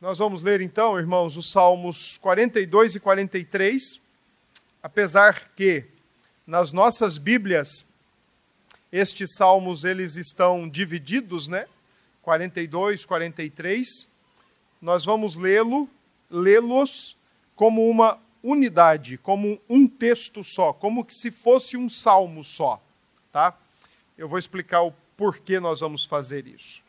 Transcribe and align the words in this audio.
Nós 0.00 0.18
vamos 0.18 0.44
ler 0.44 0.60
então, 0.60 0.96
irmãos, 0.96 1.36
os 1.36 1.50
Salmos 1.50 2.18
42 2.18 2.94
e 2.94 3.00
43, 3.00 4.00
apesar 4.80 5.48
que 5.56 5.86
nas 6.46 6.70
nossas 6.70 7.18
Bíblias 7.18 7.84
estes 8.92 9.34
salmos 9.34 9.82
eles 9.82 10.14
estão 10.14 10.68
divididos, 10.68 11.48
né? 11.48 11.66
42, 12.22 13.04
43. 13.04 14.08
Nós 14.80 15.04
vamos 15.04 15.34
lê-lo, 15.34 15.90
lê-los 16.30 17.16
como 17.56 17.84
uma 17.90 18.20
unidade, 18.40 19.18
como 19.18 19.60
um 19.68 19.88
texto 19.88 20.44
só, 20.44 20.72
como 20.72 21.04
que 21.04 21.12
se 21.12 21.32
fosse 21.32 21.76
um 21.76 21.88
salmo 21.88 22.44
só, 22.44 22.80
tá? 23.32 23.52
Eu 24.16 24.28
vou 24.28 24.38
explicar 24.38 24.80
o 24.82 24.94
porquê 25.16 25.58
nós 25.58 25.80
vamos 25.80 26.04
fazer 26.04 26.46
isso. 26.46 26.86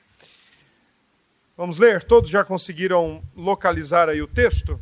Vamos 1.59 1.77
ler? 1.77 2.03
Todos 2.03 2.29
já 2.29 2.45
conseguiram 2.45 3.21
localizar 3.35 4.07
aí 4.07 4.21
o 4.21 4.27
texto? 4.27 4.79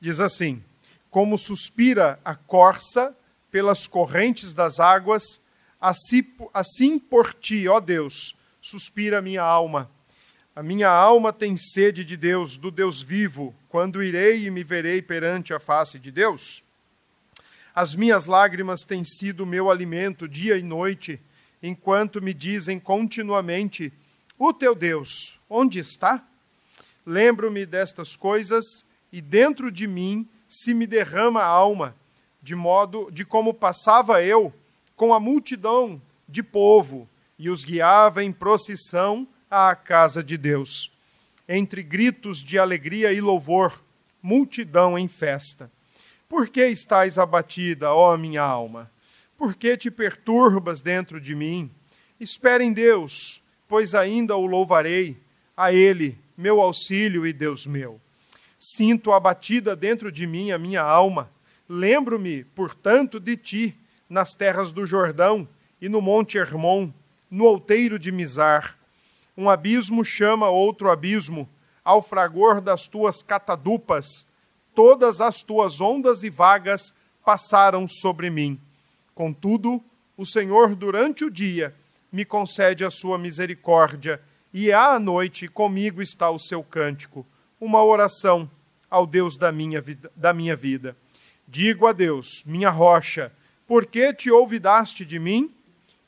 Diz 0.00 0.20
assim: 0.20 0.62
Como 1.10 1.36
suspira 1.36 2.20
a 2.24 2.36
corça 2.36 3.12
pelas 3.50 3.88
correntes 3.88 4.54
das 4.54 4.78
águas, 4.78 5.40
assim, 5.80 6.96
por 6.96 7.34
ti, 7.34 7.66
ó 7.66 7.80
Deus, 7.80 8.36
suspira 8.60 9.18
a 9.18 9.20
minha 9.20 9.42
alma. 9.42 9.90
A 10.54 10.62
minha 10.62 10.88
alma 10.88 11.32
tem 11.32 11.56
sede 11.56 12.04
de 12.04 12.16
Deus, 12.16 12.56
do 12.56 12.70
Deus 12.70 13.02
vivo. 13.02 13.52
Quando 13.68 14.04
irei 14.04 14.46
e 14.46 14.50
me 14.52 14.62
verei 14.62 15.02
perante 15.02 15.52
a 15.52 15.58
face 15.58 15.98
de 15.98 16.12
Deus? 16.12 16.62
As 17.74 17.96
minhas 17.96 18.26
lágrimas 18.26 18.84
têm 18.84 19.02
sido 19.02 19.44
meu 19.44 19.72
alimento 19.72 20.28
dia 20.28 20.56
e 20.56 20.62
noite, 20.62 21.20
enquanto 21.60 22.22
me 22.22 22.32
dizem 22.32 22.78
continuamente: 22.78 23.92
o 24.38 24.52
teu 24.52 24.74
Deus, 24.74 25.40
onde 25.48 25.78
está? 25.78 26.22
Lembro-me 27.04 27.64
destas 27.64 28.16
coisas 28.16 28.84
e 29.12 29.20
dentro 29.20 29.70
de 29.70 29.86
mim 29.86 30.28
se 30.48 30.74
me 30.74 30.86
derrama 30.86 31.40
a 31.40 31.46
alma, 31.46 31.96
de 32.42 32.54
modo 32.54 33.10
de 33.10 33.24
como 33.24 33.54
passava 33.54 34.22
eu 34.22 34.52
com 34.94 35.14
a 35.14 35.20
multidão 35.20 36.00
de 36.28 36.42
povo 36.42 37.08
e 37.38 37.48
os 37.48 37.64
guiava 37.64 38.22
em 38.22 38.32
procissão 38.32 39.26
à 39.50 39.74
casa 39.74 40.22
de 40.22 40.36
Deus. 40.36 40.92
Entre 41.48 41.82
gritos 41.82 42.42
de 42.42 42.58
alegria 42.58 43.12
e 43.12 43.20
louvor, 43.20 43.82
multidão 44.20 44.98
em 44.98 45.08
festa. 45.08 45.70
Por 46.28 46.48
que 46.48 46.66
estás 46.66 47.18
abatida, 47.18 47.92
ó 47.92 48.16
minha 48.16 48.42
alma? 48.42 48.90
Por 49.38 49.54
que 49.54 49.76
te 49.76 49.90
perturbas 49.90 50.82
dentro 50.82 51.20
de 51.20 51.34
mim? 51.34 51.70
Espera 52.18 52.64
em 52.64 52.72
Deus 52.72 53.45
pois 53.68 53.94
ainda 53.94 54.36
o 54.36 54.46
louvarei, 54.46 55.16
a 55.56 55.72
Ele, 55.72 56.18
meu 56.36 56.60
auxílio 56.60 57.26
e 57.26 57.32
Deus 57.32 57.66
meu. 57.66 58.00
Sinto 58.58 59.12
abatida 59.12 59.76
dentro 59.76 60.10
de 60.10 60.26
mim 60.26 60.50
a 60.50 60.58
minha 60.58 60.82
alma. 60.82 61.30
Lembro-me, 61.68 62.44
portanto, 62.44 63.18
de 63.18 63.36
ti, 63.36 63.76
nas 64.08 64.34
terras 64.34 64.72
do 64.72 64.86
Jordão 64.86 65.48
e 65.80 65.88
no 65.88 66.00
monte 66.00 66.38
Hermon, 66.38 66.92
no 67.30 67.44
outeiro 67.44 67.98
de 67.98 68.12
Mizar. 68.12 68.78
Um 69.36 69.50
abismo 69.50 70.04
chama 70.04 70.48
outro 70.48 70.90
abismo, 70.90 71.48
ao 71.84 72.02
fragor 72.02 72.60
das 72.60 72.88
tuas 72.88 73.22
catadupas. 73.22 74.26
Todas 74.74 75.20
as 75.20 75.42
tuas 75.42 75.80
ondas 75.80 76.22
e 76.22 76.30
vagas 76.30 76.94
passaram 77.24 77.86
sobre 77.88 78.30
mim. 78.30 78.60
Contudo, 79.14 79.82
o 80.16 80.24
Senhor, 80.24 80.74
durante 80.74 81.24
o 81.24 81.30
dia, 81.30 81.74
me 82.16 82.24
concede 82.24 82.82
a 82.82 82.90
sua 82.90 83.18
misericórdia, 83.18 84.18
e 84.50 84.72
à 84.72 84.98
noite 84.98 85.48
comigo 85.48 86.00
está 86.00 86.30
o 86.30 86.38
seu 86.38 86.64
cântico, 86.64 87.26
uma 87.60 87.84
oração 87.84 88.50
ao 88.88 89.06
Deus 89.06 89.36
da 89.36 89.52
minha 89.52 89.82
vida. 89.82 90.10
Da 90.16 90.32
minha 90.32 90.56
vida. 90.56 90.96
Digo 91.46 91.86
a 91.86 91.92
Deus, 91.92 92.42
minha 92.46 92.70
rocha, 92.70 93.30
por 93.66 93.84
que 93.84 94.14
te 94.14 94.30
olvidaste 94.30 95.04
de 95.04 95.18
mim? 95.18 95.54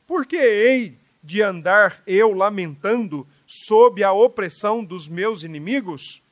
Por 0.06 0.24
que 0.24 0.38
hei 0.38 0.98
de 1.22 1.42
andar 1.42 2.02
eu 2.06 2.32
lamentando 2.32 3.28
sob 3.46 4.02
a 4.02 4.10
opressão 4.10 4.82
dos 4.82 5.10
meus 5.10 5.42
inimigos? 5.42 6.22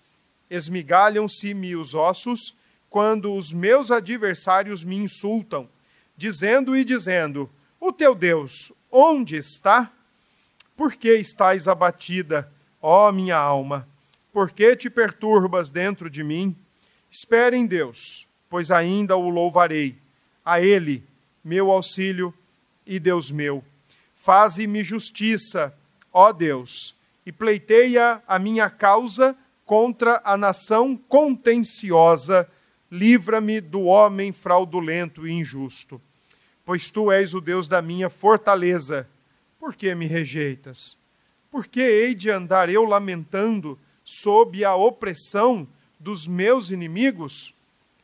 Esmigalham-se-me 0.48 1.76
os 1.76 1.94
ossos 1.94 2.54
quando 2.88 3.34
os 3.34 3.53
meus 3.53 3.91
adversários 3.91 4.82
me 4.84 4.97
insultam, 4.97 5.69
dizendo 6.16 6.75
e 6.75 6.82
dizendo: 6.82 7.50
O 7.78 7.92
teu 7.92 8.15
Deus, 8.15 8.72
Onde 8.91 9.36
está? 9.36 9.92
Por 10.76 10.94
que 10.94 11.12
estás 11.14 11.66
abatida, 11.66 12.52
ó 12.80 13.10
minha 13.10 13.36
alma? 13.36 13.88
Por 14.32 14.50
que 14.50 14.76
te 14.76 14.91
perturbas 14.91 15.70
dentro 15.70 16.08
de 16.10 16.22
mim? 16.22 16.54
Espere 17.10 17.56
em 17.56 17.66
Deus, 17.66 18.26
pois 18.48 18.70
ainda 18.70 19.16
o 19.16 19.28
louvarei. 19.28 19.97
A 20.44 20.60
Ele, 20.60 21.02
meu 21.42 21.70
auxílio 21.70 22.32
e 22.86 23.00
Deus 23.00 23.30
meu. 23.30 23.64
Faze-me 24.14 24.84
justiça, 24.84 25.76
ó 26.12 26.32
Deus, 26.32 26.94
e 27.24 27.32
pleiteia 27.32 28.22
a 28.28 28.38
minha 28.38 28.70
causa 28.70 29.36
contra 29.64 30.20
a 30.24 30.36
nação 30.36 30.97
contenciosa. 30.97 32.48
Livra-me 32.91 33.60
do 33.60 33.82
homem 33.82 34.32
fraudulento 34.32 35.26
e 35.26 35.32
injusto 35.32 36.00
pois 36.66 36.91
tu 36.91 37.12
és 37.12 37.32
o 37.32 37.41
Deus 37.41 37.69
da 37.69 37.81
minha 37.81 38.10
fortaleza. 38.10 39.09
Por 39.60 39.77
que 39.77 39.94
me 39.94 40.04
rejeitas? 40.04 40.99
Por 41.49 41.69
que 41.69 41.81
hei 41.81 42.12
de 42.12 42.28
andar 42.28 42.69
eu 42.69 42.84
lamentando 42.84 43.78
sob 44.04 44.65
a 44.65 44.75
opressão 44.75 45.66
dos 45.99 46.27
meus 46.27 46.71
inimigos? 46.71 47.54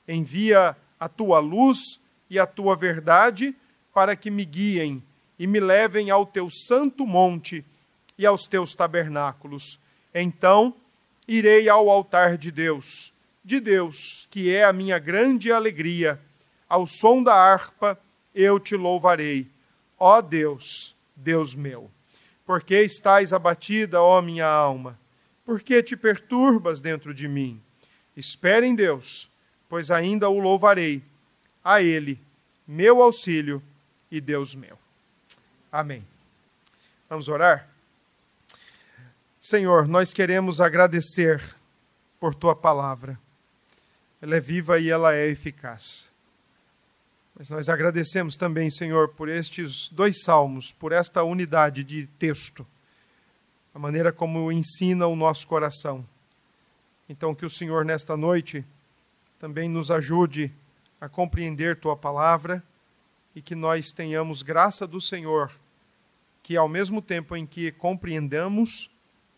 Envia 0.06 0.76
a 0.98 1.08
tua 1.08 1.40
luz 1.40 2.00
e 2.30 2.38
a 2.38 2.46
tua 2.46 2.76
verdade 2.76 3.52
para 3.92 4.14
que 4.14 4.30
me 4.30 4.44
guiem 4.44 5.02
e 5.36 5.46
me 5.46 5.58
levem 5.58 6.08
ao 6.08 6.24
teu 6.24 6.48
santo 6.48 7.04
monte 7.04 7.64
e 8.16 8.24
aos 8.24 8.44
teus 8.44 8.74
tabernáculos. 8.74 9.80
Então 10.14 10.72
irei 11.26 11.68
ao 11.68 11.90
altar 11.90 12.38
de 12.38 12.52
Deus, 12.52 13.12
de 13.44 13.58
Deus, 13.58 14.28
que 14.30 14.54
é 14.54 14.62
a 14.62 14.72
minha 14.72 15.00
grande 15.00 15.50
alegria, 15.50 16.20
ao 16.68 16.86
som 16.86 17.24
da 17.24 17.34
harpa 17.34 17.98
eu 18.34 18.58
te 18.58 18.76
louvarei. 18.76 19.46
Ó 19.98 20.20
Deus, 20.20 20.94
Deus 21.14 21.54
meu. 21.54 21.90
Por 22.44 22.62
que 22.62 22.80
estás 22.82 23.32
abatida, 23.32 24.02
ó 24.02 24.20
minha 24.20 24.46
alma? 24.46 24.98
Por 25.44 25.60
que 25.60 25.82
te 25.82 25.96
perturbas 25.96 26.80
dentro 26.80 27.14
de 27.14 27.28
mim? 27.28 27.60
Espere 28.16 28.66
em 28.66 28.74
Deus, 28.74 29.30
pois 29.68 29.90
ainda 29.90 30.28
o 30.28 30.38
louvarei. 30.38 31.02
A 31.64 31.80
Ele, 31.80 32.20
meu 32.66 33.00
auxílio 33.00 33.62
e 34.10 34.20
Deus 34.20 34.54
meu. 34.54 34.76
Amém. 35.70 36.04
Vamos 37.08 37.28
orar? 37.28 37.68
Senhor, 39.40 39.88
nós 39.88 40.12
queremos 40.12 40.60
agradecer 40.60 41.42
por 42.20 42.34
tua 42.34 42.54
palavra. 42.54 43.18
Ela 44.20 44.36
é 44.36 44.40
viva 44.40 44.78
e 44.78 44.88
ela 44.88 45.14
é 45.14 45.26
eficaz. 45.26 46.11
Mas 47.34 47.50
nós 47.50 47.68
agradecemos 47.68 48.36
também, 48.36 48.70
Senhor, 48.70 49.08
por 49.08 49.28
estes 49.28 49.88
dois 49.88 50.22
salmos, 50.22 50.70
por 50.70 50.92
esta 50.92 51.22
unidade 51.22 51.82
de 51.82 52.06
texto, 52.06 52.66
a 53.74 53.78
maneira 53.78 54.12
como 54.12 54.52
ensina 54.52 55.06
o 55.06 55.16
nosso 55.16 55.46
coração. 55.46 56.06
Então, 57.08 57.34
que 57.34 57.46
o 57.46 57.50
Senhor, 57.50 57.84
nesta 57.84 58.16
noite, 58.16 58.64
também 59.38 59.68
nos 59.68 59.90
ajude 59.90 60.52
a 61.00 61.08
compreender 61.08 61.80
tua 61.80 61.96
palavra 61.96 62.62
e 63.34 63.42
que 63.42 63.54
nós 63.54 63.92
tenhamos 63.92 64.42
graça 64.42 64.86
do 64.86 65.00
Senhor, 65.00 65.50
que 66.42 66.56
ao 66.56 66.68
mesmo 66.68 67.00
tempo 67.00 67.34
em 67.34 67.46
que 67.46 67.72
compreendamos, 67.72 68.90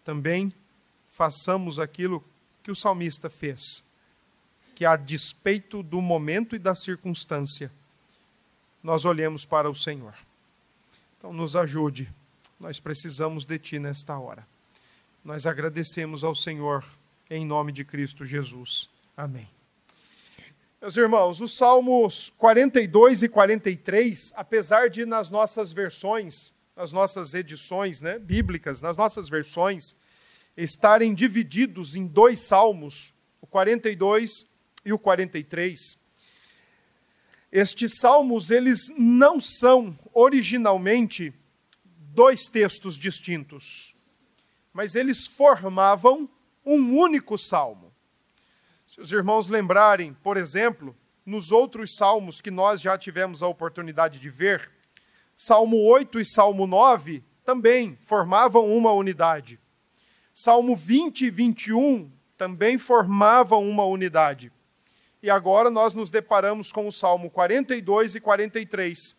também 0.04 0.52
façamos 1.08 1.78
aquilo 1.78 2.22
que 2.62 2.70
o 2.70 2.74
salmista 2.74 3.30
fez, 3.30 3.84
que 4.74 4.84
a 4.84 4.96
despeito 4.96 5.82
do 5.82 6.02
momento 6.02 6.56
e 6.56 6.58
da 6.58 6.74
circunstância, 6.74 7.70
nós 8.84 9.06
olhemos 9.06 9.46
para 9.46 9.68
o 9.70 9.74
Senhor. 9.74 10.14
Então, 11.16 11.32
nos 11.32 11.56
ajude, 11.56 12.12
nós 12.60 12.78
precisamos 12.78 13.46
de 13.46 13.58
Ti 13.58 13.78
nesta 13.78 14.18
hora. 14.18 14.46
Nós 15.24 15.46
agradecemos 15.46 16.22
ao 16.22 16.34
Senhor 16.34 16.84
em 17.30 17.46
nome 17.46 17.72
de 17.72 17.82
Cristo 17.82 18.26
Jesus. 18.26 18.90
Amém. 19.16 19.48
Meus 20.82 20.98
irmãos, 20.98 21.40
os 21.40 21.56
Salmos 21.56 22.30
42 22.36 23.22
e 23.22 23.28
43, 23.30 24.34
apesar 24.36 24.90
de 24.90 25.06
nas 25.06 25.30
nossas 25.30 25.72
versões, 25.72 26.52
nas 26.76 26.92
nossas 26.92 27.32
edições 27.32 28.02
né, 28.02 28.18
bíblicas, 28.18 28.82
nas 28.82 28.98
nossas 28.98 29.30
versões, 29.30 29.96
estarem 30.54 31.14
divididos 31.14 31.96
em 31.96 32.06
dois 32.06 32.40
salmos, 32.40 33.14
o 33.40 33.46
42 33.46 34.52
e 34.84 34.92
o 34.92 34.98
43, 34.98 36.03
estes 37.54 37.98
salmos, 38.00 38.50
eles 38.50 38.92
não 38.98 39.38
são 39.38 39.96
originalmente 40.12 41.32
dois 42.12 42.48
textos 42.48 42.98
distintos, 42.98 43.94
mas 44.72 44.96
eles 44.96 45.28
formavam 45.28 46.28
um 46.66 46.98
único 46.98 47.38
salmo. 47.38 47.94
Se 48.84 49.00
os 49.00 49.12
irmãos 49.12 49.46
lembrarem, 49.46 50.14
por 50.14 50.36
exemplo, 50.36 50.96
nos 51.24 51.52
outros 51.52 51.94
salmos 51.94 52.40
que 52.40 52.50
nós 52.50 52.80
já 52.80 52.98
tivemos 52.98 53.40
a 53.40 53.46
oportunidade 53.46 54.18
de 54.18 54.30
ver, 54.30 54.72
Salmo 55.36 55.76
8 55.76 56.18
e 56.18 56.24
Salmo 56.24 56.66
9 56.66 57.22
também 57.44 57.96
formavam 58.02 58.76
uma 58.76 58.90
unidade. 58.90 59.60
Salmo 60.32 60.74
20 60.74 61.26
e 61.26 61.30
21 61.30 62.10
também 62.36 62.78
formavam 62.78 63.68
uma 63.68 63.84
unidade. 63.84 64.52
E 65.24 65.30
agora 65.30 65.70
nós 65.70 65.94
nos 65.94 66.10
deparamos 66.10 66.70
com 66.70 66.86
o 66.86 66.92
Salmo 66.92 67.30
42 67.30 68.16
e 68.16 68.20
43, 68.20 69.16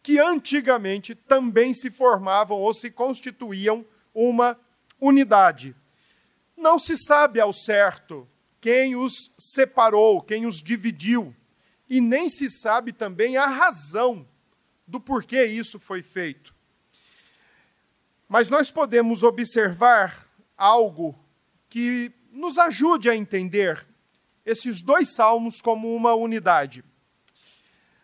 que 0.00 0.16
antigamente 0.20 1.16
também 1.16 1.74
se 1.74 1.90
formavam 1.90 2.58
ou 2.58 2.72
se 2.72 2.92
constituíam 2.92 3.84
uma 4.14 4.56
unidade. 5.00 5.74
Não 6.56 6.78
se 6.78 6.96
sabe 6.96 7.40
ao 7.40 7.52
certo 7.52 8.28
quem 8.60 8.94
os 8.94 9.32
separou, 9.36 10.22
quem 10.22 10.46
os 10.46 10.62
dividiu, 10.62 11.34
e 11.90 12.00
nem 12.00 12.28
se 12.28 12.48
sabe 12.48 12.92
também 12.92 13.36
a 13.36 13.48
razão 13.48 14.24
do 14.86 15.00
porquê 15.00 15.44
isso 15.44 15.80
foi 15.80 16.02
feito. 16.04 16.54
Mas 18.28 18.48
nós 18.48 18.70
podemos 18.70 19.24
observar 19.24 20.24
algo 20.56 21.18
que 21.68 22.12
nos 22.30 22.58
ajude 22.58 23.10
a 23.10 23.16
entender 23.16 23.88
esses 24.48 24.80
dois 24.80 25.10
salmos 25.10 25.60
como 25.60 25.94
uma 25.94 26.14
unidade. 26.14 26.82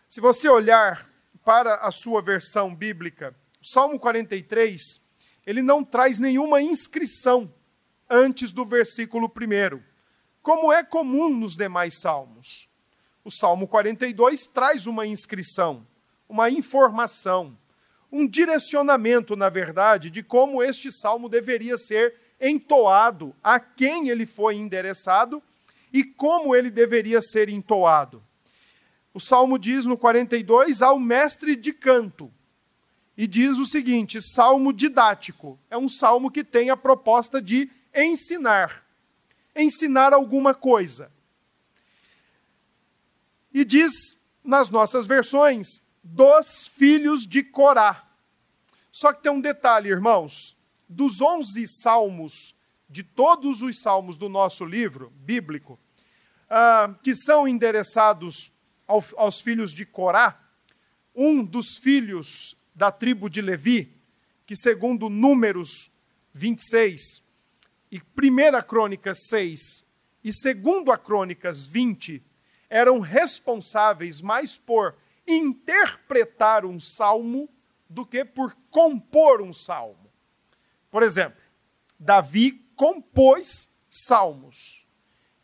Se 0.07 0.21
você 0.21 0.47
olhar 0.47 1.09
para 1.43 1.75
a 1.77 1.91
sua 1.91 2.21
versão 2.21 2.73
bíblica, 2.73 3.35
o 3.59 3.67
Salmo 3.67 3.99
43, 3.99 5.01
ele 5.43 5.63
não 5.63 5.83
traz 5.83 6.19
nenhuma 6.19 6.61
inscrição 6.61 7.51
antes 8.07 8.51
do 8.51 8.63
versículo 8.63 9.25
1, 9.27 9.81
como 10.43 10.71
é 10.71 10.83
comum 10.83 11.31
nos 11.31 11.55
demais 11.55 11.99
salmos. 11.99 12.69
O 13.23 13.31
Salmo 13.31 13.67
42 13.67 14.45
traz 14.45 14.85
uma 14.85 15.07
inscrição, 15.07 15.85
uma 16.29 16.51
informação, 16.51 17.57
um 18.11 18.27
direcionamento, 18.27 19.35
na 19.35 19.49
verdade, 19.49 20.11
de 20.11 20.21
como 20.21 20.61
este 20.61 20.91
salmo 20.91 21.27
deveria 21.27 21.75
ser 21.75 22.13
entoado, 22.39 23.35
a 23.43 23.59
quem 23.59 24.09
ele 24.09 24.27
foi 24.27 24.55
endereçado 24.55 25.41
e 25.95 26.03
como 26.03 26.53
ele 26.53 26.69
deveria 26.69 27.21
ser 27.21 27.47
entoado. 27.47 28.21
O 29.13 29.19
salmo 29.19 29.57
diz 29.57 29.85
no 29.85 29.97
42 29.97 30.81
ao 30.81 30.99
mestre 30.99 31.55
de 31.55 31.71
canto. 31.71 32.29
E 33.15 33.25
diz 33.25 33.57
o 33.57 33.65
seguinte: 33.65 34.21
salmo 34.21 34.73
didático. 34.73 35.57
É 35.69 35.77
um 35.77 35.87
salmo 35.87 36.29
que 36.29 36.43
tem 36.43 36.69
a 36.69 36.75
proposta 36.75 37.41
de 37.41 37.71
ensinar. 37.95 38.85
Ensinar 39.55 40.11
alguma 40.11 40.53
coisa. 40.53 41.09
E 43.53 43.63
diz 43.63 44.19
nas 44.43 44.69
nossas 44.69 45.07
versões, 45.07 45.81
dos 46.03 46.67
filhos 46.67 47.25
de 47.25 47.41
Corá. 47.41 48.05
Só 48.91 49.13
que 49.13 49.23
tem 49.23 49.31
um 49.31 49.39
detalhe, 49.39 49.87
irmãos: 49.87 50.57
dos 50.89 51.21
11 51.21 51.65
salmos, 51.69 52.53
de 52.89 53.01
todos 53.01 53.61
os 53.61 53.81
salmos 53.81 54.17
do 54.17 54.27
nosso 54.27 54.65
livro 54.65 55.09
bíblico, 55.15 55.79
ah, 56.49 56.95
que 57.03 57.15
são 57.15 57.47
endereçados 57.47 58.51
ao, 58.87 59.03
aos 59.17 59.41
filhos 59.41 59.73
de 59.73 59.85
Corá, 59.85 60.39
um 61.15 61.43
dos 61.43 61.77
filhos 61.77 62.57
da 62.73 62.91
tribo 62.91 63.29
de 63.29 63.41
Levi, 63.41 63.95
que 64.45 64.55
segundo 64.55 65.09
Números 65.09 65.91
26 66.33 67.23
e 67.91 67.97
1 67.97 68.61
Crônicas 68.67 69.27
6 69.27 69.85
e 70.23 70.33
segundo 70.33 70.91
a 70.91 70.97
Crônicas 70.97 71.67
20, 71.67 72.21
eram 72.69 72.99
responsáveis 72.99 74.21
mais 74.21 74.57
por 74.57 74.95
interpretar 75.27 76.65
um 76.65 76.79
salmo 76.79 77.49
do 77.89 78.05
que 78.05 78.25
por 78.25 78.55
compor 78.69 79.41
um 79.41 79.53
salmo. 79.53 80.11
Por 80.91 81.03
exemplo, 81.03 81.41
Davi 81.99 82.51
compôs 82.75 83.69
salmos 83.89 84.84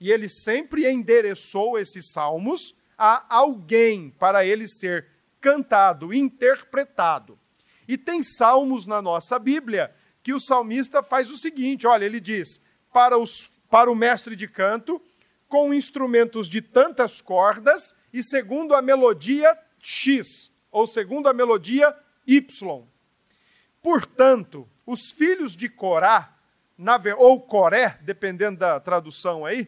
e 0.02 0.12
ele 0.12 0.28
sempre 0.28 0.92
endereçou 0.92 1.78
esses 1.78 2.12
salmos 2.12 2.74
a 2.98 3.24
alguém 3.30 4.10
para 4.10 4.44
ele 4.44 4.68
ser 4.68 5.06
cantado, 5.40 6.12
interpretado. 6.12 7.38
E 7.88 8.00
tem 8.00 8.24
salmos 8.24 8.88
na 8.88 9.00
nossa 9.00 9.38
Bíblia 9.38 9.94
que 10.24 10.34
o 10.34 10.40
salmista 10.40 11.04
faz 11.04 11.30
o 11.30 11.38
seguinte: 11.38 11.86
olha, 11.86 12.04
ele 12.04 12.20
diz 12.20 12.60
para, 12.92 13.16
os, 13.16 13.52
para 13.70 13.92
o 13.92 13.96
mestre 13.96 14.36
de 14.36 14.48
canto, 14.48 15.00
com 15.48 15.72
instrumentos 15.72 16.48
de 16.48 16.64
tantas 16.64 17.22
cordas 17.22 17.96
e 18.12 18.24
segundo 18.24 18.74
a 18.74 18.82
melodia 18.82 19.56
X, 19.80 20.52
ou 20.72 20.88
segundo 20.88 21.30
a 21.30 21.34
melodia 21.34 21.96
Y. 22.26 22.84
Portanto, 23.84 24.68
os 24.84 25.12
filhos 25.12 25.56
de 25.56 25.70
Corá, 25.70 26.36
ou 27.18 27.40
Coré, 27.42 28.00
dependendo 28.02 28.58
da 28.60 28.80
tradução 28.80 29.46
aí, 29.46 29.68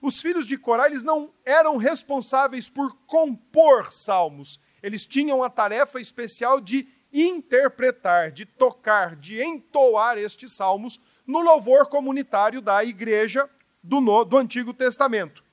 os 0.00 0.20
filhos 0.20 0.46
de 0.46 0.56
Corá, 0.56 0.86
eles 0.86 1.04
não 1.04 1.30
eram 1.44 1.76
responsáveis 1.76 2.70
por 2.70 2.96
compor 3.06 3.92
salmos. 3.92 4.58
Eles 4.82 5.04
tinham 5.04 5.42
a 5.42 5.50
tarefa 5.50 6.00
especial 6.00 6.60
de 6.60 6.88
interpretar, 7.12 8.30
de 8.30 8.46
tocar, 8.46 9.16
de 9.16 9.42
entoar 9.42 10.16
estes 10.16 10.52
salmos 10.52 10.98
no 11.26 11.40
louvor 11.40 11.86
comunitário 11.86 12.60
da 12.60 12.82
igreja 12.84 13.48
do, 13.82 14.00
no, 14.00 14.24
do 14.24 14.38
Antigo 14.38 14.72
Testamento. 14.72 15.44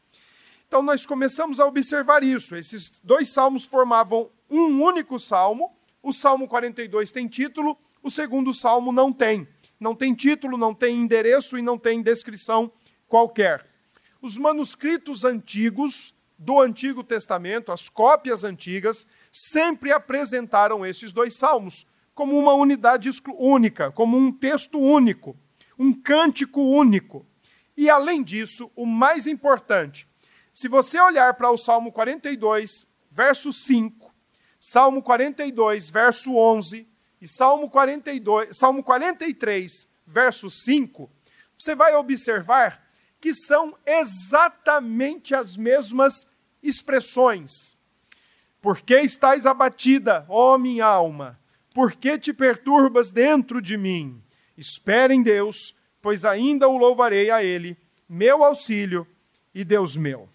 Então 0.68 0.82
nós 0.82 1.06
começamos 1.06 1.60
a 1.60 1.66
observar 1.66 2.24
isso. 2.24 2.56
Esses 2.56 3.00
dois 3.04 3.30
salmos 3.30 3.66
formavam 3.66 4.30
um 4.50 4.82
único 4.82 5.20
salmo. 5.20 5.76
O 6.02 6.14
Salmo 6.14 6.48
42 6.48 7.12
tem 7.12 7.28
título, 7.28 7.78
o 8.02 8.10
segundo 8.10 8.54
salmo 8.54 8.92
não 8.92 9.12
tem. 9.12 9.48
Não 9.80 9.94
tem 9.94 10.14
título, 10.14 10.58
não 10.58 10.74
tem 10.74 10.96
endereço 10.96 11.58
e 11.58 11.62
não 11.62 11.78
tem 11.78 12.02
descrição 12.02 12.72
qualquer. 13.08 13.67
Os 14.22 14.38
manuscritos 14.38 15.24
antigos 15.24 16.14
do 16.38 16.60
Antigo 16.60 17.04
Testamento, 17.04 17.72
as 17.72 17.90
cópias 17.90 18.44
antigas, 18.44 19.08
sempre 19.32 19.92
apresentaram 19.92 20.86
esses 20.86 21.12
dois 21.12 21.36
salmos 21.36 21.86
como 22.14 22.38
uma 22.38 22.54
unidade 22.54 23.10
única, 23.38 23.92
como 23.92 24.18
um 24.18 24.32
texto 24.32 24.80
único, 24.80 25.38
um 25.78 25.94
cântico 25.94 26.62
único. 26.62 27.26
E 27.76 27.90
além 27.90 28.24
disso, 28.24 28.72
o 28.76 28.86
mais 28.86 29.28
importante, 29.28 30.08
se 30.52 30.68
você 30.68 31.00
olhar 31.00 31.36
para 31.36 31.52
o 31.52 31.58
Salmo 31.58 31.92
42, 31.92 32.88
verso 33.12 33.54
5, 33.54 34.12
Salmo 34.60 35.04
42, 35.04 35.90
verso 35.92 36.36
11 36.36 36.88
e 37.22 37.28
Salmo 37.28 37.70
42, 37.70 38.58
Salmo 38.58 38.84
43, 38.84 39.88
verso 40.06 40.50
5, 40.50 41.12
você 41.56 41.76
vai 41.76 41.96
observar 41.96 42.87
que 43.28 43.34
são 43.34 43.78
exatamente 43.86 45.36
as 45.36 45.58
mesmas 45.58 46.26
expressões. 46.64 47.76
Por 48.62 48.80
que 48.80 49.02
estás 49.02 49.46
abatida, 49.46 50.26
ó 50.30 50.58
minha 50.58 50.86
alma? 50.86 51.38
Por 51.74 51.92
que 51.92 52.18
te 52.18 52.32
perturbas 52.32 53.12
dentro 53.12 53.62
de 53.62 53.76
mim? 53.76 54.24
Espere 54.58 55.14
em 55.14 55.22
Deus, 55.22 55.76
pois 56.02 56.24
ainda 56.24 56.70
o 56.70 56.78
louvarei 56.78 57.30
a 57.30 57.44
Ele, 57.44 57.78
meu 58.08 58.46
auxílio 58.46 59.06
e 59.54 59.66
Deus 59.66 59.98
meu. 59.98 60.30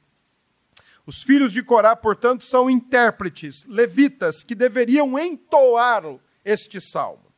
Os 1.07 1.23
filhos 1.23 1.51
de 1.51 1.63
Corá, 1.63 1.97
portanto, 1.97 2.45
são 2.45 2.69
intérpretes, 2.69 3.65
levitas, 3.65 4.45
que 4.45 4.55
deveriam 4.55 5.19
entoar 5.19 6.05
este 6.45 6.79
salmo. 6.79 7.33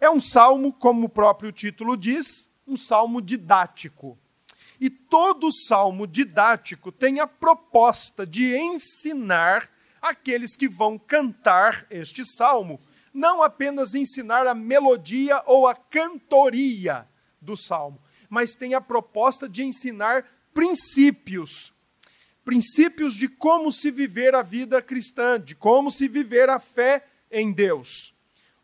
É 0.00 0.08
um 0.08 0.20
salmo, 0.20 0.72
como 0.72 1.06
o 1.06 1.10
próprio 1.10 1.50
título 1.50 1.96
diz, 1.96 2.48
um 2.64 2.76
salmo 2.76 3.20
didático. 3.20 4.16
E 4.80 4.90
todo 4.90 5.52
salmo 5.52 6.06
didático 6.06 6.90
tem 6.90 7.20
a 7.20 7.26
proposta 7.26 8.26
de 8.26 8.56
ensinar 8.56 9.70
aqueles 10.02 10.56
que 10.56 10.68
vão 10.68 10.98
cantar 10.98 11.86
este 11.90 12.24
salmo, 12.24 12.80
não 13.12 13.42
apenas 13.42 13.94
ensinar 13.94 14.46
a 14.46 14.54
melodia 14.54 15.42
ou 15.46 15.66
a 15.66 15.74
cantoria 15.74 17.08
do 17.40 17.56
salmo, 17.56 18.00
mas 18.28 18.56
tem 18.56 18.74
a 18.74 18.80
proposta 18.80 19.48
de 19.48 19.62
ensinar 19.62 20.26
princípios 20.52 21.74
princípios 22.44 23.14
de 23.14 23.26
como 23.26 23.72
se 23.72 23.90
viver 23.90 24.34
a 24.34 24.42
vida 24.42 24.82
cristã, 24.82 25.40
de 25.40 25.54
como 25.54 25.90
se 25.90 26.06
viver 26.06 26.50
a 26.50 26.60
fé 26.60 27.04
em 27.30 27.50
Deus. 27.50 28.14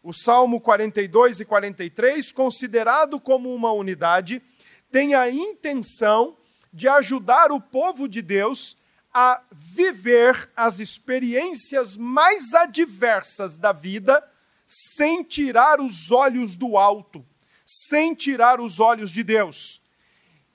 O 0.02 0.12
Salmo 0.12 0.61
42 0.61 1.40
e 1.40 1.45
43, 1.45 2.31
considerado 2.33 3.19
como 3.19 3.52
uma 3.55 3.73
unidade, 3.73 4.43
tem 4.90 5.14
a 5.14 5.30
intenção 5.30 6.37
de 6.73 6.88
ajudar 6.88 7.50
o 7.52 7.61
povo 7.61 8.09
de 8.09 8.23
Deus 8.23 8.76
a 9.12 9.42
viver 9.50 10.50
as 10.56 10.78
experiências 10.78 11.97
mais 11.97 12.54
adversas 12.54 13.56
da 13.56 13.73
vida 13.73 14.25
sem 14.66 15.25
tirar 15.25 15.80
os 15.80 16.12
olhos 16.12 16.56
do 16.56 16.76
alto, 16.76 17.26
sem 17.66 18.14
tirar 18.14 18.61
os 18.61 18.78
olhos 18.78 19.11
de 19.11 19.25
Deus. 19.25 19.82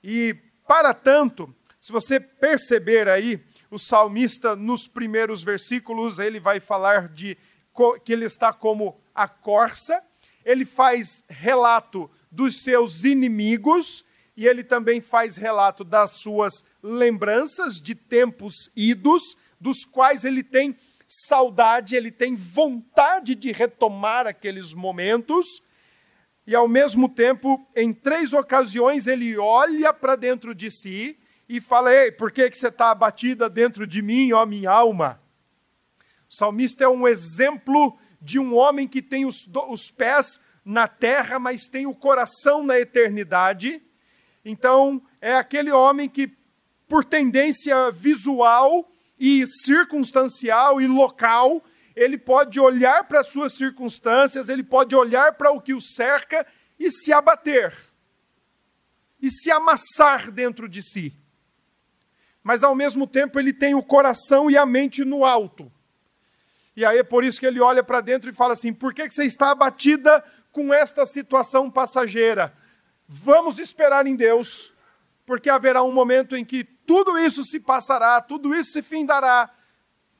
E, 0.02 0.34
para 0.66 0.94
tanto, 0.94 1.54
se 1.78 1.92
você 1.92 2.18
perceber 2.18 3.08
aí, 3.08 3.44
o 3.70 3.78
salmista, 3.78 4.56
nos 4.56 4.88
primeiros 4.88 5.42
versículos, 5.42 6.18
ele 6.18 6.40
vai 6.40 6.60
falar 6.60 7.08
de 7.08 7.36
que 8.04 8.12
ele 8.12 8.24
está 8.24 8.52
como 8.54 8.98
a 9.14 9.28
corça, 9.28 10.02
ele 10.44 10.64
faz 10.64 11.24
relato 11.28 12.10
dos 12.30 12.62
seus 12.62 13.04
inimigos 13.04 14.05
e 14.36 14.46
ele 14.46 14.62
também 14.62 15.00
faz 15.00 15.36
relato 15.36 15.82
das 15.82 16.18
suas 16.18 16.64
lembranças 16.82 17.80
de 17.80 17.94
tempos 17.94 18.70
idos, 18.76 19.36
dos 19.58 19.84
quais 19.84 20.24
ele 20.24 20.42
tem 20.42 20.76
saudade, 21.06 21.96
ele 21.96 22.10
tem 22.10 22.34
vontade 22.34 23.34
de 23.34 23.50
retomar 23.52 24.26
aqueles 24.26 24.74
momentos. 24.74 25.62
E 26.46 26.54
ao 26.54 26.68
mesmo 26.68 27.08
tempo, 27.08 27.66
em 27.74 27.92
três 27.92 28.32
ocasiões, 28.32 29.06
ele 29.06 29.36
olha 29.38 29.92
para 29.92 30.16
dentro 30.16 30.54
de 30.54 30.70
si 30.70 31.18
e 31.48 31.60
fala: 31.60 31.92
Ei, 31.94 32.12
por 32.12 32.30
que, 32.30 32.50
que 32.50 32.58
você 32.58 32.68
está 32.68 32.90
abatida 32.90 33.48
dentro 33.48 33.86
de 33.86 34.02
mim, 34.02 34.32
ó 34.32 34.44
minha 34.44 34.70
alma? 34.70 35.20
O 36.28 36.34
salmista 36.34 36.84
é 36.84 36.88
um 36.88 37.06
exemplo 37.08 37.96
de 38.20 38.38
um 38.38 38.54
homem 38.54 38.86
que 38.86 39.00
tem 39.00 39.24
os, 39.24 39.48
os 39.68 39.90
pés 39.90 40.40
na 40.64 40.88
terra, 40.88 41.38
mas 41.38 41.68
tem 41.68 41.86
o 41.86 41.94
coração 41.94 42.64
na 42.64 42.78
eternidade. 42.78 43.80
Então, 44.48 45.02
é 45.20 45.34
aquele 45.34 45.72
homem 45.72 46.08
que, 46.08 46.32
por 46.86 47.04
tendência 47.04 47.90
visual 47.90 48.88
e 49.18 49.44
circunstancial 49.44 50.80
e 50.80 50.86
local, 50.86 51.64
ele 51.96 52.16
pode 52.16 52.60
olhar 52.60 53.02
para 53.08 53.18
as 53.18 53.26
suas 53.26 53.54
circunstâncias, 53.54 54.48
ele 54.48 54.62
pode 54.62 54.94
olhar 54.94 55.32
para 55.32 55.50
o 55.50 55.60
que 55.60 55.74
o 55.74 55.80
cerca 55.80 56.46
e 56.78 56.88
se 56.92 57.12
abater, 57.12 57.74
e 59.20 59.28
se 59.28 59.50
amassar 59.50 60.30
dentro 60.30 60.68
de 60.68 60.80
si. 60.80 61.12
Mas 62.40 62.62
ao 62.62 62.76
mesmo 62.76 63.04
tempo 63.04 63.40
ele 63.40 63.52
tem 63.52 63.74
o 63.74 63.82
coração 63.82 64.48
e 64.48 64.56
a 64.56 64.64
mente 64.64 65.04
no 65.04 65.24
alto. 65.24 65.72
E 66.76 66.84
aí 66.84 66.98
é 66.98 67.02
por 67.02 67.24
isso 67.24 67.40
que 67.40 67.46
ele 67.46 67.58
olha 67.58 67.82
para 67.82 68.00
dentro 68.00 68.30
e 68.30 68.32
fala 68.32 68.52
assim: 68.52 68.72
por 68.72 68.94
que, 68.94 69.08
que 69.08 69.14
você 69.14 69.24
está 69.24 69.50
abatida 69.50 70.22
com 70.52 70.72
esta 70.72 71.04
situação 71.04 71.68
passageira? 71.68 72.56
Vamos 73.08 73.58
esperar 73.58 74.06
em 74.06 74.16
Deus, 74.16 74.72
porque 75.24 75.48
haverá 75.48 75.82
um 75.82 75.92
momento 75.92 76.36
em 76.36 76.44
que 76.44 76.64
tudo 76.64 77.18
isso 77.18 77.44
se 77.44 77.60
passará, 77.60 78.20
tudo 78.20 78.54
isso 78.54 78.72
se 78.72 78.82
findará, 78.82 79.50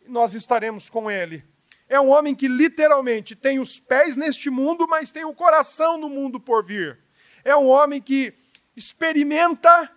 e 0.05 0.09
nós 0.09 0.35
estaremos 0.35 0.89
com 0.89 1.11
Ele. 1.11 1.45
É 1.89 2.01
um 2.01 2.11
homem 2.11 2.35
que 2.35 2.49
literalmente 2.49 3.35
tem 3.35 3.59
os 3.59 3.79
pés 3.79 4.17
neste 4.17 4.51
mundo, 4.51 4.87
mas 4.89 5.13
tem 5.13 5.25
o 5.25 5.35
coração 5.35 5.99
no 5.99 6.09
mundo 6.09 6.41
por 6.41 6.65
vir. 6.65 6.99
É 7.45 7.57
um 7.57 7.69
homem 7.69 8.01
que 8.01 8.35
experimenta 8.77 9.91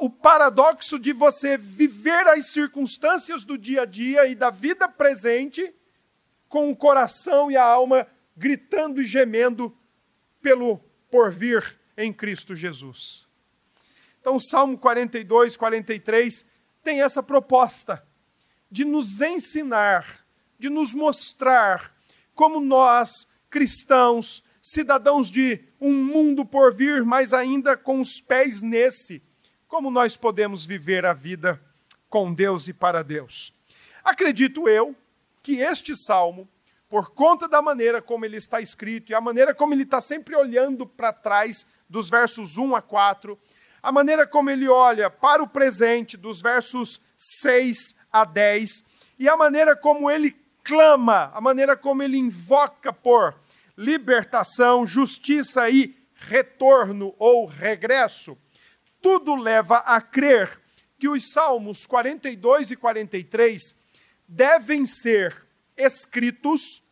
o 0.00 0.10
paradoxo 0.10 0.98
de 0.98 1.12
você 1.12 1.56
viver 1.56 2.26
as 2.26 2.46
circunstâncias 2.46 3.44
do 3.44 3.56
dia 3.56 3.82
a 3.82 3.84
dia 3.84 4.26
e 4.26 4.34
da 4.34 4.50
vida 4.50 4.88
presente 4.88 5.72
com 6.48 6.70
o 6.70 6.76
coração 6.76 7.48
e 7.48 7.56
a 7.56 7.62
alma 7.62 8.06
gritando 8.36 9.00
e 9.00 9.06
gemendo 9.06 9.76
pelo 10.40 10.78
porvir 11.10 11.77
em 11.98 12.12
Cristo 12.12 12.54
Jesus. 12.54 13.26
Então, 14.20 14.36
o 14.36 14.40
Salmo 14.40 14.78
42, 14.78 15.56
43 15.56 16.46
tem 16.82 17.02
essa 17.02 17.22
proposta 17.22 18.06
de 18.70 18.84
nos 18.84 19.20
ensinar, 19.20 20.24
de 20.58 20.70
nos 20.70 20.94
mostrar 20.94 21.94
como 22.34 22.60
nós, 22.60 23.26
cristãos, 23.50 24.44
cidadãos 24.62 25.28
de 25.28 25.60
um 25.80 25.92
mundo 25.92 26.44
por 26.44 26.72
vir, 26.72 27.04
mas 27.04 27.32
ainda 27.32 27.76
com 27.76 28.00
os 28.00 28.20
pés 28.20 28.62
nesse, 28.62 29.22
como 29.66 29.90
nós 29.90 30.16
podemos 30.16 30.64
viver 30.64 31.04
a 31.04 31.12
vida 31.12 31.60
com 32.08 32.32
Deus 32.32 32.68
e 32.68 32.72
para 32.72 33.02
Deus. 33.02 33.52
Acredito 34.04 34.68
eu 34.68 34.94
que 35.42 35.60
este 35.60 35.96
salmo, 35.96 36.48
por 36.88 37.10
conta 37.10 37.48
da 37.48 37.60
maneira 37.60 38.00
como 38.00 38.24
ele 38.24 38.36
está 38.36 38.60
escrito 38.60 39.10
e 39.10 39.14
a 39.14 39.20
maneira 39.20 39.54
como 39.54 39.74
ele 39.74 39.82
está 39.82 40.00
sempre 40.00 40.36
olhando 40.36 40.86
para 40.86 41.12
trás, 41.12 41.66
dos 41.88 42.10
versos 42.10 42.58
1 42.58 42.76
a 42.76 42.82
4, 42.82 43.38
a 43.82 43.92
maneira 43.92 44.26
como 44.26 44.50
ele 44.50 44.68
olha 44.68 45.08
para 45.08 45.42
o 45.42 45.48
presente, 45.48 46.16
dos 46.16 46.42
versos 46.42 47.00
6 47.16 47.96
a 48.12 48.24
10, 48.24 48.84
e 49.18 49.28
a 49.28 49.36
maneira 49.36 49.74
como 49.76 50.10
ele 50.10 50.36
clama, 50.62 51.30
a 51.34 51.40
maneira 51.40 51.76
como 51.76 52.02
ele 52.02 52.18
invoca 52.18 52.92
por 52.92 53.34
libertação, 53.76 54.86
justiça 54.86 55.70
e 55.70 55.96
retorno 56.14 57.14
ou 57.18 57.46
regresso 57.46 58.36
tudo 59.00 59.34
leva 59.34 59.78
a 59.78 60.00
crer 60.00 60.60
que 60.98 61.08
os 61.08 61.30
Salmos 61.30 61.86
42 61.86 62.72
e 62.72 62.76
43 62.76 63.74
devem 64.26 64.84
ser 64.84 65.46
escritos 65.76 66.82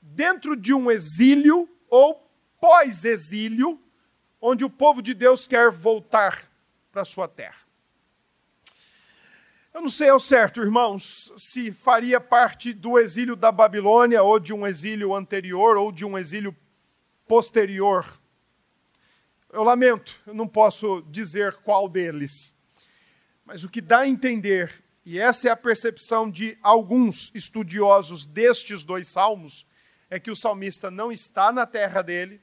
dentro 0.00 0.56
de 0.56 0.72
um 0.72 0.90
exílio 0.90 1.68
ou 1.88 2.14
pós-exílio, 2.60 3.80
onde 4.40 4.64
o 4.64 4.70
povo 4.70 5.02
de 5.02 5.14
Deus 5.14 5.46
quer 5.46 5.70
voltar 5.70 6.50
para 6.90 7.02
a 7.02 7.04
sua 7.04 7.28
terra. 7.28 7.60
Eu 9.72 9.80
não 9.80 9.88
sei 9.88 10.08
ao 10.08 10.18
certo, 10.18 10.60
irmãos, 10.60 11.32
se 11.36 11.72
faria 11.72 12.20
parte 12.20 12.72
do 12.72 12.98
exílio 12.98 13.36
da 13.36 13.52
Babilônia, 13.52 14.22
ou 14.22 14.40
de 14.40 14.52
um 14.52 14.66
exílio 14.66 15.14
anterior, 15.14 15.76
ou 15.76 15.92
de 15.92 16.04
um 16.04 16.18
exílio 16.18 16.56
posterior 17.28 18.20
eu 19.52 19.64
lamento, 19.64 20.20
eu 20.26 20.34
não 20.34 20.46
posso 20.46 21.02
dizer 21.10 21.54
qual 21.64 21.88
deles. 21.88 22.54
Mas 23.44 23.64
o 23.64 23.68
que 23.68 23.80
dá 23.80 24.00
a 24.00 24.08
entender, 24.08 24.84
e 25.04 25.18
essa 25.18 25.48
é 25.48 25.50
a 25.50 25.56
percepção 25.56 26.30
de 26.30 26.56
alguns 26.62 27.34
estudiosos 27.34 28.24
destes 28.24 28.84
dois 28.84 29.08
salmos, 29.08 29.66
é 30.08 30.20
que 30.20 30.30
o 30.30 30.36
salmista 30.36 30.90
não 30.90 31.10
está 31.10 31.50
na 31.50 31.66
terra 31.66 32.00
dele, 32.02 32.40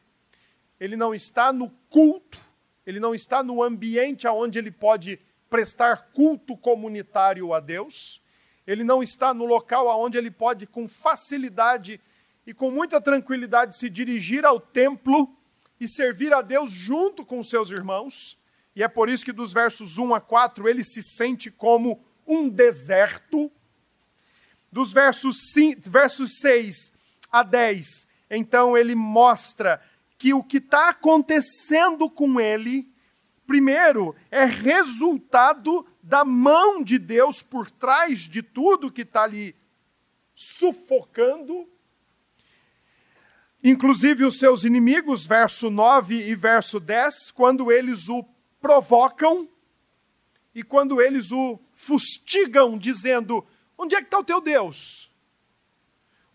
ele 0.80 0.98
não 0.98 1.16
está 1.16 1.54
no 1.54 1.70
culto, 1.98 2.38
ele 2.86 3.00
não 3.00 3.16
está 3.16 3.42
no 3.42 3.64
ambiente 3.64 4.28
onde 4.28 4.60
ele 4.60 4.70
pode 4.70 5.20
prestar 5.50 6.12
culto 6.14 6.56
comunitário 6.56 7.52
a 7.56 7.60
Deus, 7.60 8.22
ele 8.68 8.84
não 8.84 9.02
está 9.02 9.34
no 9.34 9.46
local 9.46 9.88
onde 10.00 10.16
ele 10.16 10.30
pode, 10.30 10.68
com 10.68 10.88
facilidade 10.88 12.00
e 12.46 12.54
com 12.54 12.70
muita 12.70 13.02
tranquilidade, 13.02 13.76
se 13.76 13.90
dirigir 13.90 14.46
ao 14.46 14.60
templo 14.60 15.36
e 15.80 15.88
servir 15.88 16.32
a 16.36 16.44
Deus 16.44 16.70
junto 16.70 17.26
com 17.26 17.42
seus 17.42 17.72
irmãos. 17.72 18.38
E 18.76 18.84
é 18.84 18.88
por 18.88 19.10
isso 19.10 19.26
que 19.26 19.34
dos 19.34 19.52
versos 19.52 19.98
1 19.98 20.14
a 20.14 20.22
4 20.22 20.70
ele 20.70 20.84
se 20.84 21.02
sente 21.02 21.50
como 21.50 22.00
um 22.28 22.48
deserto. 22.48 23.52
Dos 24.72 24.94
versos, 24.94 25.52
5, 25.52 25.90
versos 25.90 26.38
6 26.42 26.92
a 27.32 27.42
10, 27.42 28.08
então 28.30 28.78
ele 28.78 28.94
mostra 28.94 29.82
que 30.18 30.34
o 30.34 30.44
que 30.44 30.58
está 30.58 30.90
acontecendo 30.90 32.10
com 32.10 32.40
ele, 32.40 32.92
primeiro, 33.46 34.16
é 34.32 34.46
resultado 34.46 35.86
da 36.02 36.26
mão 36.26 36.84
de 36.84 36.98
Deus 36.98 37.42
por 37.44 37.70
trás 37.70 38.22
de 38.22 38.42
tudo 38.42 38.92
que 38.92 39.02
está 39.02 39.24
ali 39.24 39.56
sufocando 40.36 41.68
inclusive 43.64 44.24
os 44.24 44.38
seus 44.38 44.64
inimigos, 44.64 45.26
verso 45.26 45.70
9 45.70 46.16
e 46.16 46.36
verso 46.36 46.80
10, 46.80 47.32
quando 47.32 47.72
eles 47.72 48.10
o 48.10 48.24
provocam 48.60 49.48
e 50.54 50.64
quando 50.64 51.02
eles 51.02 51.32
o 51.32 51.60
fustigam, 51.74 52.78
dizendo: 52.78 53.46
Onde 53.78 53.96
é 53.96 54.00
que 54.00 54.08
está 54.08 54.20
o 54.20 54.24
teu 54.24 54.42
Deus? 54.42 55.12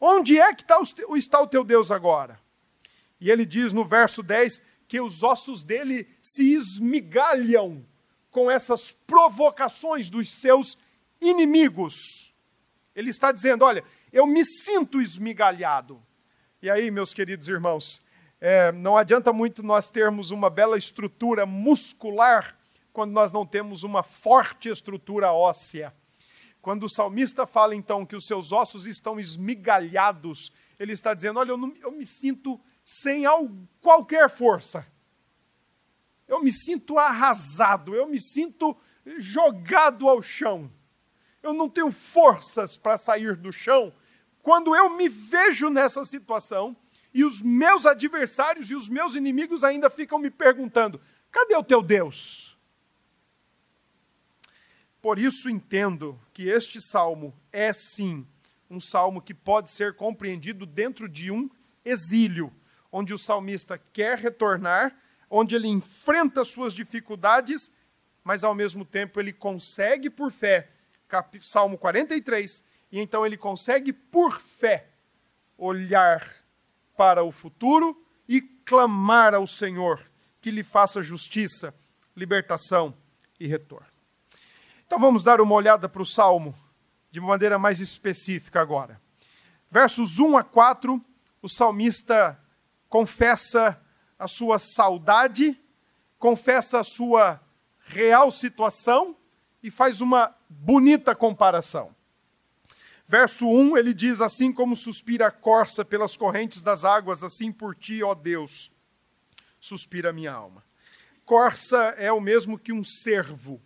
Onde 0.01 0.39
é 0.39 0.53
que 0.53 0.63
está 0.63 0.79
o, 0.81 1.17
está 1.17 1.41
o 1.41 1.47
teu 1.47 1.65
Deus 1.65 1.91
agora? 1.91 2.41
E 3.23 3.31
ele 3.31 3.47
diz 3.47 3.73
no 3.73 3.85
verso 3.85 4.21
10 4.21 4.61
que 4.89 5.01
os 5.01 5.23
ossos 5.23 5.63
dele 5.63 6.09
se 6.21 6.55
esmigalham 6.55 7.87
com 8.33 8.51
essas 8.51 8.93
provocações 8.93 10.11
dos 10.11 10.29
seus 10.29 10.77
inimigos. 11.21 12.35
Ele 12.97 13.11
está 13.11 13.31
dizendo: 13.31 13.65
Olha, 13.65 13.85
eu 14.13 14.27
me 14.27 14.45
sinto 14.45 15.01
esmigalhado. 15.01 16.03
E 16.61 16.69
aí, 16.69 16.91
meus 16.91 17.15
queridos 17.15 17.47
irmãos, 17.47 18.05
é, 18.41 18.73
não 18.73 18.97
adianta 18.97 19.33
muito 19.33 19.63
nós 19.63 19.89
termos 19.89 20.33
uma 20.33 20.51
bela 20.51 20.77
estrutura 20.77 21.47
muscular 21.47 22.59
quando 22.93 23.13
nós 23.13 23.31
não 23.31 23.47
temos 23.47 23.85
uma 23.85 24.03
forte 24.03 24.69
estrutura 24.69 25.31
óssea. 25.33 25.95
Quando 26.61 26.87
o 26.87 26.91
salmista 26.91 27.47
fala 27.47 27.77
então 27.77 28.05
que 28.05 28.17
os 28.17 28.27
seus 28.27 28.51
ossos 28.51 28.85
estão 28.85 29.21
esmigalhados, 29.21 30.51
ele 30.77 30.93
está 30.93 31.15
dizendo: 31.15 31.39
Olha, 31.39 31.51
eu, 31.53 31.57
não, 31.57 31.73
eu 31.81 31.93
me 31.93 32.05
sinto 32.05 32.61
sem 32.85 33.25
qualquer 33.81 34.29
força. 34.29 34.87
Eu 36.27 36.43
me 36.43 36.53
sinto 36.53 36.99
arrasado, 36.99 37.95
eu 37.95 38.07
me 38.07 38.21
sinto 38.21 38.77
jogado 39.19 40.09
ao 40.09 40.23
chão. 40.23 40.71
Eu 41.43 41.53
não 41.53 41.69
tenho 41.69 41.91
forças 41.91 42.79
para 42.79 42.97
sair 42.97 43.37
do 43.37 43.53
chão, 43.53 43.93
quando 44.43 44.75
eu 44.75 44.91
me 44.91 45.09
vejo 45.09 45.71
nessa 45.71 46.05
situação 46.05 46.77
e 47.15 47.25
os 47.25 47.43
meus 47.43 47.85
adversários 47.85 48.71
e 48.71 48.75
os 48.75 48.89
meus 48.89 49.15
inimigos 49.15 49.63
ainda 49.63 49.91
ficam 49.91 50.19
me 50.19 50.31
perguntando: 50.31 51.01
cadê 51.31 51.57
o 51.57 51.65
teu 51.65 51.83
Deus? 51.83 52.57
Por 55.01 55.19
isso 55.19 55.51
entendo 55.51 56.19
que 56.33 56.49
este 56.49 56.81
salmo 56.81 57.35
é 57.51 57.73
sim 57.73 58.27
um 58.71 58.81
salmo 58.81 59.21
que 59.21 59.35
pode 59.35 59.71
ser 59.71 59.95
compreendido 59.95 60.65
dentro 60.65 61.09
de 61.09 61.31
um 61.31 61.51
exílio, 61.85 62.53
onde 62.93 63.15
o 63.15 63.19
salmista 63.19 63.81
quer 63.93 64.19
retornar, 64.19 64.95
onde 65.31 65.55
ele 65.55 65.67
enfrenta 65.67 66.45
suas 66.45 66.75
dificuldades, 66.75 67.73
mas 68.23 68.45
ao 68.45 68.55
mesmo 68.55 68.85
tempo 68.85 69.19
ele 69.19 69.33
consegue 69.33 70.11
por 70.11 70.31
fé, 70.31 70.71
Salmo 71.41 71.79
43, 71.79 72.63
e 72.93 73.01
então 73.01 73.25
ele 73.25 73.39
consegue 73.39 73.93
por 73.93 74.39
fé 74.39 74.89
olhar 75.57 76.23
para 76.95 77.25
o 77.25 77.33
futuro 77.33 78.05
e 78.29 78.41
clamar 78.41 79.35
ao 79.35 79.47
Senhor 79.47 80.01
que 80.41 80.51
lhe 80.51 80.63
faça 80.63 81.03
justiça, 81.03 81.75
libertação 82.15 82.95
e 83.41 83.47
retorno. 83.47 83.87
Então 84.87 84.99
vamos 84.99 85.23
dar 85.23 85.41
uma 85.41 85.55
olhada 85.55 85.89
para 85.89 86.03
o 86.03 86.07
salmo 86.07 86.55
de 87.11 87.21
maneira 87.21 87.59
mais 87.59 87.81
específica 87.81 88.61
agora. 88.61 89.01
Versos 89.71 90.19
1 90.19 90.37
a 90.37 90.45
4, 90.45 91.03
o 91.41 91.49
salmista 91.49 92.39
confessa 92.93 93.81
a 94.19 94.29
sua 94.29 94.59
saudade, 94.59 95.59
confessa 96.19 96.81
a 96.81 96.85
sua 96.85 97.41
real 97.87 98.31
situação 98.31 99.17
e 99.63 99.71
faz 99.71 100.03
uma 100.03 100.37
bonita 100.47 101.15
comparação. 101.15 101.97
Verso 103.09 103.49
1, 103.49 103.79
ele 103.79 103.95
diz: 103.95 104.21
Assim 104.21 104.53
como 104.53 104.77
suspira 104.77 105.29
a 105.29 105.31
corça 105.31 105.87
pelas 105.87 106.19
correntes 106.19 106.61
das 106.61 106.85
águas, 106.85 107.25
assim 107.25 107.51
por 107.51 107.75
ti, 107.75 108.03
ó 108.03 108.15
Deus, 108.15 108.71
suspira 109.59 110.11
a 110.11 110.13
minha 110.13 110.33
alma. 110.35 110.63
Corça 111.25 111.95
é 111.97 112.13
o 112.13 112.21
mesmo 112.21 112.59
que 112.59 112.75
um 112.75 112.85
cervo 112.85 113.59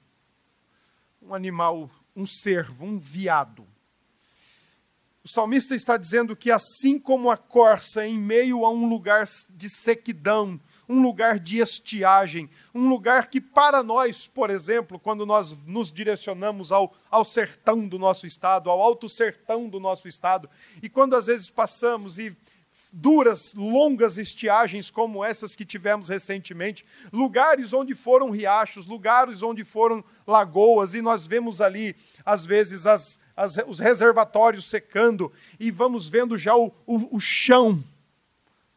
um 1.20 1.34
animal, 1.34 1.90
um 2.14 2.24
cervo, 2.24 2.86
um 2.86 2.96
viado. 2.96 3.66
O 5.26 5.28
salmista 5.28 5.74
está 5.74 5.96
dizendo 5.96 6.36
que, 6.36 6.52
assim 6.52 7.00
como 7.00 7.32
a 7.32 7.36
corça, 7.36 8.06
em 8.06 8.16
meio 8.16 8.64
a 8.64 8.70
um 8.70 8.88
lugar 8.88 9.24
de 9.56 9.68
sequidão, 9.68 10.60
um 10.88 11.02
lugar 11.02 11.40
de 11.40 11.58
estiagem, 11.58 12.48
um 12.72 12.88
lugar 12.88 13.26
que, 13.26 13.40
para 13.40 13.82
nós, 13.82 14.28
por 14.28 14.50
exemplo, 14.50 15.00
quando 15.00 15.26
nós 15.26 15.52
nos 15.64 15.90
direcionamos 15.90 16.70
ao, 16.70 16.94
ao 17.10 17.24
sertão 17.24 17.88
do 17.88 17.98
nosso 17.98 18.24
estado, 18.24 18.70
ao 18.70 18.80
alto 18.80 19.08
sertão 19.08 19.68
do 19.68 19.80
nosso 19.80 20.06
estado, 20.06 20.48
e 20.80 20.88
quando 20.88 21.16
às 21.16 21.26
vezes 21.26 21.50
passamos 21.50 22.20
e 22.20 22.36
duras, 22.98 23.52
longas 23.54 24.16
estiagens 24.16 24.90
como 24.90 25.22
essas 25.22 25.54
que 25.54 25.66
tivemos 25.66 26.08
recentemente, 26.08 26.84
lugares 27.12 27.74
onde 27.74 27.94
foram 27.94 28.30
riachos, 28.30 28.86
lugares 28.86 29.42
onde 29.42 29.64
foram 29.64 30.02
lagoas, 30.26 30.94
e 30.94 31.02
nós 31.02 31.26
vemos 31.26 31.60
ali, 31.60 31.94
às 32.24 32.44
vezes, 32.44 32.86
as, 32.86 33.18
as, 33.36 33.56
os 33.68 33.78
reservatórios 33.78 34.64
secando, 34.64 35.30
e 35.60 35.70
vamos 35.70 36.08
vendo 36.08 36.38
já 36.38 36.56
o, 36.56 36.72
o, 36.86 37.16
o 37.16 37.20
chão 37.20 37.84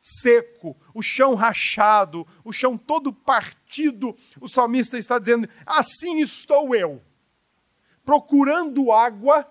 seco, 0.01 0.75
o 0.93 1.01
chão 1.01 1.33
rachado, 1.33 2.27
o 2.43 2.51
chão 2.51 2.77
todo 2.77 3.13
partido. 3.13 4.15
O 4.41 4.49
salmista 4.49 4.97
está 4.97 5.17
dizendo: 5.17 5.47
assim 5.65 6.19
estou 6.19 6.75
eu, 6.75 7.01
procurando 8.03 8.91
água 8.91 9.49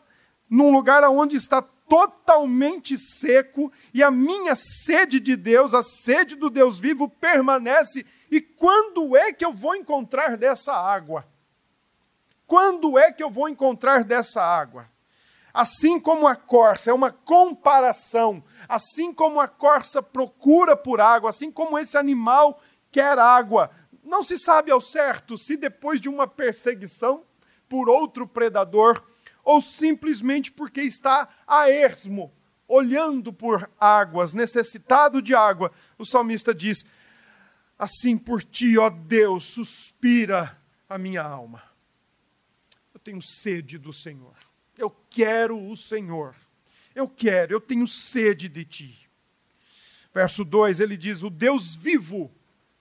num 0.48 0.70
lugar 0.70 1.02
onde 1.04 1.36
está 1.36 1.66
totalmente 1.88 2.96
seco 2.98 3.72
e 3.94 4.02
a 4.02 4.10
minha 4.10 4.54
sede 4.54 5.18
de 5.18 5.34
Deus, 5.34 5.74
a 5.74 5.82
sede 5.82 6.36
do 6.36 6.50
Deus 6.50 6.78
vivo, 6.78 7.08
permanece. 7.08 8.04
E 8.30 8.40
quando 8.40 9.16
é 9.16 9.32
que 9.32 9.44
eu 9.44 9.52
vou 9.52 9.74
encontrar 9.74 10.36
dessa 10.36 10.74
água? 10.74 11.26
Quando 12.46 12.98
é 12.98 13.10
que 13.10 13.22
eu 13.22 13.30
vou 13.30 13.48
encontrar 13.48 14.04
dessa 14.04 14.42
água? 14.42 14.88
Assim 15.52 15.98
como 15.98 16.26
a 16.26 16.36
corça 16.36 16.90
é 16.90 16.94
uma 16.94 17.10
comparação, 17.10 18.42
assim 18.68 19.12
como 19.12 19.40
a 19.40 19.48
corça 19.48 20.02
procura 20.02 20.76
por 20.76 21.00
água, 21.00 21.30
assim 21.30 21.50
como 21.50 21.78
esse 21.78 21.96
animal 21.96 22.60
quer 22.90 23.18
água, 23.18 23.70
não 24.04 24.22
se 24.22 24.38
sabe 24.38 24.70
ao 24.70 24.80
certo 24.80 25.36
se 25.36 25.56
depois 25.56 26.00
de 26.00 26.08
uma 26.08 26.26
perseguição 26.26 27.24
por 27.68 27.88
outro 27.88 28.26
predador, 28.26 29.02
ou 29.48 29.62
simplesmente 29.62 30.52
porque 30.52 30.82
está 30.82 31.26
a 31.46 31.70
esmo, 31.70 32.30
olhando 32.68 33.32
por 33.32 33.70
águas, 33.80 34.34
necessitado 34.34 35.22
de 35.22 35.34
água. 35.34 35.72
O 35.96 36.04
salmista 36.04 36.54
diz: 36.54 36.84
Assim 37.78 38.18
por 38.18 38.44
ti, 38.44 38.76
ó 38.76 38.90
Deus, 38.90 39.46
suspira 39.46 40.60
a 40.86 40.98
minha 40.98 41.22
alma. 41.22 41.62
Eu 42.92 43.00
tenho 43.00 43.22
sede 43.22 43.78
do 43.78 43.90
Senhor. 43.90 44.36
Eu 44.76 44.90
quero 45.08 45.58
o 45.58 45.74
Senhor. 45.74 46.36
Eu 46.94 47.08
quero, 47.08 47.54
eu 47.54 47.60
tenho 47.60 47.88
sede 47.88 48.50
de 48.50 48.66
ti. 48.66 49.08
Verso 50.12 50.44
2, 50.44 50.80
ele 50.80 50.98
diz: 50.98 51.22
O 51.22 51.30
Deus 51.30 51.74
vivo, 51.74 52.30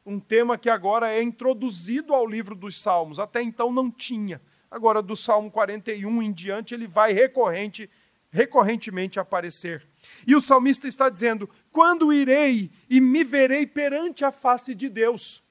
um 0.05 0.19
tema 0.19 0.57
que 0.57 0.69
agora 0.69 1.13
é 1.13 1.23
introduzido 1.23 2.13
ao 2.13 2.27
livro 2.27 2.55
dos 2.55 2.81
Salmos, 2.81 3.19
até 3.19 3.41
então 3.41 3.71
não 3.71 3.89
tinha. 3.89 4.41
Agora, 4.69 5.01
do 5.01 5.15
Salmo 5.15 5.49
41 5.49 6.21
em 6.21 6.31
diante, 6.31 6.73
ele 6.73 6.87
vai 6.87 7.13
recorrente, 7.13 7.89
recorrentemente 8.29 9.19
aparecer. 9.19 9.87
E 10.25 10.35
o 10.35 10.41
salmista 10.41 10.87
está 10.87 11.09
dizendo: 11.09 11.49
Quando 11.71 12.11
irei 12.11 12.71
e 12.89 12.99
me 12.99 13.23
verei 13.23 13.65
perante 13.65 14.25
a 14.25 14.31
face 14.31 14.75
de 14.75 14.89
Deus? 14.89 15.43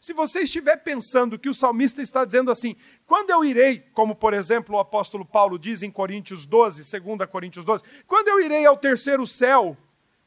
Se 0.00 0.12
você 0.12 0.42
estiver 0.42 0.76
pensando 0.76 1.38
que 1.38 1.48
o 1.48 1.54
salmista 1.54 2.00
está 2.00 2.24
dizendo 2.24 2.50
assim, 2.50 2.76
quando 3.04 3.30
eu 3.30 3.44
irei, 3.44 3.80
como 3.92 4.14
por 4.14 4.32
exemplo 4.32 4.76
o 4.76 4.78
apóstolo 4.78 5.24
Paulo 5.24 5.58
diz 5.58 5.82
em 5.82 5.90
Coríntios 5.90 6.46
12, 6.46 6.88
2 7.00 7.28
Coríntios 7.28 7.64
12, 7.64 7.82
quando 8.06 8.28
eu 8.28 8.40
irei 8.40 8.64
ao 8.64 8.76
terceiro 8.76 9.26
céu 9.26 9.76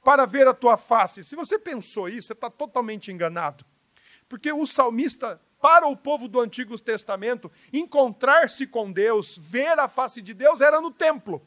para 0.04 0.26
ver 0.26 0.48
a 0.48 0.54
tua 0.54 0.76
face, 0.76 1.24
se 1.24 1.36
você 1.36 1.58
pensou 1.58 2.10
isso, 2.10 2.28
você 2.28 2.34
está 2.34 2.50
totalmente 2.50 3.12
enganado. 3.12 3.64
Porque 4.28 4.52
o 4.52 4.66
salmista 4.66 5.42
para 5.62 5.88
o 5.88 5.96
povo 5.96 6.28
do 6.28 6.42
Antigo 6.42 6.78
Testamento, 6.80 7.52
encontrar-se 7.72 8.66
com 8.66 8.92
Deus, 8.92 9.38
ver 9.38 9.80
a 9.80 9.88
face 9.88 10.22
de 10.22 10.34
Deus, 10.34 10.60
era 10.60 10.82
no 10.82 10.92
templo. 10.92 11.42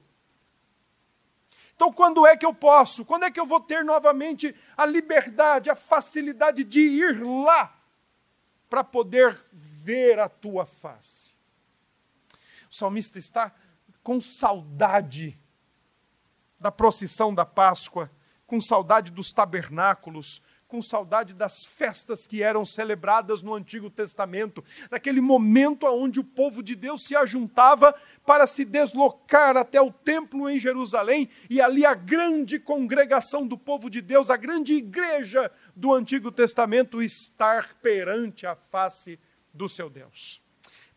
Então, 1.75 1.93
quando 1.93 2.25
é 2.25 2.37
que 2.37 2.47
eu 2.47 2.55
posso? 2.55 3.05
Quando 3.05 3.25
é 3.25 3.31
que 3.31 3.41
eu 3.41 3.47
vou 3.47 3.61
ter 3.61 3.85
novamente 3.85 4.55
a 4.77 4.87
liberdade, 4.87 5.69
a 5.69 5.75
facilidade 5.75 6.63
de 6.63 6.81
ir 6.81 7.21
lá 7.21 7.77
para 8.71 8.85
poder 8.85 9.45
ver 9.53 10.21
a 10.21 10.29
tua 10.29 10.65
face? 10.65 11.35
O 12.71 12.75
salmista 12.75 13.19
está 13.19 13.53
com 14.03 14.21
saudade 14.21 15.39
da 16.61 16.71
procissão 16.71 17.35
da 17.35 17.45
Páscoa, 17.45 18.11
com 18.47 18.61
saudade 18.61 19.11
dos 19.11 19.33
tabernáculos, 19.33 20.43
com 20.75 20.83
saudade 20.83 21.35
das 21.35 21.65
festas 21.65 22.27
que 22.27 22.43
eram 22.43 22.67
celebradas 22.67 23.43
no 23.43 23.55
Antigo 23.55 23.89
Testamento, 23.89 24.65
daquele 24.91 25.21
momento 25.21 25.87
onde 25.87 26.19
o 26.19 26.25
povo 26.25 26.65
de 26.65 26.75
Deus 26.75 27.05
se 27.05 27.15
ajuntava 27.15 27.95
para 28.27 28.45
se 28.45 28.65
deslocar 28.65 29.57
até 29.57 29.81
o 29.81 29.93
templo 29.93 30.51
em 30.51 30.59
Jerusalém 30.59 31.29
e 31.49 31.61
ali 31.61 31.87
a 31.87 31.95
grande 31.95 32.59
congregação 32.59 33.47
do 33.47 33.57
povo 33.57 33.89
de 33.89 34.01
Deus, 34.01 34.31
a 34.31 34.37
grande 34.37 34.73
igreja 34.73 35.49
do 35.77 35.95
Antigo 35.95 36.33
Testamento 36.33 37.01
estar 37.01 37.75
perante 37.75 38.45
a 38.45 38.57
face 38.57 39.17
do 39.53 39.69
seu 39.69 39.89
Deus. 39.89 40.43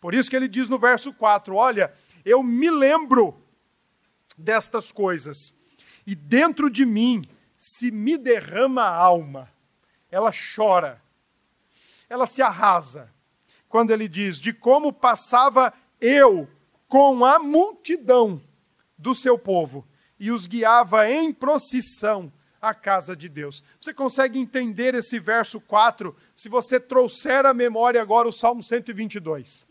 Por 0.01 0.15
isso 0.15 0.27
que 0.27 0.35
ele 0.35 0.47
diz 0.47 0.67
no 0.67 0.79
verso 0.79 1.13
4: 1.13 1.53
Olha, 1.53 1.93
eu 2.25 2.41
me 2.41 2.71
lembro 2.71 3.39
destas 4.35 4.91
coisas, 4.91 5.53
e 6.07 6.15
dentro 6.15 6.67
de 6.67 6.83
mim 6.83 7.21
se 7.55 7.91
me 7.91 8.17
derrama 8.17 8.81
a 8.81 8.95
alma 8.95 9.55
ela 10.12 10.32
chora, 10.56 11.02
ela 12.10 12.26
se 12.26 12.41
arrasa, 12.41 13.12
quando 13.67 13.91
ele 13.91 14.08
diz: 14.08 14.39
De 14.39 14.54
como 14.54 14.93
passava 14.93 15.74
eu 16.00 16.48
com 16.88 17.26
a 17.26 17.39
multidão 17.39 18.41
do 18.98 19.13
seu 19.13 19.38
povo 19.38 19.86
e 20.20 20.32
os 20.32 20.48
guiava 20.48 21.10
em 21.10 21.32
procissão 21.34 22.32
à 22.62 22.74
casa 22.74 23.15
de 23.15 23.30
Deus. 23.30 23.63
Você 23.80 23.93
consegue 23.93 24.39
entender 24.39 24.96
esse 24.96 25.20
verso 25.20 25.62
4 25.62 26.15
se 26.36 26.50
você 26.50 26.80
trouxer 26.80 27.46
à 27.46 27.54
memória 27.54 28.02
agora 28.02 28.28
o 28.28 28.34
Salmo 28.34 28.63
122? 28.63 29.67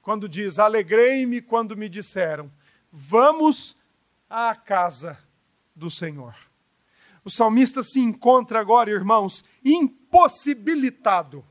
Quando 0.00 0.28
diz: 0.28 0.58
Alegrei-me 0.58 1.40
quando 1.40 1.76
me 1.76 1.88
disseram, 1.88 2.50
vamos 2.92 3.76
à 4.28 4.54
casa 4.54 5.18
do 5.74 5.90
Senhor. 5.90 6.34
O 7.24 7.30
salmista 7.30 7.82
se 7.82 8.00
encontra 8.00 8.60
agora, 8.60 8.90
irmãos, 8.90 9.44
impossibilitado 9.64 11.44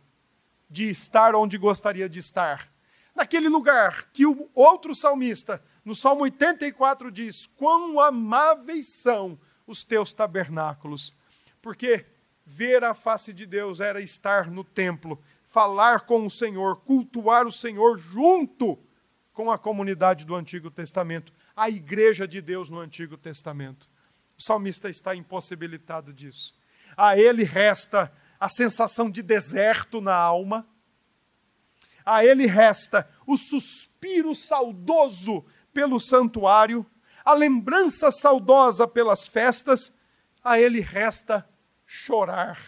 de 0.69 0.89
estar 0.89 1.35
onde 1.35 1.57
gostaria 1.57 2.07
de 2.07 2.19
estar. 2.19 2.71
Naquele 3.15 3.49
lugar 3.49 4.09
que 4.11 4.25
o 4.25 4.49
outro 4.53 4.93
salmista, 4.93 5.63
no 5.83 5.95
Salmo 5.95 6.23
84, 6.23 7.11
diz: 7.11 7.47
Quão 7.47 7.99
amáveis 7.99 8.87
são 8.87 9.39
os 9.65 9.83
teus 9.83 10.13
tabernáculos. 10.13 11.13
Porque 11.61 12.05
ver 12.45 12.83
a 12.83 12.93
face 12.93 13.33
de 13.33 13.45
Deus 13.45 13.79
era 13.79 14.01
estar 14.01 14.49
no 14.49 14.63
templo, 14.63 15.21
falar 15.43 16.01
com 16.01 16.25
o 16.25 16.29
Senhor, 16.29 16.81
cultuar 16.81 17.47
o 17.47 17.51
Senhor 17.51 17.97
junto 17.97 18.77
com 19.31 19.51
a 19.51 19.57
comunidade 19.57 20.25
do 20.25 20.35
Antigo 20.35 20.69
Testamento, 20.69 21.33
a 21.55 21.69
igreja 21.69 22.27
de 22.27 22.41
Deus 22.41 22.69
no 22.69 22.79
Antigo 22.79 23.17
Testamento. 23.17 23.89
O 24.43 24.45
salmista 24.45 24.89
está 24.89 25.15
impossibilitado 25.15 26.11
disso. 26.11 26.53
A 26.97 27.17
ele 27.17 27.45
resta 27.45 28.11
a 28.37 28.49
sensação 28.49 29.09
de 29.09 29.23
deserto 29.23 30.01
na 30.01 30.13
alma. 30.13 30.67
A 32.05 32.25
ele 32.25 32.45
resta 32.45 33.09
o 33.25 33.37
suspiro 33.37 34.35
saudoso 34.35 35.45
pelo 35.73 35.97
santuário, 35.97 36.85
a 37.23 37.33
lembrança 37.33 38.11
saudosa 38.11 38.85
pelas 38.85 39.29
festas. 39.29 39.93
A 40.43 40.59
ele 40.59 40.81
resta 40.81 41.49
chorar, 41.85 42.59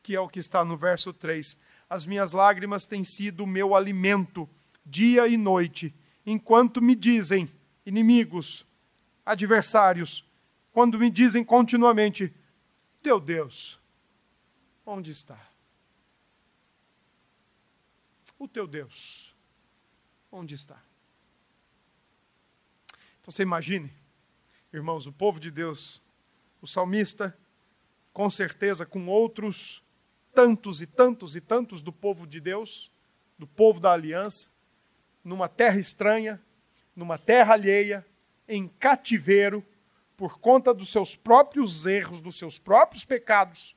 que 0.00 0.14
é 0.14 0.20
o 0.20 0.28
que 0.28 0.38
está 0.38 0.64
no 0.64 0.76
verso 0.76 1.12
3. 1.12 1.58
As 1.88 2.06
minhas 2.06 2.30
lágrimas 2.30 2.86
têm 2.86 3.02
sido 3.02 3.42
o 3.42 3.48
meu 3.48 3.74
alimento 3.74 4.48
dia 4.86 5.26
e 5.26 5.36
noite, 5.36 5.92
enquanto 6.24 6.80
me 6.80 6.94
dizem 6.94 7.52
inimigos, 7.84 8.69
adversários, 9.30 10.24
quando 10.72 10.98
me 10.98 11.08
dizem 11.08 11.44
continuamente: 11.44 12.34
Teu 13.02 13.20
Deus, 13.20 13.80
onde 14.84 15.10
está? 15.10 15.48
O 18.38 18.48
teu 18.48 18.66
Deus, 18.66 19.34
onde 20.32 20.54
está? 20.54 20.82
Então 23.20 23.30
você 23.30 23.42
imagine, 23.42 23.92
irmãos, 24.72 25.06
o 25.06 25.12
povo 25.12 25.38
de 25.38 25.50
Deus, 25.50 26.02
o 26.60 26.66
salmista, 26.66 27.36
com 28.12 28.28
certeza 28.28 28.84
com 28.84 29.06
outros 29.06 29.82
tantos 30.34 30.80
e 30.82 30.86
tantos 30.86 31.36
e 31.36 31.40
tantos 31.40 31.82
do 31.82 31.92
povo 31.92 32.26
de 32.26 32.40
Deus, 32.40 32.90
do 33.38 33.46
povo 33.46 33.78
da 33.78 33.92
aliança, 33.92 34.50
numa 35.22 35.48
terra 35.48 35.78
estranha, 35.78 36.40
numa 36.96 37.18
terra 37.18 37.54
alheia, 37.54 38.06
em 38.50 38.66
cativeiro, 38.66 39.64
por 40.16 40.38
conta 40.38 40.74
dos 40.74 40.90
seus 40.90 41.14
próprios 41.14 41.86
erros, 41.86 42.20
dos 42.20 42.36
seus 42.36 42.58
próprios 42.58 43.04
pecados. 43.04 43.76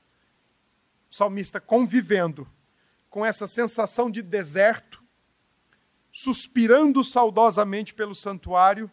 O 1.09 1.15
salmista 1.15 1.61
convivendo 1.61 2.49
com 3.09 3.23
essa 3.23 3.45
sensação 3.45 4.09
de 4.09 4.23
deserto, 4.23 5.01
suspirando 6.11 7.03
saudosamente 7.03 7.93
pelo 7.93 8.15
santuário, 8.15 8.91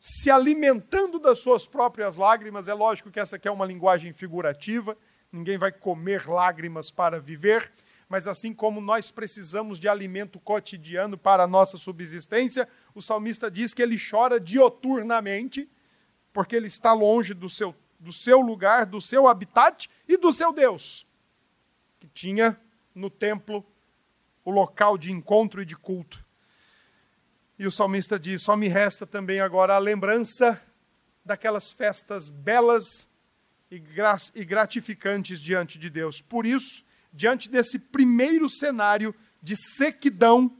se 0.00 0.30
alimentando 0.30 1.18
das 1.18 1.40
suas 1.40 1.66
próprias 1.66 2.14
lágrimas. 2.14 2.68
É 2.68 2.74
lógico 2.74 3.10
que 3.10 3.18
essa 3.18 3.36
aqui 3.36 3.48
é 3.48 3.50
uma 3.50 3.66
linguagem 3.66 4.12
figurativa, 4.12 4.96
ninguém 5.32 5.58
vai 5.58 5.72
comer 5.72 6.28
lágrimas 6.28 6.92
para 6.92 7.20
viver, 7.20 7.72
mas 8.08 8.26
assim 8.26 8.54
como 8.54 8.80
nós 8.80 9.10
precisamos 9.10 9.80
de 9.80 9.88
alimento 9.88 10.38
cotidiano 10.38 11.18
para 11.18 11.44
a 11.44 11.46
nossa 11.46 11.76
subsistência, 11.76 12.68
o 12.94 13.02
salmista 13.02 13.50
diz 13.50 13.74
que 13.74 13.82
ele 13.82 13.98
chora 13.98 14.38
dioturnamente, 14.38 15.68
porque 16.32 16.54
ele 16.54 16.68
está 16.68 16.92
longe 16.92 17.34
do 17.34 17.48
seu, 17.48 17.74
do 17.98 18.12
seu 18.12 18.40
lugar, 18.40 18.86
do 18.86 19.00
seu 19.00 19.26
habitat 19.26 19.88
e 20.06 20.16
do 20.16 20.32
seu 20.32 20.52
Deus, 20.52 21.06
que 21.98 22.06
tinha 22.08 22.58
no 22.94 23.10
templo 23.10 23.64
o 24.44 24.50
local 24.50 24.96
de 24.96 25.10
encontro 25.10 25.60
e 25.60 25.66
de 25.66 25.76
culto. 25.76 26.24
E 27.58 27.66
o 27.66 27.70
salmista 27.70 28.18
diz: 28.18 28.42
só 28.42 28.56
me 28.56 28.68
resta 28.68 29.06
também 29.06 29.40
agora 29.40 29.74
a 29.74 29.78
lembrança 29.78 30.62
daquelas 31.24 31.72
festas 31.72 32.28
belas 32.28 33.08
e 33.68 34.44
gratificantes 34.44 35.40
diante 35.40 35.76
de 35.76 35.90
Deus. 35.90 36.20
Por 36.20 36.46
isso, 36.46 36.85
diante 37.16 37.48
desse 37.48 37.78
primeiro 37.78 38.48
cenário 38.48 39.14
de 39.42 39.56
sequidão, 39.56 40.54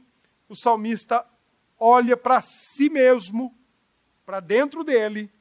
o 0.49 0.55
salmista 0.55 1.23
olha 1.79 2.17
para 2.17 2.41
si 2.41 2.89
mesmo, 2.89 3.55
para 4.25 4.39
dentro 4.39 4.83
dele, 4.83 5.31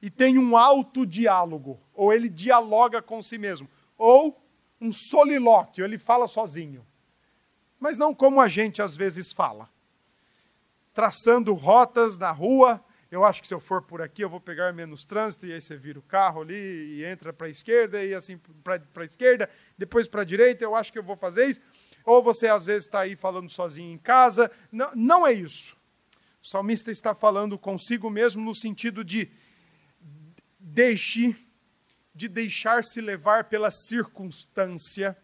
e 0.00 0.08
tem 0.08 0.38
um 0.38 0.56
alto 0.56 1.04
diálogo, 1.04 1.80
ou 1.92 2.12
ele 2.12 2.28
dialoga 2.28 3.02
com 3.02 3.20
si 3.22 3.36
mesmo, 3.36 3.68
ou 3.98 4.40
um 4.80 4.92
solilóquio, 4.92 5.84
ele 5.84 5.98
fala 5.98 6.28
sozinho. 6.28 6.86
Mas 7.78 7.98
não 7.98 8.14
como 8.14 8.40
a 8.40 8.48
gente 8.48 8.80
às 8.80 8.96
vezes 8.96 9.32
fala. 9.32 9.68
Traçando 10.94 11.52
rotas 11.54 12.16
na 12.16 12.30
rua, 12.30 12.82
eu 13.10 13.24
acho 13.24 13.42
que 13.42 13.48
se 13.48 13.54
eu 13.54 13.58
for 13.58 13.82
por 13.82 14.00
aqui, 14.00 14.22
eu 14.22 14.30
vou 14.30 14.40
pegar 14.40 14.72
menos 14.72 15.04
trânsito, 15.04 15.44
e 15.44 15.52
aí 15.52 15.60
você 15.60 15.76
vira 15.76 15.98
o 15.98 16.02
carro 16.02 16.42
ali 16.42 16.54
e 16.54 17.04
entra 17.04 17.32
para 17.32 17.48
a 17.48 17.50
esquerda, 17.50 18.04
e 18.04 18.14
assim 18.14 18.38
para 18.62 18.80
a 18.96 19.04
esquerda, 19.04 19.50
depois 19.76 20.06
para 20.06 20.22
a 20.22 20.24
direita, 20.24 20.62
eu 20.62 20.76
acho 20.76 20.92
que 20.92 20.98
eu 20.98 21.02
vou 21.02 21.16
fazer 21.16 21.46
isso. 21.46 21.60
Ou 22.04 22.22
você 22.22 22.46
às 22.46 22.64
vezes 22.64 22.84
está 22.84 23.00
aí 23.00 23.16
falando 23.16 23.50
sozinho 23.50 23.92
em 23.92 23.98
casa. 23.98 24.48
Não, 24.70 24.92
não 24.94 25.26
é 25.26 25.32
isso. 25.32 25.76
O 26.40 26.46
salmista 26.46 26.92
está 26.92 27.12
falando 27.12 27.58
consigo 27.58 28.08
mesmo 28.08 28.42
no 28.44 28.54
sentido 28.54 29.04
de 29.04 29.28
deixe, 30.58 31.36
de 32.14 32.28
deixar-se 32.28 33.00
levar 33.00 33.44
pela 33.44 33.72
circunstância. 33.72 35.16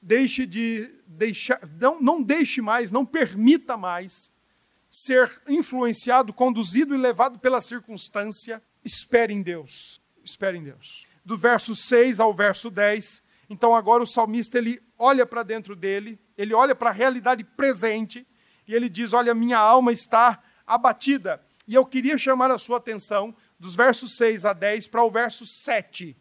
Deixe 0.00 0.44
de 0.44 0.92
deixar, 1.06 1.58
não, 1.80 1.98
não 1.98 2.22
deixe 2.22 2.60
mais, 2.60 2.90
não 2.90 3.06
permita 3.06 3.78
mais 3.78 4.33
ser 4.96 5.42
influenciado, 5.48 6.32
conduzido 6.32 6.94
e 6.94 6.96
levado 6.96 7.36
pela 7.40 7.60
circunstância, 7.60 8.62
espere 8.84 9.34
em 9.34 9.42
Deus. 9.42 10.00
Espere 10.22 10.56
em 10.56 10.62
Deus. 10.62 11.04
Do 11.24 11.36
verso 11.36 11.74
6 11.74 12.20
ao 12.20 12.32
verso 12.32 12.70
10, 12.70 13.20
então 13.50 13.74
agora 13.74 14.04
o 14.04 14.06
salmista 14.06 14.56
ele 14.56 14.80
olha 14.96 15.26
para 15.26 15.42
dentro 15.42 15.74
dele, 15.74 16.16
ele 16.38 16.54
olha 16.54 16.76
para 16.76 16.90
a 16.90 16.92
realidade 16.92 17.42
presente 17.42 18.24
e 18.68 18.72
ele 18.72 18.88
diz: 18.88 19.12
"Olha, 19.12 19.34
minha 19.34 19.58
alma 19.58 19.90
está 19.90 20.40
abatida". 20.64 21.44
E 21.66 21.74
eu 21.74 21.84
queria 21.84 22.16
chamar 22.16 22.52
a 22.52 22.58
sua 22.58 22.76
atenção 22.76 23.34
dos 23.58 23.74
versos 23.74 24.16
6 24.16 24.44
a 24.44 24.52
10 24.52 24.86
para 24.86 25.02
o 25.02 25.10
verso 25.10 25.44
7, 25.44 26.16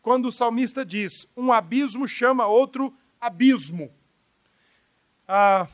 quando 0.00 0.26
o 0.26 0.32
salmista 0.32 0.84
diz: 0.84 1.26
"Um 1.36 1.50
abismo 1.50 2.06
chama 2.06 2.46
outro 2.46 2.96
abismo". 3.20 3.92
Ah, 5.26 5.66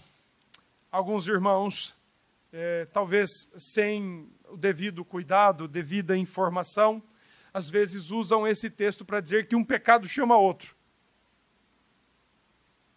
alguns 0.90 1.26
irmãos 1.26 1.97
é, 2.52 2.86
talvez 2.86 3.52
sem 3.56 4.30
o 4.48 4.56
devido 4.56 5.04
cuidado, 5.04 5.68
devida 5.68 6.16
informação, 6.16 7.02
às 7.52 7.68
vezes 7.68 8.10
usam 8.10 8.46
esse 8.46 8.70
texto 8.70 9.04
para 9.04 9.20
dizer 9.20 9.46
que 9.46 9.56
um 9.56 9.64
pecado 9.64 10.06
chama 10.08 10.36
outro. 10.36 10.76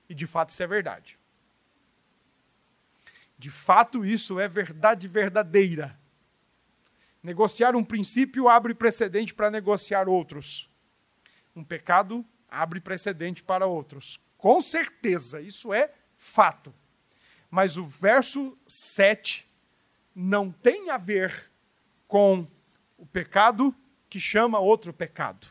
E 0.09 0.13
de 0.13 0.27
fato 0.27 0.49
isso 0.49 0.63
é 0.63 0.67
verdade. 0.67 1.17
De 3.37 3.49
fato 3.49 4.05
isso 4.05 4.39
é 4.39 4.47
verdade 4.47 5.07
verdadeira. 5.07 5.99
Negociar 7.23 7.75
um 7.75 7.83
princípio 7.83 8.47
abre 8.49 8.73
precedente 8.73 9.33
para 9.33 9.51
negociar 9.51 10.07
outros. 10.07 10.69
Um 11.55 11.63
pecado 11.63 12.25
abre 12.47 12.79
precedente 12.79 13.43
para 13.43 13.65
outros. 13.65 14.19
Com 14.37 14.61
certeza, 14.61 15.41
isso 15.41 15.73
é 15.73 15.93
fato. 16.17 16.73
Mas 17.51 17.75
o 17.75 17.85
verso 17.85 18.57
7 18.65 19.45
não 20.15 20.49
tem 20.49 20.89
a 20.89 20.97
ver 20.97 21.51
com 22.07 22.47
o 22.97 23.05
pecado 23.05 23.75
que 24.09 24.21
chama 24.21 24.57
outro 24.57 24.93
pecado. 24.93 25.47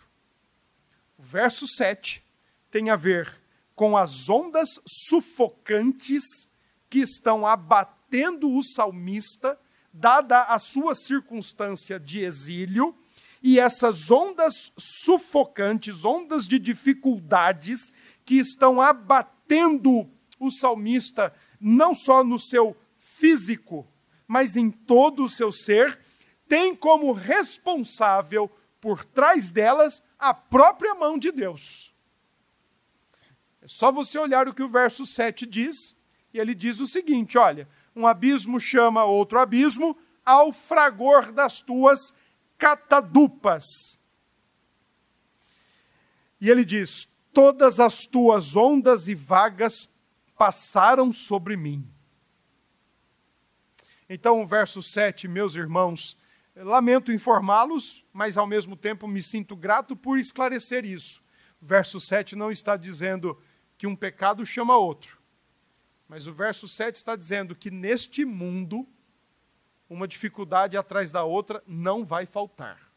O 1.19 1.23
verso 1.23 1.67
7 1.67 2.25
tem 2.71 2.89
a 2.89 2.97
ver 2.97 3.31
com 3.75 3.99
as 3.99 4.31
ondas 4.31 4.81
sufocantes 4.87 6.49
que 6.89 7.01
estão 7.01 7.47
abatendo 7.47 8.51
o 8.51 8.63
salmista, 8.63 9.59
dada 9.93 10.45
a 10.45 10.59
sua 10.59 10.95
circunstância 10.95 12.01
de 12.01 12.21
exílio, 12.21 12.97
e 13.43 13.59
essas 13.59 14.11
ondas 14.11 14.73
sufocantes, 14.77 16.05
ondas 16.05 16.47
de 16.47 16.59
dificuldades 16.59 17.93
que 18.25 18.37
estão 18.37 18.81
abatendo 18.81 20.11
o 20.39 20.51
salmista 20.51 21.35
não 21.61 21.95
só 21.95 22.25
no 22.25 22.39
seu 22.39 22.77
físico, 22.97 23.87
mas 24.27 24.57
em 24.57 24.71
todo 24.71 25.25
o 25.25 25.29
seu 25.29 25.53
ser, 25.53 25.99
tem 26.49 26.75
como 26.75 27.13
responsável 27.13 28.51
por 28.81 29.05
trás 29.05 29.51
delas 29.51 30.03
a 30.19 30.33
própria 30.33 30.95
mão 30.95 31.19
de 31.19 31.31
Deus. 31.31 31.95
É 33.61 33.69
só 33.69 33.93
você 33.93 34.19
olhar 34.19 34.49
o 34.49 34.55
que 34.55 34.63
o 34.63 34.69
verso 34.69 35.05
7 35.05 35.45
diz, 35.45 35.97
e 36.33 36.39
ele 36.39 36.55
diz 36.55 36.81
o 36.81 36.87
seguinte: 36.87 37.37
olha, 37.37 37.69
um 37.95 38.07
abismo 38.07 38.59
chama 38.59 39.05
outro 39.05 39.39
abismo 39.39 39.97
ao 40.25 40.53
fragor 40.53 41.33
das 41.33 41.61
tuas 41.61 42.15
catadupas. 42.57 43.99
E 46.41 46.49
ele 46.49 46.65
diz: 46.65 47.09
todas 47.33 47.81
as 47.81 48.07
tuas 48.07 48.57
ondas 48.57 49.09
e 49.09 49.15
vagas 49.15 49.89
passaram 50.41 51.13
sobre 51.13 51.55
mim. 51.55 51.87
Então, 54.09 54.41
o 54.41 54.47
verso 54.47 54.83
7, 54.83 55.29
meus 55.29 55.55
irmãos, 55.55 56.17
lamento 56.57 57.13
informá-los, 57.13 58.03
mas 58.11 58.39
ao 58.39 58.47
mesmo 58.47 58.75
tempo 58.75 59.07
me 59.07 59.23
sinto 59.23 59.55
grato 59.55 59.95
por 59.95 60.19
esclarecer 60.19 60.87
isso. 60.87 61.23
O 61.61 61.67
verso 61.67 62.01
7 62.01 62.35
não 62.37 62.51
está 62.51 62.79
dizendo 62.79 63.39
que 63.77 63.87
um 63.87 63.95
pecado 63.95 64.47
chama 64.47 64.79
outro. 64.79 65.19
Mas 66.09 66.27
o 66.27 66.33
verso 66.33 66.67
7 66.67 66.95
está 66.95 67.15
dizendo 67.15 67.55
que 67.55 67.71
neste 67.71 68.25
mundo, 68.25 68.89
uma 69.91 70.09
dificuldade 70.09 70.75
atrás 70.75 71.13
da 71.13 71.23
outra 71.23 71.63
não 71.67 72.03
vai 72.03 72.25
faltar. 72.25 72.90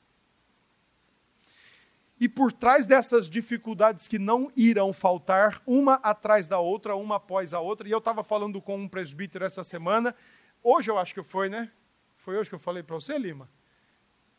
E 2.23 2.29
por 2.29 2.53
trás 2.53 2.85
dessas 2.85 3.29
dificuldades 3.29 4.07
que 4.07 4.17
não 4.17 4.49
irão 4.55 4.93
faltar, 4.93 5.61
uma 5.67 5.95
atrás 5.95 6.47
da 6.47 6.57
outra, 6.57 6.95
uma 6.95 7.17
após 7.17 7.53
a 7.53 7.59
outra, 7.59 7.85
e 7.85 7.91
eu 7.91 7.97
estava 7.97 8.23
falando 8.23 8.61
com 8.61 8.77
um 8.77 8.87
presbítero 8.87 9.43
essa 9.43 9.61
semana, 9.61 10.15
hoje 10.63 10.89
eu 10.89 10.97
acho 10.97 11.13
que 11.13 11.21
foi, 11.21 11.49
né? 11.49 11.69
Foi 12.15 12.37
hoje 12.37 12.47
que 12.47 12.55
eu 12.55 12.59
falei 12.59 12.81
para 12.81 12.95
você, 12.95 13.17
Lima? 13.17 13.49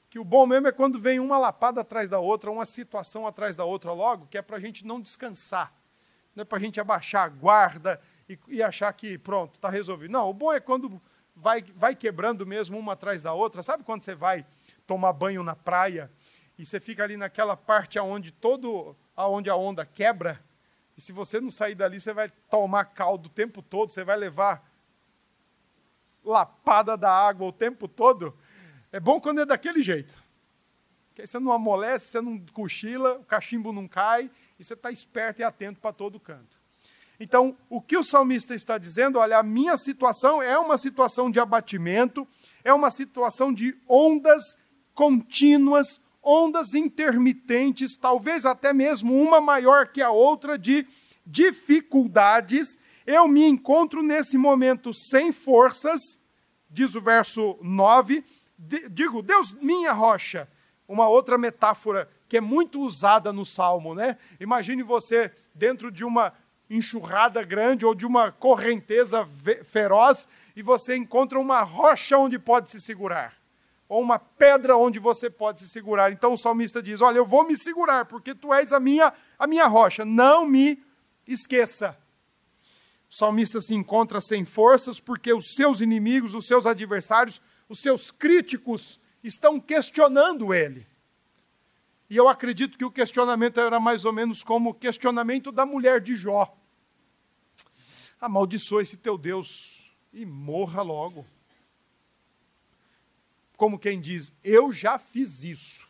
Que 0.08 0.18
o 0.18 0.24
bom 0.24 0.46
mesmo 0.46 0.66
é 0.66 0.72
quando 0.72 0.98
vem 0.98 1.20
uma 1.20 1.36
lapada 1.36 1.82
atrás 1.82 2.08
da 2.08 2.18
outra, 2.18 2.50
uma 2.50 2.64
situação 2.64 3.26
atrás 3.26 3.54
da 3.54 3.66
outra 3.66 3.92
logo, 3.92 4.28
que 4.28 4.38
é 4.38 4.40
para 4.40 4.56
a 4.56 4.60
gente 4.60 4.86
não 4.86 4.98
descansar, 4.98 5.70
não 6.34 6.40
é 6.40 6.44
para 6.46 6.56
a 6.56 6.60
gente 6.62 6.80
abaixar 6.80 7.26
a 7.26 7.28
guarda 7.28 8.00
e, 8.26 8.38
e 8.48 8.62
achar 8.62 8.90
que 8.94 9.18
pronto, 9.18 9.56
está 9.56 9.68
resolvido. 9.68 10.10
Não, 10.10 10.30
o 10.30 10.32
bom 10.32 10.50
é 10.50 10.58
quando 10.58 11.02
vai, 11.36 11.62
vai 11.76 11.94
quebrando 11.94 12.46
mesmo 12.46 12.78
uma 12.78 12.94
atrás 12.94 13.22
da 13.22 13.34
outra. 13.34 13.62
Sabe 13.62 13.84
quando 13.84 14.00
você 14.02 14.14
vai 14.14 14.46
tomar 14.86 15.12
banho 15.12 15.42
na 15.42 15.54
praia 15.54 16.10
e 16.58 16.64
você 16.64 16.78
fica 16.78 17.02
ali 17.02 17.16
naquela 17.16 17.56
parte 17.56 17.98
aonde 17.98 18.32
todo 18.32 18.96
aonde 19.16 19.50
a 19.50 19.56
onda 19.56 19.84
quebra? 19.84 20.42
E 20.96 21.00
se 21.00 21.12
você 21.12 21.40
não 21.40 21.50
sair 21.50 21.74
dali, 21.74 22.00
você 22.00 22.12
vai 22.12 22.30
tomar 22.50 22.84
caldo 22.84 23.26
o 23.26 23.30
tempo 23.30 23.60
todo, 23.60 23.92
você 23.92 24.04
vai 24.04 24.16
levar 24.16 24.68
lapada 26.24 26.96
da 26.96 27.10
água 27.10 27.48
o 27.48 27.52
tempo 27.52 27.88
todo. 27.88 28.36
É 28.92 29.00
bom 29.00 29.20
quando 29.20 29.40
é 29.40 29.46
daquele 29.46 29.82
jeito. 29.82 30.22
Porque 31.08 31.22
aí 31.22 31.26
você 31.26 31.38
não 31.38 31.52
amolece, 31.52 32.08
você 32.08 32.20
não 32.20 32.38
cochila, 32.52 33.18
o 33.18 33.24
cachimbo 33.24 33.72
não 33.72 33.86
cai, 33.86 34.30
e 34.58 34.64
você 34.64 34.74
está 34.74 34.90
esperto 34.90 35.40
e 35.40 35.44
atento 35.44 35.80
para 35.80 35.92
todo 35.92 36.18
canto. 36.18 36.58
Então, 37.18 37.56
o 37.70 37.80
que 37.80 37.96
o 37.96 38.02
salmista 38.02 38.54
está 38.54 38.78
dizendo, 38.78 39.18
olha, 39.18 39.38
a 39.38 39.42
minha 39.42 39.76
situação 39.76 40.42
é 40.42 40.58
uma 40.58 40.76
situação 40.76 41.30
de 41.30 41.38
abatimento, 41.38 42.26
é 42.64 42.72
uma 42.72 42.90
situação 42.90 43.52
de 43.52 43.76
ondas 43.88 44.58
contínuas, 44.92 46.00
ondas 46.24 46.74
intermitentes, 46.74 47.96
talvez 47.96 48.46
até 48.46 48.72
mesmo 48.72 49.14
uma 49.14 49.40
maior 49.40 49.88
que 49.88 50.00
a 50.00 50.10
outra 50.10 50.58
de 50.58 50.86
dificuldades. 51.26 52.78
Eu 53.06 53.28
me 53.28 53.44
encontro 53.44 54.02
nesse 54.02 54.38
momento 54.38 54.92
sem 54.92 55.32
forças, 55.32 56.20
diz 56.70 56.94
o 56.94 57.00
verso 57.00 57.58
9. 57.62 58.24
Digo, 58.90 59.22
Deus, 59.22 59.52
minha 59.52 59.92
rocha. 59.92 60.48
Uma 60.86 61.08
outra 61.08 61.38
metáfora 61.38 62.08
que 62.28 62.36
é 62.36 62.40
muito 62.40 62.80
usada 62.80 63.32
no 63.32 63.44
salmo, 63.44 63.94
né? 63.94 64.18
Imagine 64.40 64.82
você 64.82 65.30
dentro 65.54 65.90
de 65.90 66.04
uma 66.04 66.32
enxurrada 66.68 67.42
grande 67.42 67.84
ou 67.84 67.94
de 67.94 68.06
uma 68.06 68.32
correnteza 68.32 69.28
feroz 69.64 70.28
e 70.56 70.62
você 70.62 70.96
encontra 70.96 71.38
uma 71.38 71.62
rocha 71.62 72.16
onde 72.18 72.38
pode 72.38 72.70
se 72.70 72.80
segurar, 72.80 73.34
ou 73.88 74.00
uma 74.00 74.18
pedra 74.18 74.76
onde 74.76 74.98
você 74.98 75.28
pode 75.28 75.60
se 75.60 75.68
segurar. 75.68 76.12
Então 76.12 76.32
o 76.32 76.38
salmista 76.38 76.82
diz: 76.82 77.00
Olha, 77.00 77.18
eu 77.18 77.26
vou 77.26 77.46
me 77.46 77.56
segurar, 77.56 78.04
porque 78.06 78.34
tu 78.34 78.52
és 78.52 78.72
a 78.72 78.80
minha, 78.80 79.12
a 79.38 79.46
minha 79.46 79.66
rocha, 79.66 80.04
não 80.04 80.46
me 80.46 80.82
esqueça. 81.26 81.98
O 83.10 83.14
salmista 83.14 83.60
se 83.60 83.74
encontra 83.74 84.20
sem 84.20 84.44
forças 84.44 84.98
porque 84.98 85.32
os 85.32 85.54
seus 85.54 85.80
inimigos, 85.80 86.34
os 86.34 86.46
seus 86.46 86.66
adversários, 86.66 87.40
os 87.68 87.78
seus 87.78 88.10
críticos 88.10 89.00
estão 89.22 89.60
questionando 89.60 90.52
ele. 90.52 90.86
E 92.10 92.16
eu 92.16 92.28
acredito 92.28 92.76
que 92.76 92.84
o 92.84 92.90
questionamento 92.90 93.58
era 93.60 93.80
mais 93.80 94.04
ou 94.04 94.12
menos 94.12 94.42
como 94.42 94.70
o 94.70 94.74
questionamento 94.74 95.50
da 95.50 95.64
mulher 95.64 96.00
de 96.00 96.14
Jó. 96.14 96.54
Amaldiçoa 98.20 98.82
esse 98.82 98.96
teu 98.96 99.16
Deus 99.16 99.82
e 100.12 100.24
morra 100.26 100.82
logo. 100.82 101.26
Como 103.56 103.78
quem 103.78 104.00
diz, 104.00 104.32
eu 104.42 104.72
já 104.72 104.98
fiz 104.98 105.44
isso 105.44 105.88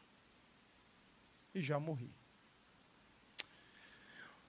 e 1.55 1.61
já 1.61 1.79
morri. 1.79 2.11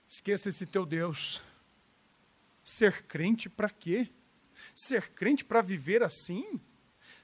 Esqueça 0.07 0.49
esse 0.49 0.65
teu 0.65 0.85
Deus. 0.85 1.41
Ser 2.63 3.03
crente 3.03 3.49
para 3.49 3.69
quê? 3.69 4.09
Ser 4.73 5.11
crente 5.11 5.45
para 5.45 5.61
viver 5.61 6.03
assim? 6.03 6.59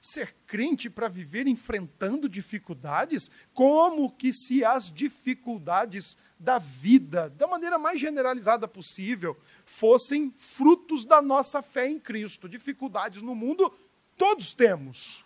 ser 0.02 0.34
crente 0.48 0.90
para 0.90 1.06
viver 1.06 1.46
enfrentando 1.46 2.28
dificuldades, 2.28 3.30
como 3.54 4.10
que 4.10 4.32
se 4.32 4.64
as 4.64 4.90
dificuldades 4.90 6.16
da 6.36 6.58
vida, 6.58 7.30
da 7.30 7.46
maneira 7.46 7.78
mais 7.78 8.00
generalizada 8.00 8.66
possível, 8.66 9.40
fossem 9.64 10.34
frutos 10.36 11.04
da 11.04 11.22
nossa 11.22 11.62
fé 11.62 11.88
em 11.88 12.00
Cristo. 12.00 12.48
Dificuldades 12.48 13.22
no 13.22 13.32
mundo 13.32 13.72
todos 14.16 14.52
temos. 14.52 15.24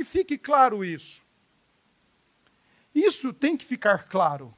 Que 0.00 0.04
fique 0.04 0.38
claro 0.38 0.82
isso. 0.82 1.20
Isso 2.94 3.34
tem 3.34 3.54
que 3.54 3.66
ficar 3.66 4.08
claro. 4.08 4.54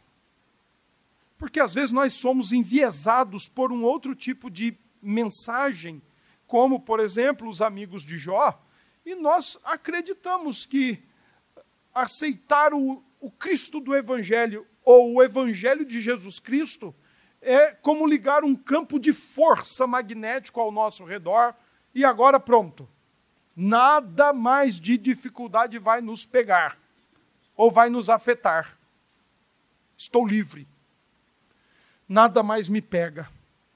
Porque 1.37 1.59
às 1.59 1.75
vezes 1.75 1.91
nós 1.91 2.13
somos 2.13 2.53
enviesados 2.53 3.49
por 3.49 3.73
um 3.73 3.83
outro 3.83 4.15
tipo 4.15 4.49
de 4.49 4.79
mensagem, 5.03 6.01
como, 6.47 6.79
por 6.79 7.01
exemplo, 7.01 7.49
os 7.49 7.61
amigos 7.61 8.05
de 8.05 8.21
Jó, 8.21 8.57
e 9.05 9.17
nós 9.17 9.59
acreditamos 9.65 10.65
que 10.65 11.03
aceitar 11.93 12.73
o, 12.73 13.03
o 13.19 13.29
Cristo 13.29 13.81
do 13.81 13.97
Evangelho 13.97 14.65
ou 14.85 15.15
o 15.15 15.23
Evangelho 15.25 15.85
de 15.85 16.01
Jesus 16.01 16.39
Cristo 16.39 16.95
é 17.41 17.73
como 17.73 18.07
ligar 18.07 18.45
um 18.45 18.55
campo 18.55 18.97
de 19.01 19.13
força 19.13 19.89
magnético 19.89 20.61
ao 20.61 20.71
nosso 20.71 21.03
redor 21.05 21.53
e 21.93 22.05
agora 22.05 22.39
pronto. 22.39 22.89
Nada 23.55 24.33
mais 24.33 24.81
de 24.81 24.97
dificuldade 24.97 25.79
vai 25.79 26.01
nos 26.01 26.25
pegar 26.25 26.79
ou 27.57 27.71
vai 27.71 27.91
nos 27.91 28.09
afetar. 28.09 28.79
Estou 29.97 30.27
livre. 30.27 30.67
Nada 32.09 32.43
mais 32.43 32.69
me 32.69 32.81
pega. 32.81 33.29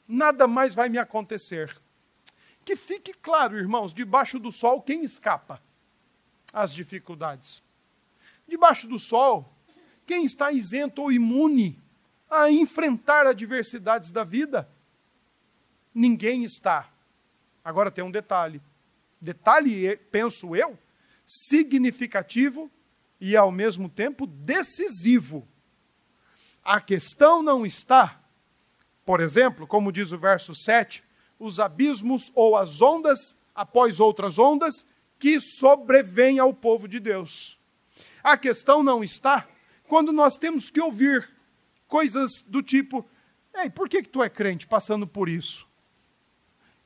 Nada 0.08 0.46
mais 0.46 0.74
vai 0.74 0.88
me 0.88 0.98
acontecer. 0.98 1.76
Que 2.64 2.74
fique 2.74 3.12
claro, 3.14 3.56
irmãos, 3.56 3.94
debaixo 3.94 4.38
do 4.38 4.50
sol, 4.50 4.82
quem 4.82 5.04
escapa 5.04 5.62
às 6.52 6.74
dificuldades? 6.74 7.62
Debaixo 8.48 8.88
do 8.88 8.98
sol, 8.98 9.52
quem 10.04 10.24
está 10.24 10.50
isento 10.50 11.02
ou 11.02 11.12
imune 11.12 11.80
a 12.28 12.50
enfrentar 12.50 13.26
adversidades 13.26 14.10
da 14.10 14.24
vida? 14.24 14.68
Ninguém 15.94 16.44
está. 16.44 16.88
Agora 17.64 17.90
tem 17.90 18.04
um 18.04 18.10
detalhe. 18.10 18.60
Detalhe, 19.20 19.96
penso 20.10 20.54
eu, 20.54 20.78
significativo 21.24 22.70
e 23.20 23.36
ao 23.36 23.50
mesmo 23.50 23.88
tempo 23.88 24.26
decisivo. 24.26 25.46
A 26.62 26.80
questão 26.80 27.42
não 27.42 27.64
está, 27.64 28.20
por 29.04 29.20
exemplo, 29.20 29.66
como 29.66 29.92
diz 29.92 30.12
o 30.12 30.18
verso 30.18 30.54
7, 30.54 31.02
os 31.38 31.60
abismos 31.60 32.30
ou 32.34 32.56
as 32.56 32.82
ondas 32.82 33.38
após 33.54 34.00
outras 34.00 34.38
ondas 34.38 34.86
que 35.18 35.40
sobrevêm 35.40 36.38
ao 36.38 36.52
povo 36.52 36.86
de 36.86 37.00
Deus. 37.00 37.58
A 38.22 38.36
questão 38.36 38.82
não 38.82 39.02
está 39.02 39.46
quando 39.84 40.12
nós 40.12 40.38
temos 40.38 40.70
que 40.70 40.80
ouvir 40.80 41.28
coisas 41.86 42.42
do 42.42 42.62
tipo: 42.62 43.08
Ei, 43.54 43.70
por 43.70 43.88
que, 43.88 44.02
que 44.02 44.08
tu 44.08 44.22
é 44.22 44.28
crente 44.28 44.66
passando 44.66 45.06
por 45.06 45.28
isso? 45.28 45.65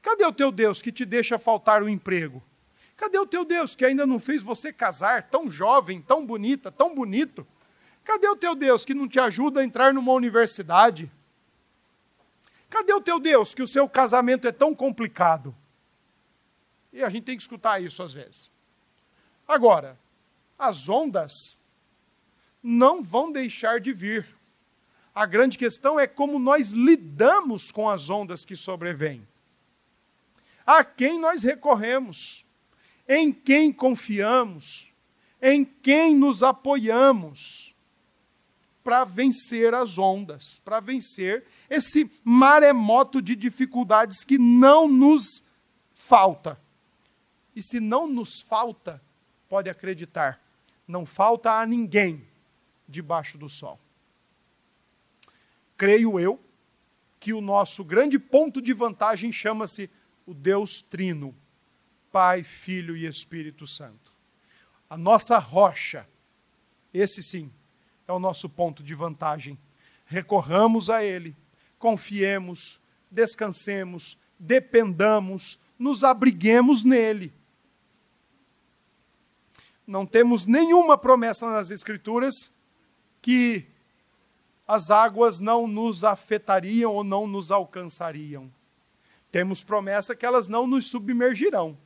Cadê 0.02 0.24
o 0.24 0.32
teu 0.32 0.50
Deus 0.50 0.80
que 0.80 0.90
te 0.90 1.04
deixa 1.04 1.38
faltar 1.38 1.82
o 1.82 1.88
emprego? 1.88 2.42
Cadê 2.96 3.18
o 3.18 3.26
teu 3.26 3.44
Deus 3.44 3.74
que 3.74 3.84
ainda 3.84 4.06
não 4.06 4.18
fez 4.18 4.42
você 4.42 4.72
casar 4.72 5.28
tão 5.30 5.48
jovem, 5.48 6.00
tão 6.00 6.24
bonita, 6.24 6.70
tão 6.70 6.94
bonito? 6.94 7.46
Cadê 8.04 8.28
o 8.28 8.36
teu 8.36 8.54
Deus 8.54 8.84
que 8.84 8.94
não 8.94 9.08
te 9.08 9.18
ajuda 9.20 9.60
a 9.60 9.64
entrar 9.64 9.94
numa 9.94 10.12
universidade? 10.12 11.10
Cadê 12.68 12.92
o 12.92 13.00
teu 13.00 13.18
Deus 13.18 13.52
que 13.54 13.62
o 13.62 13.66
seu 13.66 13.88
casamento 13.88 14.46
é 14.46 14.52
tão 14.52 14.74
complicado? 14.74 15.54
E 16.92 17.02
a 17.02 17.08
gente 17.08 17.24
tem 17.24 17.36
que 17.36 17.42
escutar 17.42 17.82
isso 17.82 18.02
às 18.02 18.14
vezes. 18.14 18.50
Agora, 19.46 19.98
as 20.58 20.88
ondas 20.88 21.58
não 22.62 23.02
vão 23.02 23.32
deixar 23.32 23.80
de 23.80 23.92
vir. 23.92 24.26
A 25.14 25.26
grande 25.26 25.58
questão 25.58 25.98
é 25.98 26.06
como 26.06 26.38
nós 26.38 26.70
lidamos 26.70 27.70
com 27.70 27.88
as 27.88 28.10
ondas 28.10 28.44
que 28.44 28.56
sobrevêm. 28.56 29.26
A 30.70 30.84
quem 30.84 31.18
nós 31.18 31.42
recorremos? 31.42 32.46
Em 33.08 33.32
quem 33.32 33.72
confiamos? 33.72 34.86
Em 35.42 35.64
quem 35.64 36.14
nos 36.14 36.44
apoiamos? 36.44 37.74
Para 38.84 39.02
vencer 39.02 39.74
as 39.74 39.98
ondas, 39.98 40.60
para 40.64 40.78
vencer 40.78 41.44
esse 41.68 42.08
maremoto 42.22 43.20
de 43.20 43.34
dificuldades 43.34 44.22
que 44.22 44.38
não 44.38 44.86
nos 44.86 45.42
falta. 45.92 46.56
E 47.56 47.60
se 47.60 47.80
não 47.80 48.06
nos 48.06 48.40
falta, 48.40 49.02
pode 49.48 49.68
acreditar, 49.68 50.40
não 50.86 51.04
falta 51.04 51.50
a 51.50 51.66
ninguém 51.66 52.24
debaixo 52.88 53.36
do 53.36 53.48
sol. 53.48 53.80
Creio 55.76 56.20
eu 56.20 56.38
que 57.18 57.32
o 57.32 57.40
nosso 57.40 57.82
grande 57.82 58.20
ponto 58.20 58.62
de 58.62 58.72
vantagem 58.72 59.32
chama-se 59.32 59.90
o 60.30 60.34
Deus 60.34 60.80
Trino, 60.80 61.34
Pai, 62.12 62.44
Filho 62.44 62.96
e 62.96 63.04
Espírito 63.04 63.66
Santo. 63.66 64.14
A 64.88 64.96
nossa 64.96 65.38
rocha, 65.38 66.08
esse 66.94 67.20
sim, 67.20 67.50
é 68.06 68.12
o 68.12 68.20
nosso 68.20 68.48
ponto 68.48 68.80
de 68.80 68.94
vantagem. 68.94 69.58
Recorramos 70.06 70.88
a 70.88 71.02
Ele, 71.02 71.36
confiemos, 71.80 72.78
descansemos, 73.10 74.16
dependamos, 74.38 75.58
nos 75.76 76.04
abriguemos 76.04 76.84
nele. 76.84 77.32
Não 79.84 80.06
temos 80.06 80.44
nenhuma 80.44 80.96
promessa 80.96 81.50
nas 81.50 81.72
Escrituras 81.72 82.52
que 83.20 83.66
as 84.66 84.92
águas 84.92 85.40
não 85.40 85.66
nos 85.66 86.04
afetariam 86.04 86.92
ou 86.92 87.02
não 87.02 87.26
nos 87.26 87.50
alcançariam. 87.50 88.48
Temos 89.30 89.62
promessa 89.62 90.14
que 90.14 90.26
elas 90.26 90.48
não 90.48 90.66
nos 90.66 90.90
submergirão. 90.90 91.78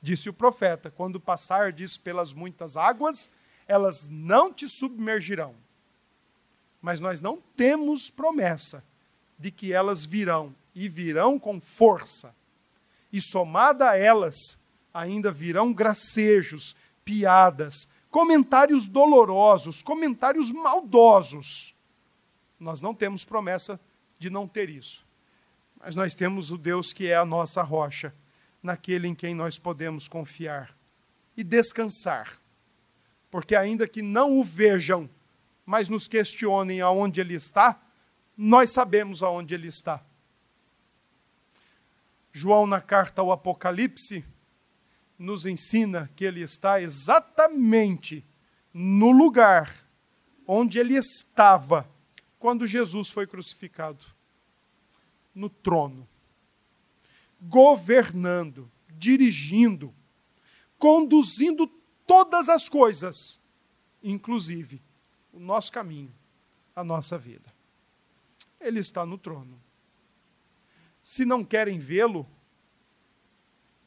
Disse 0.00 0.28
o 0.28 0.32
profeta: 0.32 0.90
quando 0.90 1.20
passardes 1.20 1.96
pelas 1.96 2.32
muitas 2.32 2.76
águas, 2.76 3.30
elas 3.66 4.08
não 4.08 4.52
te 4.52 4.68
submergirão. 4.68 5.54
Mas 6.80 6.98
nós 6.98 7.20
não 7.20 7.40
temos 7.56 8.10
promessa 8.10 8.84
de 9.38 9.50
que 9.50 9.72
elas 9.72 10.04
virão, 10.04 10.54
e 10.74 10.88
virão 10.88 11.38
com 11.38 11.60
força. 11.60 12.34
E 13.12 13.20
somada 13.20 13.90
a 13.90 13.96
elas, 13.96 14.60
ainda 14.92 15.30
virão 15.30 15.72
gracejos, 15.72 16.74
piadas, 17.04 17.88
comentários 18.10 18.86
dolorosos, 18.86 19.82
comentários 19.82 20.50
maldosos. 20.50 21.74
Nós 22.58 22.80
não 22.80 22.94
temos 22.94 23.24
promessa 23.24 23.80
de 24.18 24.30
não 24.30 24.46
ter 24.46 24.68
isso. 24.68 25.04
Mas 25.84 25.96
nós 25.96 26.14
temos 26.14 26.52
o 26.52 26.56
Deus 26.56 26.92
que 26.92 27.08
é 27.08 27.16
a 27.16 27.24
nossa 27.24 27.60
rocha, 27.60 28.14
naquele 28.62 29.08
em 29.08 29.16
quem 29.16 29.34
nós 29.34 29.58
podemos 29.58 30.06
confiar 30.06 30.72
e 31.36 31.42
descansar. 31.42 32.38
Porque 33.28 33.56
ainda 33.56 33.88
que 33.88 34.00
não 34.00 34.38
o 34.38 34.44
vejam, 34.44 35.10
mas 35.66 35.88
nos 35.88 36.06
questionem 36.06 36.80
aonde 36.80 37.20
ele 37.20 37.34
está, 37.34 37.80
nós 38.36 38.70
sabemos 38.70 39.24
aonde 39.24 39.54
ele 39.54 39.66
está. 39.66 40.00
João, 42.30 42.64
na 42.64 42.80
carta 42.80 43.20
ao 43.20 43.32
Apocalipse, 43.32 44.24
nos 45.18 45.46
ensina 45.46 46.08
que 46.14 46.24
ele 46.24 46.42
está 46.42 46.80
exatamente 46.80 48.24
no 48.72 49.10
lugar 49.10 49.74
onde 50.46 50.78
ele 50.78 50.94
estava 50.94 51.88
quando 52.38 52.68
Jesus 52.68 53.10
foi 53.10 53.26
crucificado 53.26 54.06
no 55.34 55.48
trono, 55.48 56.08
governando, 57.40 58.70
dirigindo, 58.90 59.92
conduzindo 60.78 61.66
todas 62.06 62.48
as 62.48 62.68
coisas, 62.68 63.40
inclusive 64.02 64.80
o 65.32 65.40
nosso 65.40 65.72
caminho, 65.72 66.12
a 66.74 66.84
nossa 66.84 67.18
vida. 67.18 67.52
Ele 68.60 68.80
está 68.80 69.04
no 69.04 69.18
trono. 69.18 69.60
Se 71.02 71.24
não 71.24 71.44
querem 71.44 71.78
vê-lo, 71.78 72.26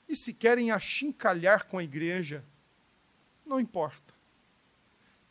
e 0.08 0.16
se 0.16 0.34
querem 0.34 0.72
achincalhar 0.72 1.66
com 1.66 1.78
a 1.78 1.84
igreja, 1.84 2.44
não 3.46 3.60
importa. 3.60 4.14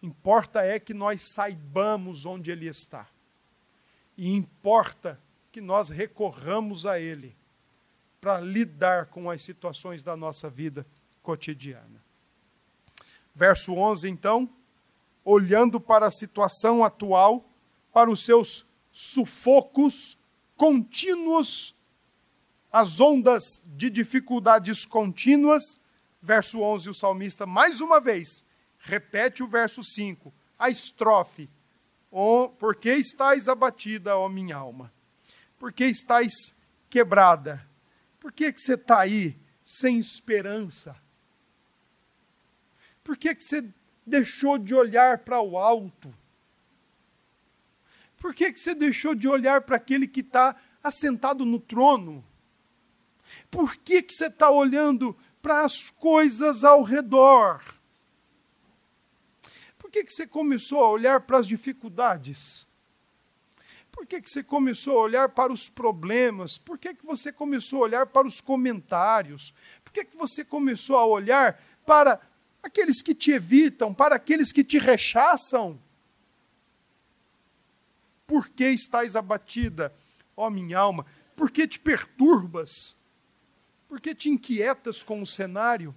Importa 0.03 0.63
é 0.63 0.79
que 0.79 0.93
nós 0.93 1.23
saibamos 1.23 2.27
onde 2.27 2.51
ele 2.51 2.67
está. 2.67 3.09
E 4.17 4.31
importa 4.31 5.21
que 5.55 5.61
nós 5.61 5.89
recorramos 5.89 6.85
a 6.85 6.99
ele 6.99 7.37
para 8.21 8.41
lidar 8.41 9.07
com 9.07 9.31
as 9.31 9.41
situações 9.41 10.03
da 10.03 10.17
nossa 10.17 10.51
vida 10.51 10.85
cotidiana. 11.23 12.03
Verso 13.33 13.73
11, 13.75 14.09
então, 14.09 14.51
olhando 15.25 15.81
para 15.81 16.09
a 16.09 16.11
situação 16.11 16.83
atual, 16.83 17.49
para 17.93 18.11
os 18.11 18.25
seus 18.25 18.67
sufocos 18.91 20.19
contínuos, 20.57 21.73
as 22.73 22.99
ondas 22.99 23.63
de 23.65 23.89
dificuldades 23.89 24.85
contínuas. 24.85 25.79
Verso 26.21 26.63
11, 26.63 26.91
o 26.91 26.95
salmista, 26.95 27.47
mais 27.47 27.81
uma 27.81 28.01
vez, 28.01 28.45
repete 28.81 29.41
o 29.41 29.47
verso 29.47 29.85
5, 29.85 30.35
a 30.59 30.69
estrofe. 30.69 31.49
Oh, 32.11 32.49
por 32.49 32.75
que 32.75 32.93
estáis 32.93 33.49
abatida, 33.49 34.17
ó 34.17 34.29
minha 34.29 34.57
alma? 34.57 34.93
Por 35.65 35.73
que 35.73 35.87
estáis 35.87 36.55
quebrada? 36.91 37.67
Por 38.21 38.31
que, 38.31 38.53
que 38.53 38.61
você 38.61 38.75
está 38.75 39.01
aí 39.01 39.35
sem 39.65 39.99
esperança? 39.99 40.95
Por 43.03 43.17
que, 43.17 43.35
que 43.35 43.43
você 43.43 43.65
deixou 44.05 44.59
de 44.59 44.75
olhar 44.75 45.21
para 45.21 45.41
o 45.41 45.57
alto? 45.57 46.15
Por 48.19 48.35
que, 48.35 48.53
que 48.53 48.61
você 48.61 48.75
deixou 48.75 49.15
de 49.15 49.27
olhar 49.27 49.63
para 49.63 49.77
aquele 49.77 50.07
que 50.07 50.21
está 50.21 50.55
assentado 50.83 51.47
no 51.47 51.59
trono? 51.59 52.23
Por 53.51 53.75
que, 53.75 54.03
que 54.03 54.13
você 54.13 54.27
está 54.27 54.51
olhando 54.51 55.17
para 55.41 55.65
as 55.65 55.89
coisas 55.89 56.63
ao 56.63 56.83
redor? 56.83 57.65
Por 59.79 59.91
que, 59.91 60.05
que 60.05 60.13
você 60.13 60.27
começou 60.27 60.85
a 60.85 60.91
olhar 60.91 61.21
para 61.23 61.39
as 61.39 61.47
dificuldades? 61.47 62.69
Por 63.95 64.07
que, 64.07 64.21
que 64.21 64.29
você 64.29 64.43
começou 64.43 64.99
a 64.99 65.03
olhar 65.03 65.29
para 65.29 65.53
os 65.53 65.69
problemas? 65.69 66.59
Por 66.59 66.77
que, 66.77 66.93
que 66.93 67.07
você 67.07 67.33
começou 67.33 67.79
a 67.79 67.83
olhar 67.85 68.07
para 68.07 68.27
os 68.27 68.41
comentários? 68.41 69.55
Por 69.85 69.93
que, 69.93 70.05
que 70.05 70.17
você 70.17 70.45
começou 70.45 70.97
a 70.97 71.07
olhar 71.07 71.63
para 71.87 72.21
aqueles 72.61 73.01
que 73.01 73.15
te 73.15 73.31
evitam, 73.31 73.95
para 73.95 74.17
aqueles 74.17 74.51
que 74.51 74.65
te 74.65 74.79
rechaçam? 74.79 75.81
Por 78.27 78.49
que 78.49 78.65
estás 78.65 79.15
abatida, 79.15 79.95
ó 80.37 80.51
minha 80.51 80.77
alma? 80.77 81.07
Por 81.37 81.49
que 81.49 81.65
te 81.65 81.79
perturbas? 81.79 82.97
Por 83.89 84.01
que 84.01 84.13
te 84.13 84.29
inquietas 84.29 85.05
com 85.05 85.23
o 85.23 85.27
cenário? 85.27 85.95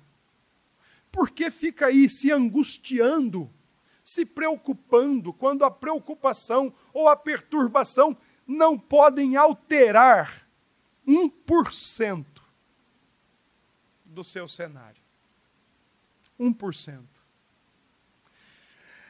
Por 1.11 1.31
que 1.31 1.49
fica 1.49 1.87
aí 1.87 2.07
se 2.07 2.31
angustiando, 2.31 3.49
se 4.07 4.25
preocupando, 4.25 5.33
quando 5.33 5.65
a 5.65 5.69
preocupação 5.69 6.73
ou 6.93 7.09
a 7.09 7.15
perturbação 7.17 8.15
não 8.47 8.79
podem 8.79 9.35
alterar 9.35 10.47
1% 11.05 12.25
do 14.05 14.23
seu 14.23 14.47
cenário? 14.47 15.01
1%. 16.39 17.03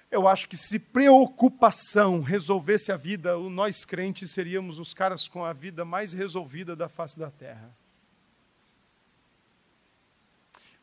Eu 0.09 0.27
acho 0.27 0.47
que 0.47 0.57
se 0.57 0.79
preocupação 0.79 2.23
resolvesse 2.23 2.91
a 2.91 2.97
vida, 2.97 3.37
nós 3.37 3.85
crentes 3.85 4.31
seríamos 4.31 4.79
os 4.79 4.95
caras 4.95 5.27
com 5.27 5.45
a 5.45 5.53
vida 5.53 5.85
mais 5.85 6.11
resolvida 6.11 6.75
da 6.75 6.89
face 6.89 7.19
da 7.19 7.29
terra. 7.29 7.71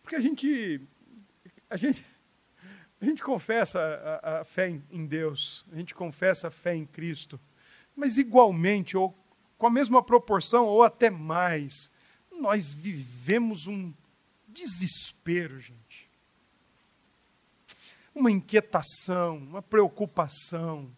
Porque 0.05 0.15
a 0.15 0.21
gente, 0.21 0.81
a 1.69 1.77
gente, 1.77 2.14
a 3.05 3.09
gente 3.09 3.23
confessa 3.23 3.81
a, 4.23 4.41
a 4.41 4.45
fé 4.45 4.69
em, 4.91 5.07
Deus, 5.07 5.65
a 5.73 5.77
gente 5.77 5.95
confessa 5.95 6.49
a 6.49 6.51
fé 6.51 6.75
em 6.75 6.87
Cristo, 6.87 7.39
mas 7.95 8.19
igualmente, 8.19 8.97
ou 8.97 9.17
com 9.59 9.67
a 9.67 9.71
mesma 9.71 10.03
proporção, 10.03 10.67
ou 10.67 10.83
até 10.83 11.11
mais, 11.11 11.93
nós 12.41 12.73
vivemos 12.73 13.67
um 13.67 13.93
desespero, 14.49 15.61
gente 15.61 16.05
uma 18.15 18.31
inquietação, 18.31 19.39
uma 19.39 19.61
preocupação. 19.61 20.91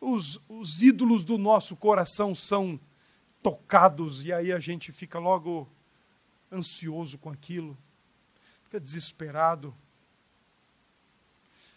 Os, 0.00 0.40
os 0.48 0.82
ídolos 0.82 1.24
do 1.24 1.36
nosso 1.36 1.76
coração 1.76 2.34
são 2.34 2.78
tocados 3.42 4.24
e 4.24 4.32
aí 4.32 4.52
a 4.52 4.60
gente 4.60 4.92
fica 4.92 5.18
logo 5.18 5.68
ansioso 6.52 7.18
com 7.18 7.30
aquilo, 7.30 7.76
fica 8.64 8.78
desesperado. 8.78 9.74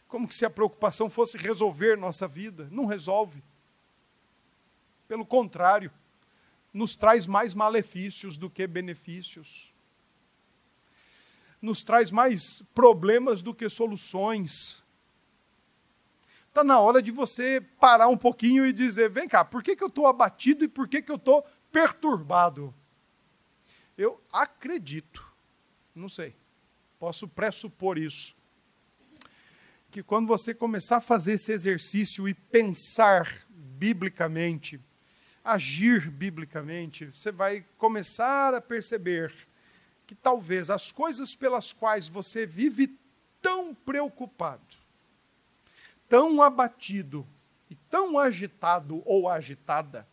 Como 0.08 0.32
se 0.32 0.45
a 0.45 0.49
preocupação 0.49 1.10
fosse 1.10 1.38
resolver 1.38 1.97
nossa 1.97 2.28
vida? 2.28 2.68
Não 2.72 2.86
resolve. 2.86 3.43
Pelo 5.08 5.26
contrário, 5.26 5.91
nos 6.74 6.95
traz 6.95 7.28
mais 7.28 7.53
malefícios 7.53 8.38
do 8.38 8.49
que 8.49 8.66
benefícios 8.68 9.74
nos 11.62 11.82
traz 11.82 12.12
mais 12.12 12.62
problemas 12.74 13.41
do 13.41 13.53
que 13.53 13.70
soluções. 13.70 14.84
Está 16.47 16.64
na 16.64 16.80
hora 16.80 17.01
de 17.01 17.12
você 17.12 17.62
parar 17.80 18.08
um 18.08 18.18
pouquinho 18.18 18.66
e 18.66 18.74
dizer: 18.74 19.10
vem 19.10 19.28
cá, 19.28 19.43
por 19.43 19.64
que, 19.64 19.76
que 19.76 19.84
eu 19.84 19.88
estou 19.89 20.08
abatido 20.08 20.64
e 20.64 20.68
por 20.68 20.88
que, 20.88 21.01
que 21.01 21.12
eu 21.12 21.16
estou 21.18 21.45
perturbado? 21.72 22.74
Eu 23.97 24.22
acredito, 24.32 25.26
não 25.93 26.08
sei, 26.08 26.36
posso 26.99 27.28
pressupor 27.28 27.97
isso, 27.97 28.36
que 29.89 30.03
quando 30.03 30.27
você 30.27 30.53
começar 30.53 30.97
a 30.97 31.01
fazer 31.01 31.33
esse 31.33 31.51
exercício 31.51 32.27
e 32.27 32.33
pensar 32.33 33.45
biblicamente, 33.49 34.79
agir 35.43 36.09
biblicamente, 36.09 37.05
você 37.05 37.31
vai 37.31 37.65
começar 37.77 38.53
a 38.53 38.61
perceber 38.61 39.33
que 40.05 40.15
talvez 40.15 40.69
as 40.69 40.91
coisas 40.91 41.35
pelas 41.35 41.71
quais 41.71 42.07
você 42.07 42.45
vive 42.45 42.97
tão 43.41 43.73
preocupado, 43.73 44.75
tão 46.09 46.41
abatido 46.41 47.25
e 47.69 47.75
tão 47.75 48.17
agitado 48.17 49.01
ou 49.05 49.29
agitada, 49.29 50.07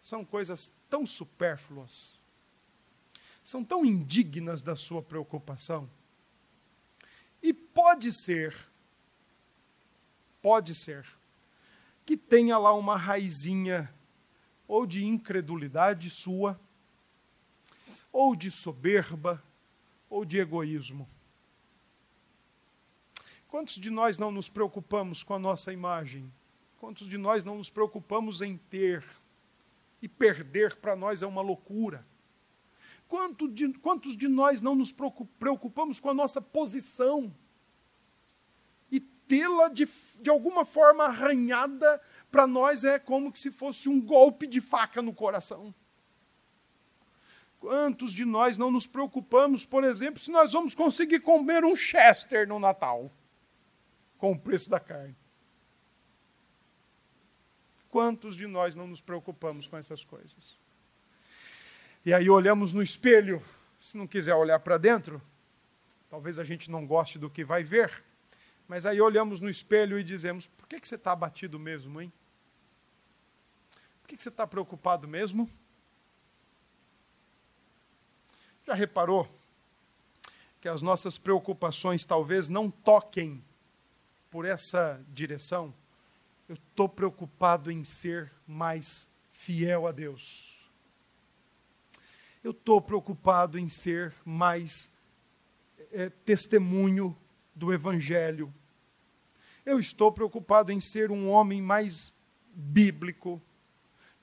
são 0.00 0.24
coisas 0.24 0.72
tão 0.88 1.06
supérfluas, 1.06 2.18
são 3.42 3.64
tão 3.64 3.84
indignas 3.84 4.62
da 4.62 4.76
sua 4.76 5.02
preocupação. 5.02 5.88
E 7.42 7.52
pode 7.52 8.12
ser, 8.12 8.54
pode 10.42 10.74
ser, 10.74 11.06
que 12.04 12.16
tenha 12.16 12.58
lá 12.58 12.72
uma 12.74 12.96
raizinha 12.96 13.92
ou 14.66 14.86
de 14.86 15.04
incredulidade 15.04 16.10
sua, 16.10 16.58
ou 18.12 18.34
de 18.34 18.50
soberba, 18.50 19.42
ou 20.08 20.24
de 20.24 20.38
egoísmo. 20.38 21.08
Quantos 23.48 23.76
de 23.76 23.90
nós 23.90 24.18
não 24.18 24.30
nos 24.30 24.48
preocupamos 24.48 25.22
com 25.22 25.34
a 25.34 25.38
nossa 25.38 25.72
imagem? 25.72 26.32
Quantos 26.78 27.08
de 27.08 27.18
nós 27.18 27.44
não 27.44 27.56
nos 27.56 27.68
preocupamos 27.68 28.40
em 28.40 28.56
ter? 28.56 29.04
E 30.00 30.08
perder 30.08 30.76
para 30.76 30.96
nós 30.96 31.22
é 31.22 31.26
uma 31.26 31.42
loucura. 31.42 32.04
Quanto 33.08 33.48
de, 33.48 33.72
quantos 33.74 34.16
de 34.16 34.28
nós 34.28 34.62
não 34.62 34.74
nos 34.74 34.92
preocupamos 34.92 35.98
com 35.98 36.08
a 36.08 36.14
nossa 36.14 36.40
posição? 36.40 37.34
Tê-la 39.30 39.68
de, 39.68 39.88
de 40.20 40.28
alguma 40.28 40.64
forma 40.64 41.04
arranhada 41.04 42.02
para 42.32 42.48
nós 42.48 42.84
é 42.84 42.98
como 42.98 43.30
se 43.36 43.52
fosse 43.52 43.88
um 43.88 44.00
golpe 44.00 44.44
de 44.44 44.60
faca 44.60 45.00
no 45.00 45.14
coração. 45.14 45.72
Quantos 47.60 48.12
de 48.12 48.24
nós 48.24 48.58
não 48.58 48.72
nos 48.72 48.88
preocupamos, 48.88 49.64
por 49.64 49.84
exemplo, 49.84 50.18
se 50.18 50.32
nós 50.32 50.52
vamos 50.52 50.74
conseguir 50.74 51.20
comer 51.20 51.64
um 51.64 51.76
Chester 51.76 52.48
no 52.48 52.58
Natal, 52.58 53.08
com 54.18 54.32
o 54.32 54.38
preço 54.38 54.68
da 54.68 54.80
carne? 54.80 55.16
Quantos 57.88 58.34
de 58.34 58.48
nós 58.48 58.74
não 58.74 58.88
nos 58.88 59.00
preocupamos 59.00 59.68
com 59.68 59.76
essas 59.76 60.02
coisas? 60.02 60.58
E 62.04 62.12
aí 62.12 62.28
olhamos 62.28 62.72
no 62.72 62.82
espelho, 62.82 63.40
se 63.80 63.96
não 63.96 64.08
quiser 64.08 64.34
olhar 64.34 64.58
para 64.58 64.76
dentro, 64.76 65.22
talvez 66.08 66.36
a 66.40 66.42
gente 66.42 66.68
não 66.68 66.84
goste 66.84 67.16
do 67.16 67.30
que 67.30 67.44
vai 67.44 67.62
ver, 67.62 68.09
mas 68.70 68.86
aí 68.86 69.00
olhamos 69.00 69.40
no 69.40 69.50
espelho 69.50 69.98
e 69.98 70.04
dizemos: 70.04 70.46
por 70.46 70.66
que, 70.66 70.80
que 70.80 70.88
você 70.88 70.94
está 70.94 71.12
abatido 71.12 71.58
mesmo, 71.58 72.00
hein? 72.00 72.10
que, 74.10 74.16
que 74.16 74.22
você 74.24 74.28
está 74.28 74.44
preocupado 74.44 75.06
mesmo? 75.06 75.48
Já 78.66 78.74
reparou 78.74 79.28
que 80.60 80.68
as 80.68 80.82
nossas 80.82 81.16
preocupações 81.16 82.04
talvez 82.04 82.48
não 82.48 82.68
toquem 82.68 83.42
por 84.28 84.44
essa 84.44 85.00
direção? 85.08 85.72
Eu 86.48 86.56
estou 86.56 86.88
preocupado 86.88 87.70
em 87.70 87.84
ser 87.84 88.32
mais 88.48 89.08
fiel 89.30 89.86
a 89.86 89.92
Deus. 89.92 90.58
Eu 92.42 92.50
estou 92.50 92.80
preocupado 92.80 93.60
em 93.60 93.68
ser 93.68 94.12
mais 94.24 94.92
é, 95.92 96.10
testemunho 96.10 97.16
do 97.54 97.72
Evangelho. 97.72 98.52
Eu 99.70 99.78
estou 99.78 100.10
preocupado 100.10 100.72
em 100.72 100.80
ser 100.80 101.12
um 101.12 101.28
homem 101.28 101.62
mais 101.62 102.12
bíblico. 102.52 103.40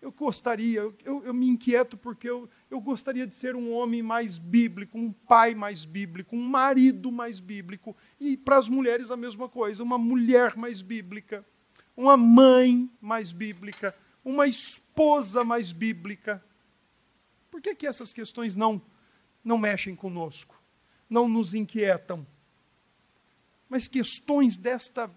Eu 0.02 0.12
gostaria, 0.12 0.82
eu, 0.82 1.24
eu 1.24 1.34
me 1.34 1.48
inquieto 1.48 1.96
porque 1.96 2.30
eu, 2.30 2.50
eu 2.70 2.82
gostaria 2.82 3.26
de 3.26 3.34
ser 3.34 3.56
um 3.56 3.72
homem 3.72 4.04
mais 4.04 4.38
bíblico, 4.38 4.98
um 4.98 5.10
pai 5.10 5.56
mais 5.56 5.86
bíblico, 5.86 6.36
um 6.36 6.44
marido 6.46 7.14
mais 7.14 7.40
bíblico. 7.40 7.96
E 8.20 8.36
para 8.36 8.58
as 8.58 8.68
mulheres 8.68 9.10
a 9.10 9.16
mesma 9.16 9.48
coisa, 9.48 9.82
uma 9.82 9.98
mulher 9.98 10.58
mais 10.58 10.82
bíblica, 10.82 11.46
uma 11.96 12.18
mãe 12.18 12.92
mais 13.00 13.32
bíblica, 13.32 13.96
uma 14.26 14.48
esposa 14.48 15.46
mais 15.46 15.72
bíblica. 15.72 16.44
Por 17.50 17.62
que, 17.62 17.74
que 17.74 17.88
essas 17.88 18.12
questões 18.12 18.54
não, 18.54 18.82
não 19.46 19.58
mexem 19.58 19.96
conosco? 19.96 20.62
Não 21.10 21.30
nos 21.30 21.54
inquietam? 21.54 22.28
Mas 23.70 23.88
questões 23.88 24.58
desta 24.58 25.10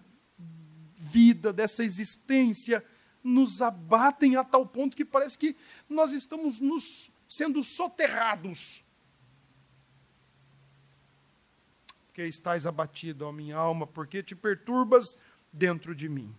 vida, 1.01 1.51
dessa 1.51 1.83
existência, 1.83 2.85
nos 3.23 3.61
abatem 3.61 4.35
a 4.35 4.43
tal 4.43 4.65
ponto 4.65 4.95
que 4.95 5.03
parece 5.03 5.37
que 5.37 5.55
nós 5.89 6.13
estamos 6.13 6.59
nos 6.59 7.09
sendo 7.27 7.63
soterrados. 7.63 8.83
Porque 12.05 12.23
estás 12.23 12.67
abatido, 12.67 13.25
ó 13.25 13.31
minha 13.31 13.57
alma, 13.57 13.87
porque 13.87 14.21
te 14.21 14.35
perturbas 14.35 15.17
dentro 15.51 15.95
de 15.95 16.07
mim. 16.07 16.33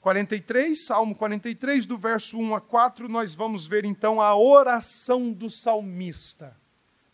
43, 0.00 0.86
Salmo 0.86 1.16
43, 1.16 1.86
do 1.86 1.98
verso 1.98 2.38
1 2.38 2.54
a 2.54 2.60
4, 2.60 3.08
nós 3.08 3.34
vamos 3.34 3.66
ver 3.66 3.84
então 3.84 4.20
a 4.20 4.36
oração 4.36 5.32
do 5.32 5.50
salmista, 5.50 6.56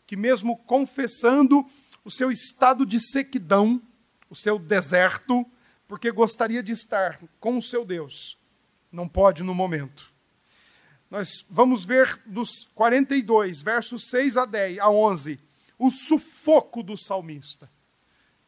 que 0.06 0.16
mesmo 0.16 0.58
confessando 0.58 1.64
o 2.04 2.10
seu 2.10 2.30
estado 2.30 2.84
de 2.84 3.00
sequidão, 3.00 3.80
o 4.28 4.34
seu 4.34 4.58
deserto, 4.58 5.46
porque 5.92 6.10
gostaria 6.10 6.62
de 6.62 6.72
estar 6.72 7.20
com 7.38 7.58
o 7.58 7.60
seu 7.60 7.84
Deus. 7.84 8.38
Não 8.90 9.06
pode 9.06 9.42
no 9.42 9.54
momento. 9.54 10.10
Nós 11.10 11.44
vamos 11.50 11.84
ver 11.84 12.18
dos 12.24 12.64
42, 12.74 13.60
versos 13.60 14.08
6 14.08 14.38
a 14.38 14.46
10, 14.46 14.78
a 14.78 14.88
11, 14.88 15.38
o 15.78 15.90
sufoco 15.90 16.82
do 16.82 16.96
salmista. 16.96 17.70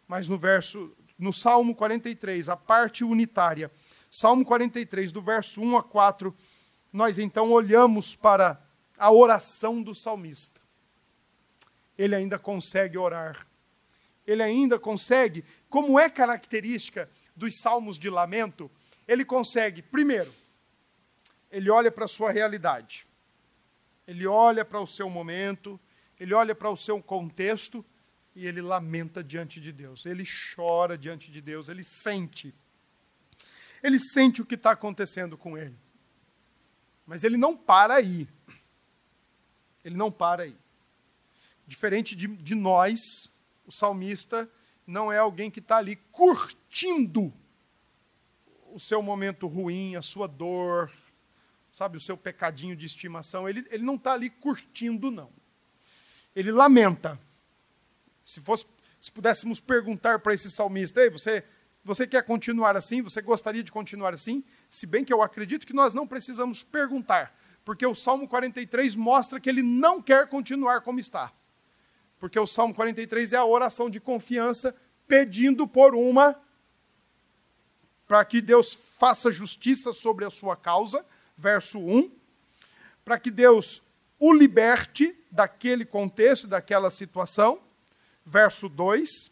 Mas 0.09 0.27
no 0.27 0.39
verso 0.39 0.97
no 1.19 1.35
Salmo 1.35 1.75
43, 1.75 2.49
a 2.49 2.57
parte 2.57 3.05
unitária, 3.05 3.71
Salmo 4.11 4.43
43, 4.43 5.13
do 5.13 5.21
verso 5.21 5.61
1 5.61 5.77
a 5.77 5.83
4, 5.83 6.35
nós 6.91 7.19
então 7.19 7.53
olhamos 7.53 8.17
para 8.17 8.59
a 8.97 9.13
oração 9.13 9.83
do 9.83 9.95
salmista. 9.95 10.63
Ele 11.99 12.15
ainda 12.15 12.39
consegue 12.39 12.97
orar. 12.97 13.47
Ele 14.27 14.43
ainda 14.43 14.79
consegue, 14.79 15.45
como 15.69 16.01
é 16.01 16.09
característica 16.09 17.07
dos 17.35 17.59
salmos 17.61 17.99
de 17.99 18.09
lamento, 18.09 18.71
ele 19.07 19.25
consegue, 19.25 19.83
primeiro, 19.83 20.33
ele 21.51 21.71
olha 21.71 21.91
para 21.91 22.05
a 22.05 22.09
sua 22.09 22.31
realidade, 22.31 23.07
ele 24.07 24.27
olha 24.27 24.65
para 24.65 24.81
o 24.81 24.87
seu 24.87 25.09
momento, 25.09 25.81
ele 26.19 26.35
olha 26.35 26.55
para 26.55 26.71
o 26.71 26.77
seu 26.77 27.03
contexto 27.03 27.85
e 28.35 28.47
ele 28.47 28.61
lamenta 28.61 29.23
diante 29.23 29.61
de 29.61 29.73
Deus, 29.73 30.07
ele 30.07 30.25
chora 30.55 30.99
diante 30.99 31.31
de 31.31 31.41
Deus, 31.41 31.69
ele 31.69 31.83
sente. 31.83 32.55
Ele 33.83 33.99
sente 33.99 34.41
o 34.41 34.47
que 34.47 34.55
está 34.55 34.71
acontecendo 34.71 35.37
com 35.37 35.59
ele. 35.59 35.77
Mas 37.07 37.23
ele 37.23 37.37
não 37.37 37.55
para 37.55 37.97
aí. 37.97 38.27
Ele 39.85 39.95
não 39.95 40.11
para 40.11 40.45
aí. 40.45 40.57
Diferente 41.67 42.17
de, 42.17 42.27
de 42.27 42.55
nós, 42.55 43.31
o 43.67 43.73
salmista 43.73 44.51
não 44.87 45.13
é 45.13 45.19
alguém 45.19 45.51
que 45.51 45.61
está 45.61 45.77
ali 45.77 45.97
curtindo 46.75 47.33
o 48.73 48.81
seu 48.81 49.01
momento 49.01 49.47
ruim, 49.47 49.95
a 49.95 50.03
sua 50.03 50.27
dor, 50.27 50.91
sabe, 51.71 51.97
o 51.97 52.01
seu 52.01 52.17
pecadinho 52.17 52.75
de 52.75 52.85
estimação. 52.85 53.49
Ele, 53.49 53.65
ele 53.71 53.85
não 53.85 53.95
está 53.95 54.15
ali 54.15 54.29
curtindo, 54.29 55.09
não. 55.09 55.31
Ele 56.35 56.51
lamenta. 56.51 57.17
Se, 58.25 58.41
fosse, 58.41 58.67
se 59.01 59.13
pudéssemos 59.13 59.61
perguntar 59.61 60.19
para 60.19 60.35
esse 60.35 60.51
salmista, 60.51 61.01
Ei, 61.01 61.11
você, 61.11 61.45
você 61.85 62.09
quer 62.09 62.25
continuar 62.25 62.77
assim? 62.77 63.03
Você 63.03 63.23
gostaria 63.23 63.63
de 63.63 63.71
continuar 63.71 64.13
assim? 64.13 64.43
Se 64.69 64.85
bem 64.85 65.05
que 65.05 65.13
eu 65.13 65.23
acredito 65.23 65.65
que 65.65 65.73
nós 65.73 65.95
não 65.95 66.09
precisamos 66.09 66.65
perguntar, 66.65 67.33
porque 67.65 67.87
o 67.87 67.95
Salmo 67.95 68.27
43 68.27 68.97
mostra 68.97 69.39
que 69.39 69.49
ele 69.49 69.63
não 69.63 70.03
quer 70.03 70.27
continuar 70.29 70.81
como 70.81 70.99
está 70.99 71.33
porque 72.21 72.39
o 72.39 72.47
Salmo 72.47 72.73
43 72.73 73.35
é 73.35 73.37
a 73.37 73.45
oração 73.45 73.91
de 73.91 74.01
confiança 74.01 74.75
pedindo 75.07 75.69
por 75.69 75.95
uma 75.95 76.35
para 78.07 78.25
que 78.25 78.41
Deus 78.41 78.75
faça 78.75 79.33
justiça 79.33 79.93
sobre 79.93 80.25
a 80.25 80.31
sua 80.31 80.57
causa, 80.57 81.05
verso 81.37 81.79
1, 81.79 82.11
para 83.05 83.19
que 83.19 83.31
Deus 83.31 83.83
o 84.19 84.33
liberte 84.33 85.17
daquele 85.31 85.85
contexto, 85.85 86.47
daquela 86.47 86.91
situação, 86.91 87.61
verso 88.25 88.69
2, 88.69 89.31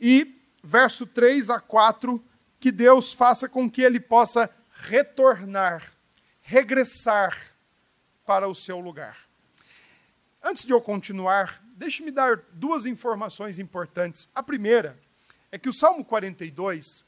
e 0.00 0.40
verso 0.62 1.06
3 1.06 1.50
a 1.50 1.60
4, 1.60 2.22
que 2.60 2.70
Deus 2.72 3.12
faça 3.12 3.48
com 3.48 3.70
que 3.70 3.82
ele 3.82 4.00
possa 4.00 4.50
retornar, 4.72 5.92
regressar 6.42 7.36
para 8.24 8.48
o 8.48 8.54
seu 8.54 8.80
lugar. 8.80 9.18
Antes 10.42 10.64
de 10.64 10.72
eu 10.72 10.80
continuar, 10.80 11.62
deixe-me 11.74 12.10
dar 12.10 12.36
duas 12.52 12.86
informações 12.86 13.58
importantes. 13.58 14.28
A 14.34 14.42
primeira 14.42 14.98
é 15.50 15.58
que 15.58 15.68
o 15.68 15.72
Salmo 15.72 16.04
42, 16.04 17.04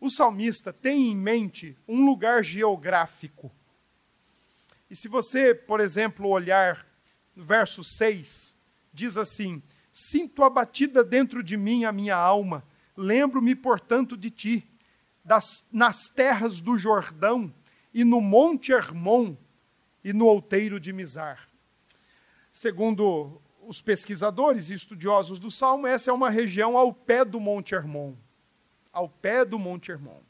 o 0.00 0.08
salmista 0.08 0.72
tem 0.72 1.08
em 1.08 1.16
mente 1.16 1.76
um 1.86 2.06
lugar 2.06 2.42
geográfico. 2.42 3.52
E 4.90 4.96
se 4.96 5.06
você, 5.06 5.54
por 5.54 5.78
exemplo, 5.78 6.28
olhar 6.28 6.86
no 7.36 7.44
verso 7.44 7.84
6, 7.84 8.54
diz 8.92 9.16
assim: 9.16 9.62
Sinto 9.92 10.42
abatida 10.42 11.04
dentro 11.04 11.42
de 11.42 11.56
mim 11.56 11.84
a 11.84 11.92
minha 11.92 12.16
alma, 12.16 12.64
lembro-me, 12.96 13.54
portanto, 13.54 14.16
de 14.16 14.30
ti, 14.30 14.66
das, 15.22 15.66
nas 15.70 16.08
terras 16.08 16.60
do 16.60 16.78
Jordão 16.78 17.52
e 17.92 18.02
no 18.02 18.20
Monte 18.20 18.72
Hermon 18.72 19.36
e 20.02 20.12
no 20.12 20.26
outeiro 20.26 20.80
de 20.80 20.92
Mizar. 20.92 21.46
Segundo 22.50 23.40
os 23.66 23.80
pesquisadores 23.80 24.70
e 24.70 24.74
estudiosos 24.74 25.38
do 25.38 25.50
Salmo, 25.50 25.86
essa 25.86 26.10
é 26.10 26.14
uma 26.14 26.30
região 26.30 26.76
ao 26.76 26.92
pé 26.92 27.24
do 27.24 27.38
Monte 27.38 27.74
Hermon. 27.74 28.14
Ao 28.92 29.08
pé 29.08 29.44
do 29.44 29.58
Monte 29.58 29.90
Hermon. 29.90 30.20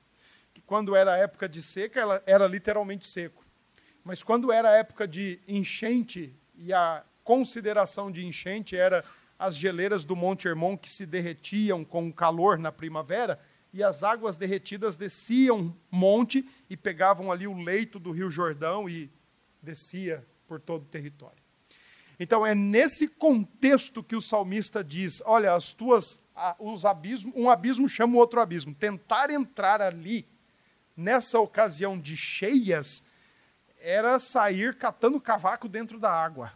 Que 0.52 0.61
quando 0.61 0.94
era 0.94 1.16
época 1.16 1.48
de 1.48 1.62
seca, 1.62 2.00
ela 2.00 2.22
era 2.26 2.46
literalmente 2.46 3.06
seco. 3.06 3.44
Mas 4.04 4.22
quando 4.22 4.52
era 4.52 4.76
época 4.76 5.06
de 5.06 5.40
enchente, 5.46 6.34
e 6.56 6.72
a 6.72 7.04
consideração 7.22 8.11
de 8.11 8.26
enchente 8.26 8.76
era 8.76 9.04
as 9.38 9.56
geleiras 9.56 10.04
do 10.04 10.14
Monte 10.14 10.48
Hermon 10.48 10.76
que 10.76 10.90
se 10.90 11.06
derretiam 11.06 11.84
com 11.84 12.08
o 12.08 12.12
calor 12.12 12.58
na 12.58 12.70
primavera, 12.70 13.40
e 13.72 13.82
as 13.82 14.02
águas 14.02 14.36
derretidas 14.36 14.96
desciam 14.96 15.74
monte 15.90 16.46
e 16.68 16.76
pegavam 16.76 17.30
ali 17.30 17.46
o 17.46 17.56
leito 17.56 17.98
do 17.98 18.11
Rio 18.11 18.30
Jordão 18.30 18.88
e 18.88 19.11
descia 19.62 20.26
por 20.46 20.61
todo 20.61 20.82
o 20.82 20.86
território. 20.86 21.39
Então 22.22 22.46
é 22.46 22.54
nesse 22.54 23.08
contexto 23.08 24.04
que 24.04 24.14
o 24.14 24.20
salmista 24.20 24.84
diz: 24.84 25.22
olha, 25.24 25.54
as 25.54 25.72
tuas, 25.72 26.22
os 26.58 26.84
abismos, 26.84 27.34
um 27.34 27.48
abismo 27.48 27.88
chama 27.88 28.14
o 28.14 28.18
outro 28.18 28.42
abismo. 28.42 28.74
Tentar 28.74 29.30
entrar 29.30 29.80
ali 29.80 30.28
nessa 30.94 31.40
ocasião 31.40 31.98
de 31.98 32.18
cheias 32.18 33.02
era 33.78 34.18
sair 34.18 34.76
catando 34.76 35.18
cavaco 35.18 35.66
dentro 35.66 35.98
da 35.98 36.12
água. 36.12 36.52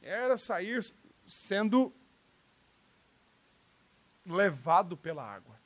Era 0.00 0.38
sair 0.38 0.80
sendo 1.26 1.92
levado 4.24 4.96
pela 4.96 5.24
água. 5.24 5.58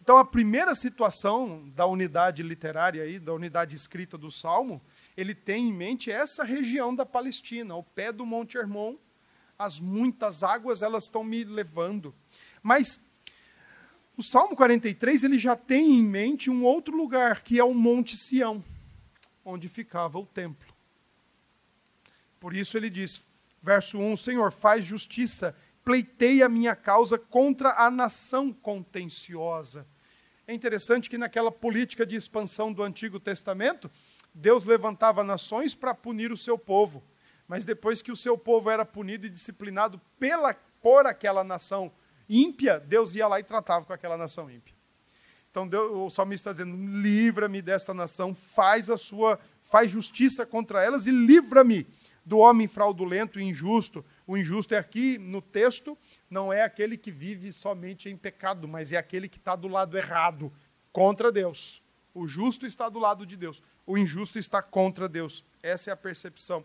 Então, 0.00 0.16
a 0.16 0.24
primeira 0.24 0.74
situação 0.74 1.68
da 1.70 1.84
unidade 1.84 2.42
literária 2.42 3.02
aí, 3.02 3.18
da 3.18 3.34
unidade 3.34 3.76
escrita 3.76 4.16
do 4.16 4.30
Salmo, 4.30 4.80
ele 5.16 5.34
tem 5.34 5.68
em 5.68 5.72
mente 5.72 6.10
essa 6.10 6.44
região 6.44 6.94
da 6.94 7.06
Palestina, 7.06 7.74
ao 7.74 7.82
pé 7.82 8.12
do 8.12 8.26
Monte 8.26 8.58
Hermon, 8.58 8.96
as 9.58 9.80
muitas 9.80 10.42
águas 10.42 10.82
elas 10.82 11.04
estão 11.04 11.24
me 11.24 11.42
levando. 11.42 12.14
Mas 12.62 13.00
o 14.16 14.22
Salmo 14.22 14.54
43 14.54 15.24
ele 15.24 15.38
já 15.38 15.56
tem 15.56 15.92
em 15.92 16.04
mente 16.04 16.50
um 16.50 16.64
outro 16.64 16.96
lugar, 16.96 17.42
que 17.42 17.58
é 17.58 17.64
o 17.64 17.72
Monte 17.72 18.16
Sião, 18.16 18.62
onde 19.44 19.68
ficava 19.68 20.18
o 20.18 20.26
templo. 20.26 20.74
Por 22.38 22.54
isso 22.54 22.76
ele 22.76 22.90
diz, 22.90 23.24
verso 23.62 23.98
1, 23.98 24.16
Senhor, 24.18 24.52
faz 24.52 24.84
justiça, 24.84 25.56
pleiteia 25.84 26.46
a 26.46 26.48
minha 26.48 26.76
causa 26.76 27.18
contra 27.18 27.72
a 27.72 27.90
nação 27.90 28.52
contenciosa. 28.52 29.86
É 30.46 30.54
interessante 30.54 31.10
que 31.10 31.18
naquela 31.18 31.50
política 31.50 32.06
de 32.06 32.14
expansão 32.14 32.72
do 32.72 32.82
Antigo 32.82 33.18
Testamento, 33.18 33.90
Deus 34.38 34.64
levantava 34.64 35.24
nações 35.24 35.74
para 35.74 35.94
punir 35.94 36.30
o 36.30 36.36
seu 36.36 36.58
povo. 36.58 37.02
Mas 37.48 37.64
depois 37.64 38.02
que 38.02 38.12
o 38.12 38.16
seu 38.16 38.36
povo 38.36 38.68
era 38.68 38.84
punido 38.84 39.26
e 39.26 39.30
disciplinado 39.30 39.98
pela, 40.18 40.54
por 40.82 41.06
aquela 41.06 41.42
nação 41.42 41.90
ímpia, 42.28 42.78
Deus 42.78 43.14
ia 43.14 43.26
lá 43.26 43.40
e 43.40 43.44
tratava 43.44 43.86
com 43.86 43.92
aquela 43.94 44.16
nação 44.16 44.50
ímpia. 44.50 44.74
Então 45.50 45.66
Deus, 45.66 45.90
o 45.90 46.10
salmista 46.10 46.50
está 46.50 46.64
dizendo: 46.64 46.76
livra-me 47.00 47.62
desta 47.62 47.94
nação, 47.94 48.34
faz 48.34 48.90
a 48.90 48.98
sua, 48.98 49.40
faz 49.64 49.90
justiça 49.90 50.44
contra 50.44 50.84
elas 50.84 51.06
e 51.06 51.10
livra-me 51.10 51.86
do 52.22 52.38
homem 52.38 52.68
fraudulento 52.68 53.40
e 53.40 53.42
injusto. 53.42 54.04
O 54.26 54.36
injusto 54.36 54.74
é 54.74 54.78
aqui 54.78 55.16
no 55.16 55.40
texto, 55.40 55.96
não 56.28 56.52
é 56.52 56.62
aquele 56.62 56.98
que 56.98 57.10
vive 57.10 57.54
somente 57.54 58.10
em 58.10 58.16
pecado, 58.16 58.68
mas 58.68 58.92
é 58.92 58.98
aquele 58.98 59.30
que 59.30 59.38
está 59.38 59.56
do 59.56 59.68
lado 59.68 59.96
errado, 59.96 60.52
contra 60.92 61.32
Deus. 61.32 61.80
O 62.12 62.26
justo 62.26 62.66
está 62.66 62.88
do 62.88 62.98
lado 62.98 63.24
de 63.24 63.36
Deus, 63.36 63.62
o 63.86 63.96
injusto 63.96 64.38
está 64.38 64.60
contra 64.60 65.08
Deus. 65.08 65.44
Essa 65.62 65.90
é 65.90 65.92
a 65.92 65.96
percepção. 65.96 66.64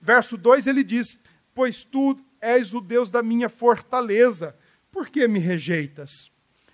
Verso 0.00 0.36
2 0.36 0.66
ele 0.66 0.84
diz: 0.84 1.18
Pois 1.54 1.84
tu 1.84 2.18
és 2.40 2.74
o 2.74 2.80
Deus 2.80 3.10
da 3.10 3.22
minha 3.22 3.48
fortaleza, 3.48 4.56
por 4.90 5.08
que 5.08 5.26
me 5.26 5.38
rejeitas? 5.38 6.30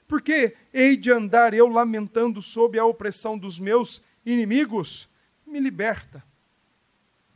Porque 0.09 0.57
hei 0.72 0.97
de 0.97 1.11
andar 1.11 1.55
eu 1.55 1.66
lamentando 1.66 2.41
sob 2.41 2.78
a 2.78 2.84
opressão 2.84 3.37
dos 3.39 3.59
meus 3.59 4.03
inimigos? 4.24 5.09
Me 5.47 5.61
liberta 5.61 6.24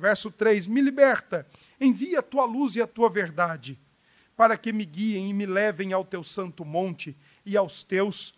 Verso 0.00 0.30
3: 0.30 0.66
Me 0.66 0.80
liberta, 0.80 1.46
envia 1.78 2.20
a 2.20 2.22
tua 2.22 2.46
luz 2.46 2.74
e 2.74 2.80
a 2.80 2.86
tua 2.86 3.10
verdade, 3.10 3.78
para 4.34 4.56
que 4.56 4.72
me 4.72 4.86
guiem 4.86 5.28
e 5.28 5.34
me 5.34 5.44
levem 5.44 5.92
ao 5.92 6.06
teu 6.06 6.24
santo 6.24 6.64
monte 6.64 7.14
e 7.44 7.54
aos 7.54 7.82
teus 7.82 8.34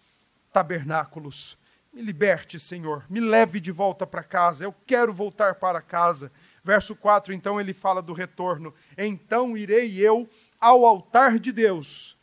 tabernáculos. 0.53 1.57
Me 1.93 2.01
liberte, 2.01 2.59
Senhor, 2.59 3.05
me 3.11 3.21
leve 3.21 3.61
de 3.61 3.71
volta 3.71 4.07
para 4.07 4.23
casa, 4.23 4.65
eu 4.65 4.75
quero 4.87 5.13
voltar 5.13 5.57
para 5.57 5.83
casa. 5.83 6.33
Verso 6.65 6.97
4, 6.97 7.35
então 7.35 7.61
ele 7.61 7.75
fala 7.75 8.01
do 8.01 8.15
retorno. 8.15 8.73
Então 8.97 9.57
irei 9.57 9.99
eu 9.99 10.29
ao 10.59 10.87
altar 10.87 11.39
de 11.39 11.53
Deus, 11.53 12.17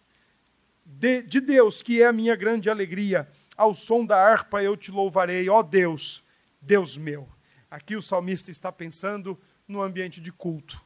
de, 0.83 1.21
de 1.21 1.39
Deus, 1.39 1.81
que 1.81 2.01
é 2.01 2.07
a 2.07 2.13
minha 2.13 2.35
grande 2.35 2.69
alegria. 2.69 3.29
Ao 3.55 3.75
som 3.75 4.05
da 4.05 4.17
harpa 4.17 4.63
eu 4.63 4.75
te 4.75 4.89
louvarei, 4.89 5.47
ó 5.49 5.61
Deus, 5.61 6.23
Deus 6.61 6.97
meu. 6.97 7.29
Aqui 7.69 7.95
o 7.95 8.01
salmista 8.01 8.49
está 8.49 8.71
pensando 8.71 9.37
no 9.67 9.81
ambiente 9.81 10.19
de 10.19 10.31
culto. 10.31 10.81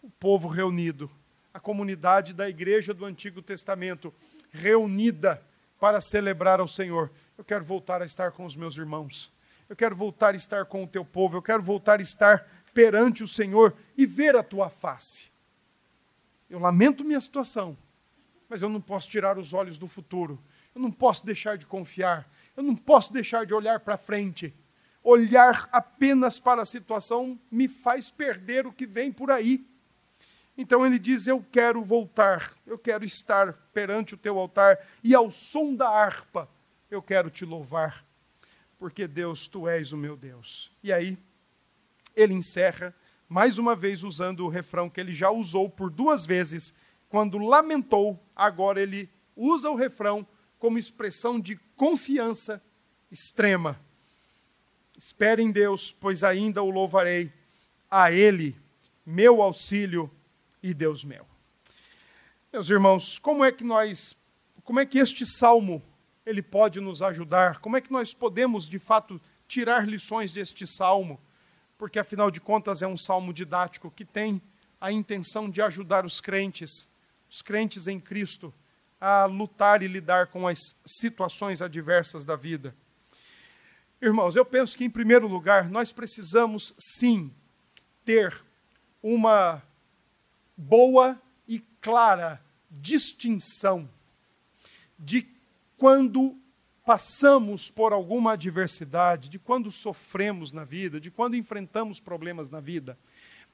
O 0.00 0.08
povo 0.08 0.48
reunido, 0.48 1.10
a 1.52 1.60
comunidade 1.60 2.32
da 2.32 2.48
igreja 2.48 2.94
do 2.94 3.04
Antigo 3.04 3.42
Testamento 3.42 4.14
reunida 4.50 5.42
para 5.78 6.00
celebrar 6.00 6.60
ao 6.60 6.68
Senhor. 6.68 7.10
Eu 7.38 7.44
quero 7.44 7.64
voltar 7.64 8.02
a 8.02 8.04
estar 8.04 8.32
com 8.32 8.44
os 8.44 8.56
meus 8.56 8.76
irmãos. 8.76 9.32
Eu 9.68 9.76
quero 9.76 9.96
voltar 9.96 10.34
a 10.34 10.36
estar 10.36 10.66
com 10.66 10.84
o 10.84 10.86
teu 10.86 11.04
povo. 11.04 11.38
Eu 11.38 11.42
quero 11.42 11.62
voltar 11.62 12.00
a 12.00 12.02
estar 12.02 12.46
perante 12.74 13.22
o 13.22 13.28
Senhor 13.28 13.74
e 13.96 14.04
ver 14.04 14.36
a 14.36 14.42
tua 14.42 14.68
face. 14.68 15.28
Eu 16.50 16.58
lamento 16.58 17.04
minha 17.04 17.20
situação, 17.20 17.78
mas 18.48 18.60
eu 18.60 18.68
não 18.68 18.80
posso 18.80 19.08
tirar 19.08 19.38
os 19.38 19.54
olhos 19.54 19.78
do 19.78 19.88
futuro. 19.88 20.38
Eu 20.74 20.82
não 20.82 20.90
posso 20.90 21.24
deixar 21.24 21.56
de 21.56 21.64
confiar. 21.64 22.28
Eu 22.54 22.62
não 22.62 22.76
posso 22.76 23.12
deixar 23.12 23.46
de 23.46 23.54
olhar 23.54 23.80
para 23.80 23.96
frente 23.96 24.54
olhar 25.02 25.68
apenas 25.72 26.38
para 26.38 26.62
a 26.62 26.66
situação 26.66 27.38
me 27.50 27.66
faz 27.66 28.10
perder 28.10 28.66
o 28.66 28.72
que 28.72 28.86
vem 28.86 29.10
por 29.10 29.30
aí. 29.30 29.66
Então 30.56 30.84
ele 30.84 30.98
diz: 30.98 31.26
Eu 31.26 31.44
quero 31.50 31.82
voltar, 31.82 32.52
eu 32.66 32.78
quero 32.78 33.04
estar 33.04 33.52
perante 33.72 34.14
o 34.14 34.18
teu 34.18 34.38
altar 34.38 34.78
e 35.02 35.14
ao 35.14 35.30
som 35.30 35.74
da 35.74 35.88
harpa 35.88 36.48
eu 36.90 37.02
quero 37.02 37.30
te 37.30 37.44
louvar, 37.44 38.04
porque 38.78 39.06
Deus, 39.06 39.46
tu 39.48 39.68
és 39.68 39.92
o 39.92 39.96
meu 39.96 40.16
Deus. 40.16 40.70
E 40.82 40.92
aí 40.92 41.18
ele 42.16 42.34
encerra 42.34 42.94
mais 43.28 43.58
uma 43.58 43.76
vez 43.76 44.02
usando 44.02 44.44
o 44.44 44.48
refrão 44.48 44.88
que 44.88 45.00
ele 45.00 45.12
já 45.12 45.30
usou 45.30 45.68
por 45.68 45.90
duas 45.90 46.24
vezes 46.24 46.72
quando 47.08 47.38
lamentou, 47.38 48.22
agora 48.34 48.80
ele 48.80 49.08
usa 49.34 49.70
o 49.70 49.74
refrão 49.74 50.26
como 50.58 50.78
expressão 50.78 51.40
de 51.40 51.56
confiança 51.76 52.62
extrema. 53.10 53.80
Espere 54.96 55.42
em 55.42 55.50
Deus, 55.50 55.92
pois 55.92 56.24
ainda 56.24 56.62
o 56.62 56.70
louvarei. 56.70 57.32
A 57.90 58.12
Ele, 58.12 58.54
meu 59.06 59.40
auxílio 59.40 60.10
e 60.62 60.74
Deus 60.74 61.04
meu. 61.04 61.24
Meus 62.52 62.68
irmãos, 62.68 63.18
como 63.18 63.42
é 63.42 63.50
que 63.50 63.64
nós, 63.64 64.14
como 64.62 64.80
é 64.80 64.84
que 64.84 64.98
este 64.98 65.24
salmo 65.24 65.82
ele 66.28 66.42
pode 66.42 66.78
nos 66.78 67.00
ajudar? 67.00 67.58
Como 67.58 67.76
é 67.76 67.80
que 67.80 67.90
nós 67.90 68.12
podemos, 68.12 68.68
de 68.68 68.78
fato, 68.78 69.18
tirar 69.46 69.88
lições 69.88 70.30
deste 70.30 70.66
salmo? 70.66 71.18
Porque 71.78 71.98
afinal 71.98 72.30
de 72.30 72.38
contas 72.38 72.82
é 72.82 72.86
um 72.86 72.98
salmo 72.98 73.32
didático 73.32 73.90
que 73.90 74.04
tem 74.04 74.42
a 74.78 74.92
intenção 74.92 75.48
de 75.48 75.62
ajudar 75.62 76.04
os 76.04 76.20
crentes, 76.20 76.86
os 77.30 77.40
crentes 77.40 77.88
em 77.88 77.98
Cristo, 77.98 78.52
a 79.00 79.24
lutar 79.24 79.82
e 79.82 79.88
lidar 79.88 80.26
com 80.26 80.46
as 80.46 80.58
situações 80.84 81.62
adversas 81.62 82.24
da 82.24 82.36
vida. 82.36 82.74
Irmãos, 84.02 84.36
eu 84.36 84.44
penso 84.44 84.76
que, 84.76 84.84
em 84.84 84.90
primeiro 84.90 85.26
lugar, 85.26 85.70
nós 85.70 85.92
precisamos 85.92 86.74
sim 86.78 87.32
ter 88.04 88.44
uma 89.02 89.62
boa 90.54 91.20
e 91.46 91.60
clara 91.80 92.42
distinção 92.70 93.88
de 94.98 95.37
quando 95.78 96.36
passamos 96.84 97.70
por 97.70 97.92
alguma 97.92 98.32
adversidade, 98.32 99.28
de 99.28 99.38
quando 99.38 99.70
sofremos 99.70 100.52
na 100.52 100.64
vida, 100.64 101.00
de 101.00 101.10
quando 101.10 101.36
enfrentamos 101.36 102.00
problemas 102.00 102.50
na 102.50 102.60
vida. 102.60 102.98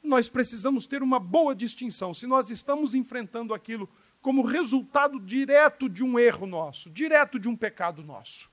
Nós 0.02 0.28
precisamos 0.28 0.86
ter 0.86 1.02
uma 1.02 1.20
boa 1.20 1.54
distinção. 1.54 2.14
Se 2.14 2.26
nós 2.26 2.50
estamos 2.50 2.94
enfrentando 2.94 3.54
aquilo 3.54 3.88
como 4.22 4.42
resultado 4.42 5.20
direto 5.20 5.88
de 5.88 6.02
um 6.02 6.18
erro 6.18 6.46
nosso, 6.46 6.90
direto 6.90 7.38
de 7.38 7.48
um 7.48 7.56
pecado 7.56 8.02
nosso 8.02 8.52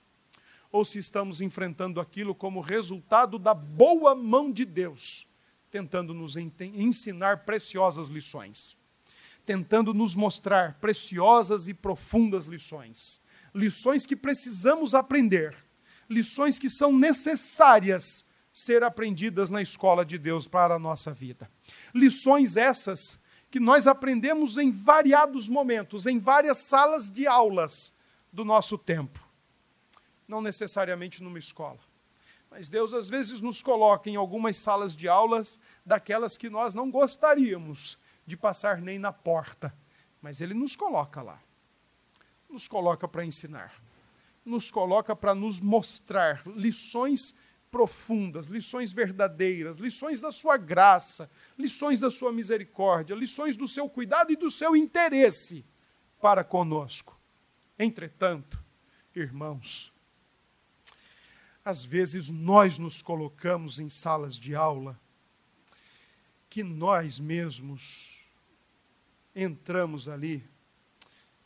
ou 0.72 0.86
se 0.86 0.98
estamos 0.98 1.42
enfrentando 1.42 2.00
aquilo 2.00 2.34
como 2.34 2.62
resultado 2.62 3.38
da 3.38 3.54
boa 3.54 4.16
mão 4.16 4.52
de 4.52 4.66
Deus, 4.66 5.28
tentando 5.70 6.14
nos 6.14 6.36
ensinar 6.38 7.46
preciosas 7.46 8.08
lições, 8.08 8.78
tentando 9.46 9.94
nos 9.94 10.16
mostrar 10.16 10.80
preciosas 10.80 11.68
e 11.68 11.74
profundas 11.74 12.46
lições, 12.46 13.21
lições 13.54 14.06
que 14.06 14.16
precisamos 14.16 14.96
aprender, 14.96 15.56
lições 16.10 16.58
que 16.58 16.70
são 16.70 16.92
necessárias 16.92 18.26
ser 18.54 18.84
aprendidas 18.84 19.50
na 19.50 19.62
escola 19.62 20.06
de 20.06 20.18
Deus 20.18 20.48
para 20.48 20.76
a 20.76 20.80
nossa 20.80 21.14
vida. 21.14 21.50
Lições 21.94 22.58
essas 22.58 23.20
que 23.50 23.60
nós 23.60 23.88
aprendemos 23.88 24.58
em 24.58 24.72
variados 24.72 25.50
momentos, 25.50 26.06
em 26.06 26.20
várias 26.20 26.60
salas 26.60 27.10
de 27.10 27.28
aulas 27.28 27.94
do 28.32 28.46
nosso 28.46 28.78
tempo. 28.78 29.20
Não 30.28 30.42
necessariamente 30.42 31.22
numa 31.22 31.40
escola. 31.40 31.80
Mas 32.50 32.68
Deus 32.68 32.94
às 32.94 33.10
vezes 33.10 33.42
nos 33.42 33.62
coloca 33.62 34.10
em 34.10 34.16
algumas 34.16 34.58
salas 34.58 34.96
de 34.96 35.08
aulas 35.08 35.60
daquelas 35.86 36.38
que 36.38 36.50
nós 36.50 36.74
não 36.74 36.92
gostaríamos 36.92 37.98
de 38.26 38.36
passar 38.36 38.82
nem 38.82 39.00
na 39.00 39.14
porta. 39.14 39.74
Mas 40.22 40.42
Ele 40.42 40.54
nos 40.54 40.76
coloca 40.76 41.22
lá. 41.22 41.42
Nos 42.52 42.68
coloca 42.68 43.08
para 43.08 43.26
ensinar. 43.26 43.74
Nos 44.44 44.70
coloca 44.70 45.16
para 45.16 45.34
nos 45.34 45.60
mostrar 45.60 46.42
lições 46.48 47.36
profundas, 47.72 48.48
lições 48.48 48.92
verdadeiras, 48.92 49.78
lições 49.78 50.20
da 50.20 50.32
sua 50.32 50.58
graça, 50.58 51.32
lições 51.58 52.02
da 52.02 52.12
sua 52.12 52.32
misericórdia, 52.32 53.16
lições 53.16 53.56
do 53.56 53.68
seu 53.68 53.88
cuidado 53.88 54.32
e 54.32 54.36
do 54.36 54.52
seu 54.52 54.76
interesse 54.76 55.66
para 56.20 56.44
conosco. 56.44 57.18
Entretanto, 57.80 58.62
irmãos, 59.16 59.94
às 61.64 61.86
vezes 61.86 62.30
nós 62.30 62.78
nos 62.78 63.02
colocamos 63.02 63.80
em 63.80 63.90
salas 63.90 64.38
de 64.38 64.54
aula 64.54 65.00
que 66.50 66.64
nós 66.64 67.20
mesmos 67.20 68.20
entramos 69.34 70.10
ali 70.10 70.44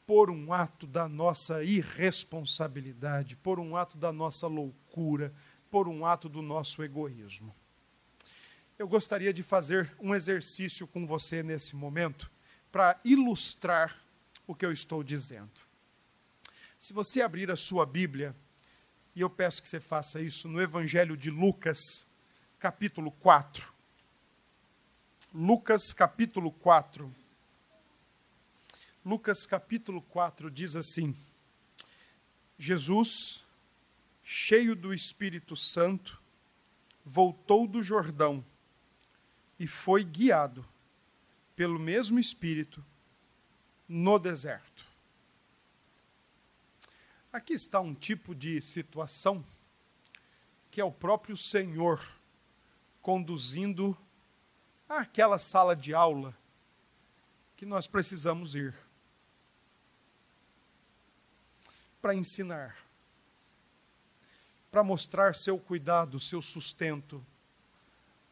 por 0.05 0.29
um 0.29 0.53
ato 0.53 0.85
da 0.85 1.07
nossa 1.07 1.63
irresponsabilidade, 1.63 3.35
por 3.35 3.59
um 3.59 3.75
ato 3.75 3.97
da 3.97 4.11
nossa 4.11 4.47
loucura, 4.47 5.33
por 5.69 5.87
um 5.87 6.05
ato 6.05 6.29
do 6.29 6.41
nosso 6.41 6.83
egoísmo. 6.83 7.55
Eu 8.77 8.87
gostaria 8.87 9.33
de 9.33 9.41
fazer 9.41 9.91
um 9.99 10.13
exercício 10.13 10.85
com 10.85 11.07
você 11.07 11.41
nesse 11.41 11.75
momento 11.75 12.31
para 12.71 12.99
ilustrar 13.03 13.95
o 14.45 14.53
que 14.53 14.65
eu 14.65 14.71
estou 14.71 15.03
dizendo. 15.03 15.65
Se 16.77 16.93
você 16.93 17.21
abrir 17.21 17.49
a 17.49 17.55
sua 17.55 17.85
Bíblia, 17.85 18.35
e 19.15 19.21
eu 19.21 19.29
peço 19.29 19.61
que 19.63 19.69
você 19.69 19.79
faça 19.79 20.21
isso 20.21 20.47
no 20.47 20.61
Evangelho 20.61 21.15
de 21.15 21.31
Lucas, 21.31 22.05
capítulo 22.59 23.11
4. 23.11 23.73
Lucas, 25.33 25.93
capítulo 25.93 26.51
4. 26.51 27.13
Lucas, 29.05 29.45
capítulo 29.45 30.01
4 30.01 30.49
diz 30.49 30.75
assim: 30.75 31.15
Jesus 32.57 33.43
cheio 34.23 34.75
do 34.75 34.91
Espírito 34.91 35.55
Santo, 35.55 36.19
voltou 37.05 37.67
do 37.67 37.83
Jordão 37.83 38.43
e 39.59 39.67
foi 39.67 40.03
guiado 40.03 40.67
pelo 41.55 41.77
mesmo 41.77 42.17
Espírito 42.17 42.83
no 43.87 44.17
deserto. 44.17 44.83
Aqui 47.31 47.53
está 47.53 47.79
um 47.79 47.93
tipo 47.93 48.33
de 48.33 48.59
situação 48.59 49.45
que 50.71 50.81
é 50.81 50.83
o 50.83 50.91
próprio 50.91 51.37
Senhor 51.37 52.03
conduzindo 53.03 53.95
àquela 54.89 55.37
sala 55.37 55.75
de 55.75 55.93
aula 55.93 56.35
que 57.55 57.67
nós 57.67 57.85
precisamos 57.85 58.55
ir 58.55 58.73
para 62.05 62.13
ensinar 62.13 62.77
para 64.69 64.83
mostrar 64.83 65.33
seu 65.33 65.57
cuidado, 65.57 66.19
seu 66.19 66.39
sustento, 66.39 67.25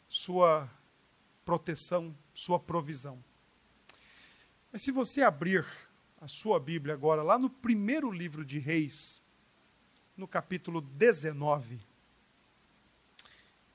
sua 0.08 0.70
proteção, 1.44 2.16
sua 2.36 2.60
provisão. 2.60 3.24
Mas 4.72 4.84
se 4.84 4.92
você 4.92 5.24
abrir 5.24 5.66
a 6.22 6.28
sua 6.28 6.60
Bíblia 6.60 6.94
agora, 6.94 7.24
lá 7.24 7.40
no 7.40 7.50
primeiro 7.50 8.12
livro 8.12 8.46
de 8.46 8.60
Reis, 8.60 9.20
no 10.16 10.28
capítulo 10.28 10.80
19, 10.80 11.80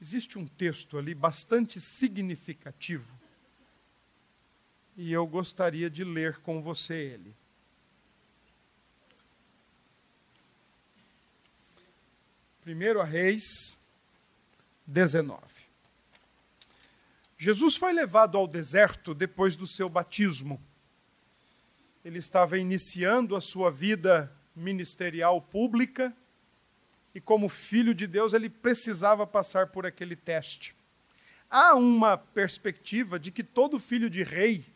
existe 0.01 0.39
um 0.39 0.47
texto 0.47 0.97
ali 0.97 1.13
bastante 1.13 1.81
significativo 1.81 3.13
e 4.97 5.13
eu 5.13 5.27
gostaria 5.27 5.91
de 5.91 6.05
ler 6.05 6.39
com 6.43 6.63
você 6.63 6.95
ele. 6.95 7.35
1 12.69 13.03
Reis 13.03 13.79
19. 14.87 15.41
Jesus 17.39 17.77
foi 17.77 17.95
levado 17.95 18.37
ao 18.37 18.47
deserto 18.47 19.15
depois 19.15 19.57
do 19.57 19.67
seu 19.67 19.89
batismo. 19.89 20.61
Ele 22.05 22.19
estava 22.19 22.59
iniciando 22.59 23.35
a 23.35 23.41
sua 23.41 23.71
vida 23.71 24.31
ministerial 24.55 25.41
pública 25.41 26.15
e, 27.15 27.21
como 27.23 27.49
filho 27.49 27.95
de 27.95 28.07
Deus, 28.07 28.35
ele 28.35 28.51
precisava 28.51 29.27
passar 29.27 29.69
por 29.69 29.87
aquele 29.87 30.15
teste. 30.15 30.75
Há 31.49 31.75
uma 31.75 32.19
perspectiva 32.19 33.19
de 33.19 33.31
que 33.31 33.43
todo 33.43 33.81
filho 33.81 34.11
de 34.11 34.23
rei 34.23 34.67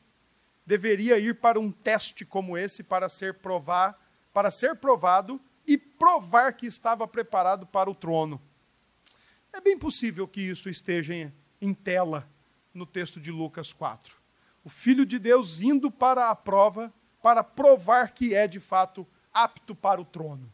deveria 0.64 1.18
ir 1.18 1.34
para 1.34 1.60
um 1.60 1.70
teste 1.70 2.24
como 2.24 2.56
esse 2.56 2.84
para 2.84 3.10
ser 3.10 3.34
provar, 3.34 4.00
para 4.32 4.50
ser 4.50 4.76
provado 4.76 5.38
e 5.66 5.76
provar 5.76 6.52
que 6.54 6.66
estava 6.66 7.06
preparado 7.06 7.66
para 7.66 7.90
o 7.90 7.94
trono. 7.94 8.40
É 9.52 9.60
bem 9.60 9.78
possível 9.78 10.26
que 10.26 10.40
isso 10.40 10.68
esteja 10.68 11.32
em 11.60 11.74
tela 11.74 12.28
no 12.72 12.86
texto 12.86 13.20
de 13.20 13.30
Lucas 13.30 13.72
4. 13.72 14.14
O 14.64 14.68
Filho 14.68 15.04
de 15.04 15.18
Deus 15.18 15.60
indo 15.60 15.90
para 15.90 16.30
a 16.30 16.34
prova 16.34 16.92
para 17.22 17.44
provar 17.44 18.12
que 18.12 18.34
é 18.34 18.48
de 18.48 18.58
fato 18.58 19.06
apto 19.32 19.74
para 19.74 20.00
o 20.00 20.04
trono. 20.04 20.52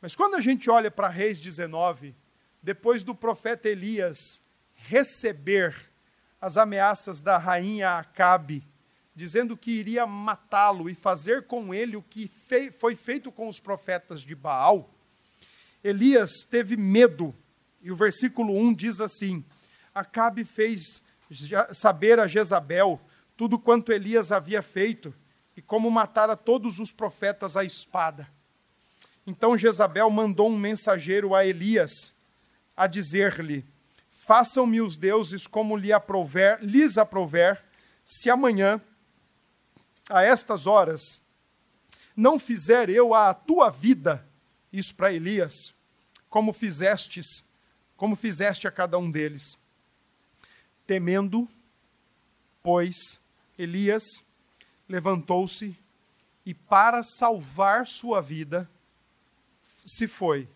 Mas 0.00 0.16
quando 0.16 0.34
a 0.34 0.40
gente 0.40 0.68
olha 0.68 0.90
para 0.90 1.08
Reis 1.08 1.40
19, 1.40 2.14
depois 2.62 3.02
do 3.02 3.14
profeta 3.14 3.68
Elias 3.68 4.42
receber 4.74 5.90
as 6.40 6.56
ameaças 6.56 7.20
da 7.20 7.38
rainha 7.38 7.98
Acabe 7.98 8.66
dizendo 9.14 9.56
que 9.56 9.70
iria 9.70 10.06
matá-lo 10.06 10.88
e 10.88 10.94
fazer 10.94 11.46
com 11.46 11.74
ele 11.74 11.96
o 11.96 12.02
que 12.02 12.30
foi 12.78 12.96
feito 12.96 13.30
com 13.30 13.48
os 13.48 13.60
profetas 13.60 14.22
de 14.22 14.34
Baal, 14.34 14.90
Elias 15.84 16.44
teve 16.48 16.76
medo. 16.76 17.34
E 17.82 17.90
o 17.90 17.96
versículo 17.96 18.56
1 18.56 18.74
diz 18.74 19.00
assim: 19.00 19.44
Acabe 19.94 20.44
fez 20.44 21.02
saber 21.72 22.20
a 22.20 22.26
Jezabel 22.26 23.00
tudo 23.36 23.58
quanto 23.58 23.92
Elias 23.92 24.30
havia 24.30 24.62
feito 24.62 25.14
e 25.56 25.60
como 25.60 25.90
matara 25.90 26.36
todos 26.36 26.78
os 26.78 26.92
profetas 26.92 27.56
à 27.56 27.64
espada. 27.64 28.28
Então 29.26 29.58
Jezabel 29.58 30.08
mandou 30.10 30.48
um 30.48 30.56
mensageiro 30.56 31.34
a 31.34 31.44
Elias 31.44 32.16
a 32.76 32.86
dizer-lhe: 32.86 33.64
Façam-me 34.10 34.80
os 34.80 34.96
deuses 34.96 35.46
como 35.46 35.76
lhe 35.76 35.92
aprouver, 35.92 36.58
lhes 36.62 36.96
aprouver, 36.96 37.62
se 38.04 38.30
amanhã 38.30 38.80
a 40.12 40.22
estas 40.22 40.66
horas, 40.66 41.22
não 42.14 42.38
fizer 42.38 42.90
eu 42.90 43.14
a 43.14 43.32
tua 43.32 43.70
vida, 43.70 44.28
isso 44.70 44.94
para 44.94 45.12
Elias, 45.12 45.74
como 46.28 46.52
fizestes, 46.52 47.42
como 47.96 48.14
fizeste 48.14 48.68
a 48.68 48.70
cada 48.70 48.98
um 48.98 49.10
deles. 49.10 49.58
Temendo, 50.86 51.48
pois, 52.62 53.18
Elias 53.58 54.22
levantou-se 54.86 55.74
e, 56.44 56.52
para 56.52 57.02
salvar 57.02 57.86
sua 57.86 58.20
vida, 58.20 58.68
se 59.86 60.06
foi 60.06 60.46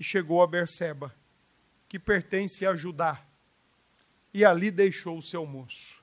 e 0.00 0.04
chegou 0.04 0.42
a 0.42 0.46
Berseba, 0.46 1.14
que 1.90 1.98
pertence 1.98 2.64
a 2.64 2.74
Judá, 2.74 3.22
e 4.32 4.46
ali 4.46 4.70
deixou 4.70 5.18
o 5.18 5.22
seu 5.22 5.44
moço. 5.44 6.02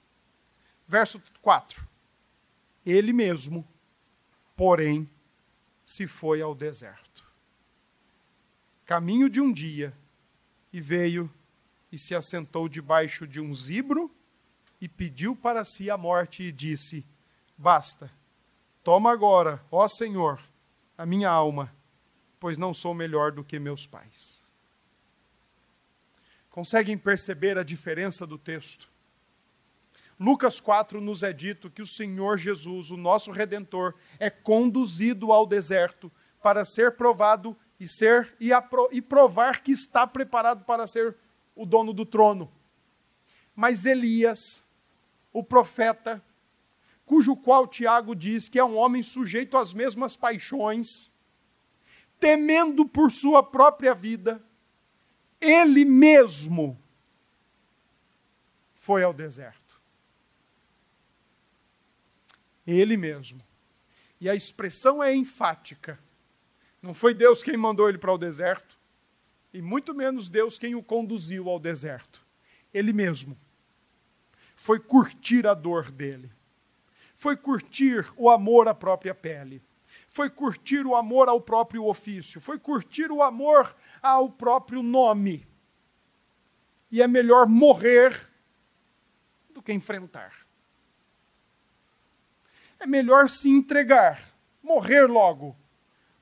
Verso 0.87 1.19
4 1.41 1.88
ele 2.89 3.13
mesmo, 3.13 3.67
porém, 4.55 5.09
se 5.85 6.07
foi 6.07 6.41
ao 6.41 6.55
deserto. 6.55 7.23
Caminho 8.85 9.29
de 9.29 9.39
um 9.39 9.51
dia, 9.51 9.93
e 10.71 10.79
veio 10.79 11.31
e 11.91 11.97
se 11.97 12.13
assentou 12.13 12.69
debaixo 12.69 13.27
de 13.27 13.41
um 13.41 13.53
zibro 13.53 14.11
e 14.79 14.87
pediu 14.87 15.35
para 15.35 15.65
si 15.65 15.89
a 15.89 15.97
morte 15.97 16.43
e 16.43 16.51
disse: 16.51 17.05
Basta, 17.57 18.11
toma 18.83 19.11
agora, 19.11 19.63
ó 19.71 19.87
Senhor, 19.87 20.39
a 20.97 21.05
minha 21.05 21.29
alma, 21.29 21.73
pois 22.39 22.57
não 22.57 22.73
sou 22.73 22.93
melhor 22.93 23.31
do 23.31 23.43
que 23.43 23.59
meus 23.59 23.87
pais. 23.87 24.43
Conseguem 26.49 26.97
perceber 26.97 27.57
a 27.57 27.63
diferença 27.63 28.25
do 28.25 28.37
texto? 28.37 28.89
Lucas 30.19 30.59
4 30.59 30.99
nos 30.99 31.23
é 31.23 31.31
dito 31.31 31.69
que 31.69 31.81
o 31.81 31.87
Senhor 31.87 32.37
Jesus, 32.37 32.91
o 32.91 32.97
nosso 32.97 33.31
redentor, 33.31 33.95
é 34.19 34.29
conduzido 34.29 35.31
ao 35.31 35.47
deserto 35.47 36.11
para 36.43 36.65
ser 36.65 36.97
provado 36.97 37.55
e 37.79 37.87
ser 37.87 38.35
e, 38.37 38.51
apro, 38.51 38.89
e 38.91 39.01
provar 39.01 39.61
que 39.61 39.71
está 39.71 40.05
preparado 40.05 40.65
para 40.65 40.85
ser 40.85 41.15
o 41.55 41.65
dono 41.65 41.93
do 41.93 42.05
trono. 42.05 42.51
Mas 43.55 43.85
Elias, 43.85 44.65
o 45.31 45.41
profeta, 45.41 46.21
cujo 47.05 47.35
qual 47.35 47.65
Tiago 47.65 48.13
diz 48.13 48.49
que 48.49 48.59
é 48.59 48.63
um 48.63 48.75
homem 48.75 49.01
sujeito 49.01 49.57
às 49.57 49.73
mesmas 49.73 50.17
paixões, 50.17 51.09
temendo 52.19 52.85
por 52.85 53.09
sua 53.09 53.41
própria 53.41 53.95
vida, 53.95 54.43
ele 55.39 55.85
mesmo 55.85 56.77
foi 58.75 59.01
ao 59.03 59.13
deserto. 59.13 59.68
Ele 62.71 62.97
mesmo. 62.97 63.41
E 64.19 64.29
a 64.29 64.35
expressão 64.35 65.01
é 65.01 65.13
enfática. 65.13 65.99
Não 66.81 66.93
foi 66.93 67.13
Deus 67.13 67.41
quem 67.41 67.57
mandou 67.57 67.89
ele 67.89 67.97
para 67.97 68.13
o 68.13 68.17
deserto, 68.17 68.77
e 69.53 69.61
muito 69.61 69.93
menos 69.93 70.29
Deus 70.29 70.57
quem 70.57 70.75
o 70.75 70.83
conduziu 70.83 71.49
ao 71.49 71.59
deserto. 71.59 72.25
Ele 72.73 72.93
mesmo. 72.93 73.37
Foi 74.55 74.79
curtir 74.79 75.47
a 75.47 75.53
dor 75.53 75.91
dele. 75.91 76.31
Foi 77.15 77.35
curtir 77.35 78.05
o 78.15 78.29
amor 78.29 78.67
à 78.67 78.75
própria 78.75 79.15
pele 79.15 79.61
foi 80.09 80.29
curtir 80.29 80.85
o 80.85 80.95
amor 80.95 81.29
ao 81.29 81.39
próprio 81.39 81.85
ofício, 81.85 82.41
foi 82.41 82.57
curtir 82.57 83.11
o 83.11 83.21
amor 83.21 83.75
ao 84.01 84.29
próprio 84.29 84.81
nome. 84.81 85.47
E 86.91 87.01
é 87.01 87.07
melhor 87.07 87.47
morrer 87.47 88.29
do 89.51 89.61
que 89.61 89.71
enfrentar. 89.71 90.38
É 92.79 92.87
melhor 92.87 93.29
se 93.29 93.49
entregar, 93.49 94.23
morrer 94.63 95.05
logo, 95.07 95.55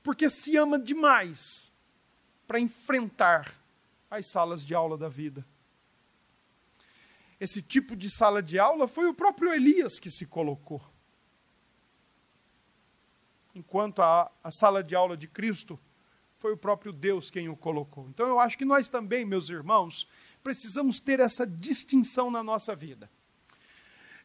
porque 0.02 0.28
se 0.28 0.56
ama 0.56 0.78
demais 0.78 1.72
para 2.46 2.58
enfrentar 2.58 3.54
as 4.10 4.26
salas 4.26 4.64
de 4.64 4.74
aula 4.74 4.98
da 4.98 5.08
vida. 5.08 5.46
Esse 7.38 7.62
tipo 7.62 7.94
de 7.94 8.10
sala 8.10 8.42
de 8.42 8.58
aula 8.58 8.88
foi 8.88 9.06
o 9.06 9.14
próprio 9.14 9.52
Elias 9.52 9.98
que 9.98 10.10
se 10.10 10.26
colocou 10.26 10.82
enquanto 13.58 14.00
a, 14.00 14.30
a 14.42 14.50
sala 14.50 14.82
de 14.82 14.94
aula 14.94 15.16
de 15.16 15.26
Cristo 15.26 15.78
foi 16.38 16.52
o 16.52 16.56
próprio 16.56 16.92
Deus 16.92 17.30
quem 17.30 17.48
o 17.48 17.56
colocou. 17.56 18.08
Então 18.08 18.26
eu 18.28 18.38
acho 18.38 18.56
que 18.56 18.64
nós 18.64 18.88
também, 18.88 19.24
meus 19.24 19.50
irmãos, 19.50 20.06
precisamos 20.42 21.00
ter 21.00 21.18
essa 21.18 21.44
distinção 21.44 22.30
na 22.30 22.42
nossa 22.42 22.76
vida. 22.76 23.10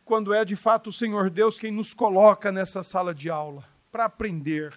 Quando 0.05 0.33
é 0.33 0.43
de 0.43 0.55
fato 0.55 0.89
o 0.89 0.93
Senhor 0.93 1.29
Deus 1.29 1.57
quem 1.57 1.71
nos 1.71 1.93
coloca 1.93 2.51
nessa 2.51 2.83
sala 2.83 3.13
de 3.15 3.29
aula 3.29 3.63
para 3.91 4.05
aprender 4.05 4.75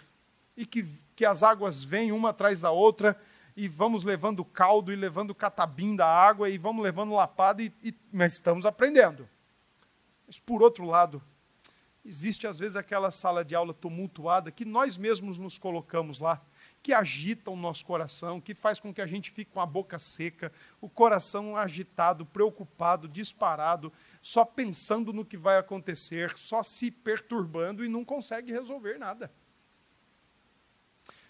e 0.56 0.64
que, 0.64 0.86
que 1.16 1.24
as 1.24 1.42
águas 1.42 1.82
vêm 1.82 2.12
uma 2.12 2.30
atrás 2.30 2.60
da 2.60 2.70
outra 2.70 3.18
e 3.56 3.68
vamos 3.68 4.04
levando 4.04 4.44
caldo 4.44 4.92
e 4.92 4.96
levando 4.96 5.34
catabim 5.34 5.96
da 5.96 6.06
água 6.06 6.48
e 6.48 6.58
vamos 6.58 6.82
levando 6.82 7.14
lapada, 7.14 7.62
e, 7.62 7.72
e, 7.82 7.94
mas 8.12 8.34
estamos 8.34 8.66
aprendendo. 8.66 9.28
Mas 10.26 10.38
por 10.38 10.62
outro 10.62 10.84
lado, 10.84 11.22
existe 12.04 12.46
às 12.46 12.58
vezes 12.58 12.76
aquela 12.76 13.10
sala 13.10 13.44
de 13.44 13.54
aula 13.54 13.72
tumultuada 13.72 14.52
que 14.52 14.64
nós 14.64 14.96
mesmos 14.96 15.38
nos 15.38 15.58
colocamos 15.58 16.18
lá, 16.18 16.40
que 16.86 16.94
agita 16.94 17.50
o 17.50 17.56
nosso 17.56 17.84
coração, 17.84 18.40
que 18.40 18.54
faz 18.54 18.78
com 18.78 18.94
que 18.94 19.00
a 19.00 19.08
gente 19.08 19.32
fique 19.32 19.50
com 19.50 19.60
a 19.60 19.66
boca 19.66 19.98
seca, 19.98 20.52
o 20.80 20.88
coração 20.88 21.56
agitado, 21.56 22.24
preocupado, 22.24 23.08
disparado, 23.08 23.92
só 24.22 24.44
pensando 24.44 25.12
no 25.12 25.24
que 25.24 25.36
vai 25.36 25.58
acontecer, 25.58 26.32
só 26.36 26.62
se 26.62 26.92
perturbando 26.92 27.84
e 27.84 27.88
não 27.88 28.04
consegue 28.04 28.52
resolver 28.52 28.98
nada. 28.98 29.34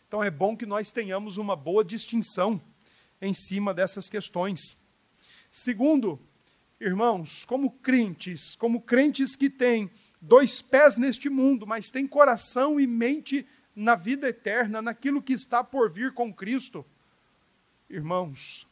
Então 0.06 0.22
é 0.22 0.30
bom 0.30 0.54
que 0.54 0.66
nós 0.66 0.90
tenhamos 0.90 1.38
uma 1.38 1.56
boa 1.56 1.82
distinção 1.82 2.60
em 3.18 3.32
cima 3.32 3.72
dessas 3.72 4.10
questões. 4.10 4.76
Segundo, 5.50 6.20
irmãos, 6.78 7.46
como 7.46 7.70
crentes, 7.70 8.54
como 8.56 8.82
crentes 8.82 9.34
que 9.34 9.48
têm 9.48 9.90
dois 10.20 10.60
pés 10.60 10.98
neste 10.98 11.30
mundo, 11.30 11.66
mas 11.66 11.90
tem 11.90 12.06
coração 12.06 12.78
e 12.78 12.86
mente 12.86 13.46
na 13.76 13.94
vida 13.94 14.28
eterna, 14.28 14.80
naquilo 14.80 15.22
que 15.22 15.34
está 15.34 15.62
por 15.62 15.90
vir 15.90 16.14
com 16.14 16.32
Cristo. 16.32 16.84
Irmãos, 17.90 18.66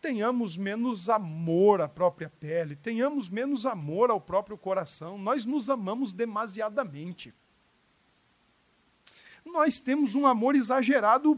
tenhamos 0.00 0.58
menos 0.58 1.08
amor 1.08 1.80
à 1.80 1.88
própria 1.88 2.28
pele, 2.28 2.76
tenhamos 2.76 3.30
menos 3.30 3.64
amor 3.64 4.10
ao 4.10 4.20
próprio 4.20 4.58
coração. 4.58 5.16
Nós 5.16 5.46
nos 5.46 5.70
amamos 5.70 6.12
demasiadamente. 6.12 7.34
Nós 9.44 9.80
temos 9.80 10.14
um 10.14 10.26
amor 10.26 10.54
exagerado 10.54 11.36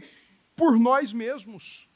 por 0.56 0.78
nós 0.78 1.12
mesmos 1.12 1.88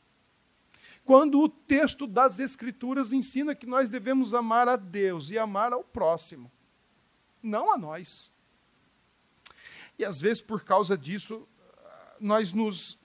quando 1.05 1.41
o 1.41 1.49
texto 1.49 2.07
das 2.07 2.39
Escrituras 2.39 3.12
ensina 3.12 3.55
que 3.55 3.66
nós 3.66 3.91
devemos 3.91 4.35
amar 4.35 4.68
a 4.68 4.76
Deus 4.76 5.30
e 5.30 5.39
amar 5.39 5.72
ao 5.72 5.83
próximo, 5.83 6.51
não 7.43 7.72
a 7.72 7.78
nós. 7.78 8.30
E 10.03 10.05
às 10.05 10.20
vezes, 10.20 10.42
por 10.42 10.64
causa 10.64 10.98
disso, 10.98 11.46
nós 12.18 12.53
nos, 12.53 12.98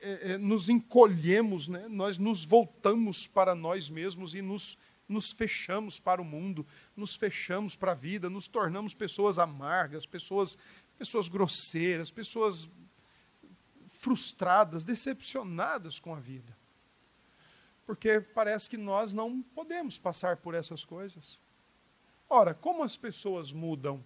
é, 0.00 0.32
é, 0.32 0.38
nos 0.38 0.68
encolhemos, 0.68 1.68
né? 1.68 1.86
nós 1.88 2.18
nos 2.18 2.44
voltamos 2.44 3.26
para 3.26 3.54
nós 3.54 3.88
mesmos 3.88 4.34
e 4.34 4.42
nos, 4.42 4.76
nos 5.08 5.30
fechamos 5.30 6.00
para 6.00 6.20
o 6.20 6.24
mundo, 6.24 6.66
nos 6.96 7.14
fechamos 7.14 7.76
para 7.76 7.92
a 7.92 7.94
vida, 7.94 8.28
nos 8.28 8.48
tornamos 8.48 8.94
pessoas 8.94 9.38
amargas, 9.38 10.04
pessoas, 10.04 10.58
pessoas 10.98 11.28
grosseiras, 11.28 12.10
pessoas 12.10 12.68
frustradas, 13.86 14.82
decepcionadas 14.82 16.00
com 16.00 16.14
a 16.14 16.18
vida 16.18 16.58
porque 17.86 18.20
parece 18.20 18.68
que 18.68 18.76
nós 18.76 19.14
não 19.14 19.40
podemos 19.40 19.98
passar 19.98 20.36
por 20.36 20.54
essas 20.54 20.84
coisas. 20.84 21.40
Ora, 22.28 22.52
como 22.52 22.82
as 22.82 22.98
pessoas 22.98 23.50
mudam? 23.50 24.04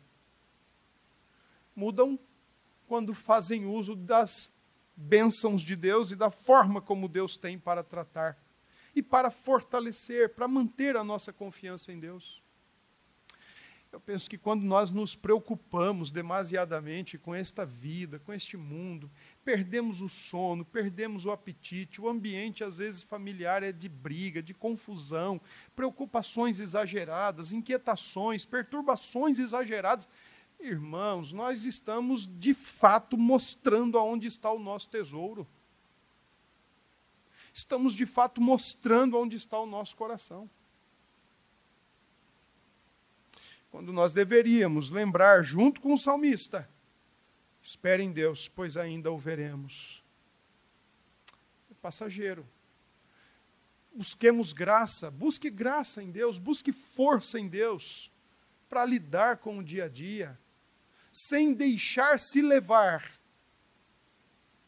Mudam 1.75 2.19
quando 2.87 3.15
fazem 3.15 3.65
uso 3.67 3.95
das 3.95 4.57
bênçãos 4.95 5.63
de 5.63 5.75
Deus 5.75 6.11
e 6.11 6.17
da 6.17 6.31
forma 6.31 6.81
como 6.81 7.09
Deus 7.09 7.37
tem 7.37 7.59
para 7.59 7.83
tratar 7.83 8.39
e 8.95 9.03
para 9.03 9.31
fortalecer, 9.31 10.35
para 10.35 10.47
manter 10.47 10.97
a 10.97 11.05
nossa 11.05 11.33
confiança 11.33 11.93
em 11.93 11.99
Deus. 11.99 12.43
Eu 13.93 14.01
penso 14.01 14.29
que 14.29 14.39
quando 14.39 14.63
nós 14.63 14.91
nos 14.91 15.15
preocupamos 15.15 16.11
demasiadamente 16.11 17.19
com 17.19 17.35
esta 17.35 17.67
vida, 17.67 18.19
com 18.19 18.33
este 18.33 18.57
mundo, 18.57 19.11
perdemos 19.45 20.01
o 20.01 20.09
sono, 20.09 20.65
perdemos 20.65 21.27
o 21.27 21.31
apetite, 21.31 22.01
o 22.01 22.09
ambiente, 22.09 22.65
às 22.65 22.79
vezes, 22.79 23.03
familiar 23.03 23.63
é 23.63 23.71
de 23.71 23.91
briga, 23.91 24.43
de 24.43 24.55
confusão, 24.55 25.39
preocupações 25.77 26.59
exageradas, 26.59 27.53
inquietações, 27.53 28.47
perturbações 28.47 29.39
exageradas. 29.39 30.09
Irmãos, 30.63 31.33
nós 31.33 31.65
estamos 31.65 32.27
de 32.27 32.55
fato 32.55 33.19
mostrando 33.19 33.99
aonde 33.99 34.27
está 34.27 34.51
o 34.51 34.59
nosso 34.59 34.89
tesouro. 34.89 35.47
Estamos 37.53 37.95
de 37.95 38.07
fato 38.07 38.41
mostrando 38.41 39.17
aonde 39.17 39.37
está 39.37 39.59
o 39.59 39.67
nosso 39.67 39.97
coração. 39.97 40.49
Quando 43.71 43.93
nós 43.93 44.13
deveríamos 44.13 44.89
lembrar, 44.89 45.43
junto 45.43 45.81
com 45.81 45.93
o 45.93 45.99
salmista, 45.99 46.69
Espere 47.63 48.03
em 48.03 48.11
Deus, 48.11 48.49
pois 48.49 48.77
ainda 48.77 49.13
o 49.13 49.19
veremos. 49.19 50.03
É 51.71 51.75
passageiro. 51.81 52.45
Busquemos 53.95 54.53
graça, 54.53 55.11
busque 55.11 55.49
graça 55.49 56.03
em 56.03 56.11
Deus, 56.11 56.39
busque 56.39 56.73
força 56.73 57.39
em 57.39 57.47
Deus 57.47 58.11
para 58.69 58.85
lidar 58.85 59.37
com 59.37 59.59
o 59.59 59.63
dia 59.63 59.85
a 59.85 59.89
dia, 59.89 60.37
sem 61.13 61.53
deixar 61.53 62.19
se 62.19 62.41
levar 62.43 63.09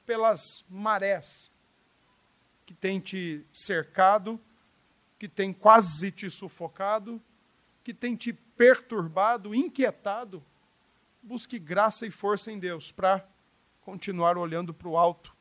pelas 0.07 0.64
marés 0.68 1.53
que 2.66 2.74
tem 2.74 3.01
te 3.01 3.45
cercado, 3.53 4.38
que 5.18 5.28
tem 5.28 5.53
quase 5.53 6.12
te 6.12 6.30
sufocado, 6.30 7.20
que 7.82 7.95
tem 7.95 8.14
te 8.14 8.32
perturbado, 8.32 9.55
inquietado 9.55 10.45
busque 11.24 11.59
graça 11.59 12.07
e 12.07 12.11
força 12.11 12.53
em 12.53 12.59
Deus 12.59 12.92
para 12.92 13.26
continuar 13.80 14.36
olhando 14.36 14.74
para 14.74 14.88
o 14.88 14.97
alto 14.97 15.34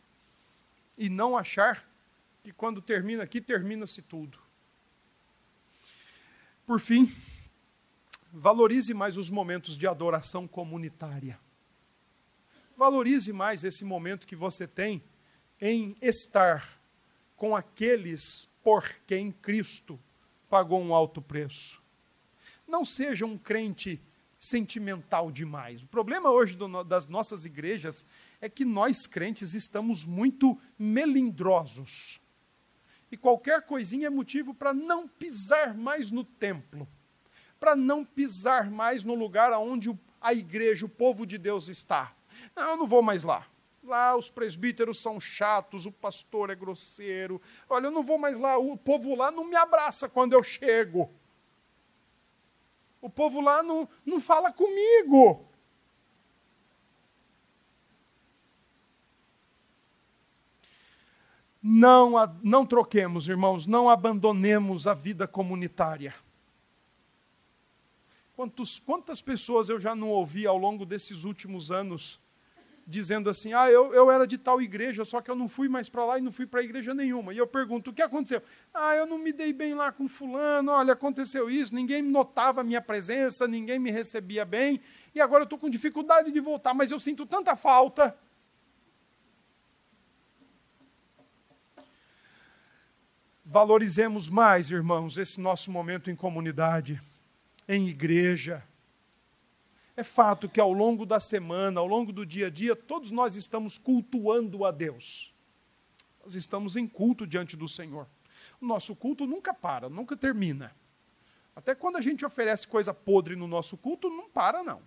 e 0.98 1.10
não 1.10 1.38
achar 1.38 1.86
que 2.42 2.54
quando 2.54 2.82
termina 2.82 3.24
aqui, 3.24 3.42
termina-se 3.42 4.02
tudo. 4.02 4.40
Por 6.66 6.80
fim, 6.80 7.14
valorize 8.34 8.96
mais 8.96 9.16
os 9.16 9.30
momentos 9.30 9.78
de 9.78 9.86
adoração 9.86 10.48
comunitária. 10.48 11.40
Valorize 12.76 13.32
mais 13.32 13.64
esse 13.64 13.86
momento 13.86 14.26
que 14.26 14.36
você 14.36 14.66
tem 14.68 15.04
em 15.62 15.96
estar 16.02 16.82
com 17.38 17.56
aqueles 17.56 18.50
por 18.64 18.90
quem 19.06 19.32
Cristo 19.32 20.00
pagou 20.50 20.82
um 20.82 20.96
alto 20.96 21.22
preço. 21.22 21.80
Não 22.68 22.84
seja 22.84 23.24
um 23.24 23.38
crente 23.38 24.02
sentimental 24.40 25.32
demais. 25.32 25.84
O 25.84 25.88
problema 25.88 26.32
hoje 26.32 26.58
do, 26.58 26.84
das 26.84 27.08
nossas 27.08 27.46
igrejas 27.46 28.04
é 28.42 28.50
que 28.50 28.66
nós 28.66 29.06
crentes 29.06 29.54
estamos 29.54 30.04
muito 30.04 30.60
melindrosos. 30.78 32.20
E 33.12 33.16
qualquer 33.16 33.62
coisinha 33.62 34.08
é 34.08 34.10
motivo 34.10 34.56
para 34.56 34.74
não 34.74 35.08
pisar 35.08 35.76
mais 35.78 36.10
no 36.10 36.24
templo, 36.24 36.88
para 37.64 37.78
não 37.78 38.04
pisar 38.04 38.70
mais 38.70 39.06
no 39.06 39.16
lugar 39.16 39.54
onde 39.54 39.98
a 40.20 40.34
igreja, 40.34 40.86
o 40.86 40.90
povo 40.90 41.26
de 41.26 41.38
Deus 41.38 41.70
está. 41.70 42.12
Não, 42.54 42.72
eu 42.72 42.76
não 42.76 42.86
vou 42.86 43.02
mais 43.02 43.24
lá. 43.24 43.48
Lá 43.82 44.18
os 44.18 44.30
presbíteros 44.30 45.02
são 45.02 45.18
chatos, 45.18 45.86
o 45.86 45.92
pastor 45.92 46.50
é 46.50 46.56
grosseiro. 46.56 47.42
Olha, 47.70 47.86
eu 47.86 47.92
não 47.92 48.04
vou 48.04 48.18
mais 48.18 48.38
lá, 48.38 48.58
o 48.58 48.76
povo 48.76 49.16
lá 49.16 49.32
não 49.32 49.46
me 49.46 49.56
abraça 49.56 50.10
quando 50.10 50.34
eu 50.34 50.44
chego. 50.44 51.10
O 53.00 53.10
povo 53.10 53.40
lá 53.40 53.64
não, 53.64 53.88
não 54.06 54.20
fala 54.20 54.52
comigo. 54.52 55.48
Não, 61.62 62.12
não 62.44 62.66
troquemos, 62.66 63.26
irmãos, 63.30 63.66
não 63.66 63.90
abandonemos 63.90 64.86
a 64.86 64.94
vida 64.94 65.26
comunitária. 65.26 66.14
Quantos, 68.36 68.80
quantas 68.80 69.22
pessoas 69.22 69.70
eu 69.70 69.80
já 69.80 69.96
não 69.96 70.10
ouvi 70.10 70.48
ao 70.48 70.58
longo 70.58 70.86
desses 70.86 71.24
últimos 71.24 71.72
anos 71.72 72.20
dizendo 72.86 73.30
assim: 73.30 73.54
ah, 73.54 73.70
eu, 73.70 73.94
eu 73.94 74.12
era 74.12 74.28
de 74.28 74.38
tal 74.38 74.62
igreja, 74.62 75.06
só 75.06 75.22
que 75.22 75.30
eu 75.30 75.36
não 75.36 75.48
fui 75.48 75.70
mais 75.70 75.90
para 75.90 76.06
lá 76.06 76.18
e 76.18 76.22
não 76.22 76.32
fui 76.32 76.46
para 76.46 76.62
igreja 76.62 76.94
nenhuma. 76.94 77.34
E 77.34 77.38
eu 77.38 77.48
pergunto: 77.48 77.92
o 77.92 77.94
que 77.94 78.02
aconteceu? 78.02 78.42
Ah, 78.74 78.96
eu 78.96 79.06
não 79.06 79.18
me 79.18 79.32
dei 79.32 79.54
bem 79.54 79.74
lá 79.74 79.92
com 79.92 80.08
Fulano, 80.08 80.72
olha, 80.72 80.94
aconteceu 80.94 81.50
isso, 81.50 81.74
ninguém 81.74 82.02
notava 82.02 82.62
a 82.62 82.64
minha 82.64 82.82
presença, 82.82 83.48
ninguém 83.48 83.80
me 83.80 83.92
recebia 83.92 84.46
bem, 84.46 84.80
e 85.14 85.22
agora 85.22 85.42
eu 85.42 85.46
estou 85.46 85.60
com 85.60 85.70
dificuldade 85.70 86.32
de 86.32 86.40
voltar, 86.40 86.74
mas 86.74 86.92
eu 86.92 87.00
sinto 87.00 87.26
tanta 87.26 87.56
falta. 87.56 88.16
Valorizemos 93.46 94.30
mais, 94.30 94.72
irmãos, 94.72 95.18
esse 95.18 95.40
nosso 95.40 95.70
momento 95.70 96.10
em 96.10 96.16
comunidade, 96.16 97.00
em 97.68 97.88
igreja 97.88 98.64
é 99.96 100.04
fato 100.04 100.50
que 100.50 100.60
ao 100.60 100.74
longo 100.74 101.06
da 101.06 101.20
semana, 101.20 101.80
ao 101.80 101.88
longo 101.88 102.12
do 102.12 102.26
dia 102.26 102.48
a 102.48 102.50
dia, 102.50 102.76
todos 102.76 103.12
nós 103.12 103.36
estamos 103.36 103.78
cultuando 103.78 104.66
a 104.66 104.72
Deus. 104.72 105.32
Nós 106.24 106.34
estamos 106.34 106.76
em 106.76 106.88
culto 106.88 107.28
diante 107.28 107.56
do 107.56 107.68
Senhor. 107.68 108.08
O 108.60 108.66
nosso 108.66 108.96
culto 108.96 109.28
nunca 109.28 109.54
para, 109.54 109.90
nunca 109.90 110.18
termina. 110.18 110.76
Até 111.56 111.76
quando 111.76 111.98
a 111.98 112.02
gente 112.02 112.26
oferece 112.26 112.68
coisa 112.68 112.94
podre 112.94 113.36
no 113.36 113.48
nosso 113.48 113.78
culto, 113.78 114.10
não 114.10 114.28
para, 114.30 114.64
não. 114.64 114.82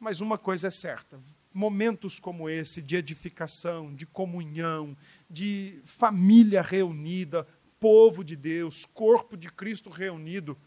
Mas 0.00 0.20
uma 0.20 0.36
coisa 0.36 0.66
é 0.66 0.70
certa: 0.70 1.20
momentos 1.54 2.18
como 2.18 2.48
esse, 2.48 2.82
de 2.82 2.96
edificação, 2.96 3.94
de 3.94 4.06
comunhão, 4.06 4.96
de 5.30 5.80
família 5.84 6.62
reunida, 6.62 7.46
povo 7.78 8.24
de 8.24 8.34
Deus, 8.34 8.84
corpo 8.84 9.36
de 9.36 9.50
Cristo 9.52 9.88
reunido, 9.88 10.58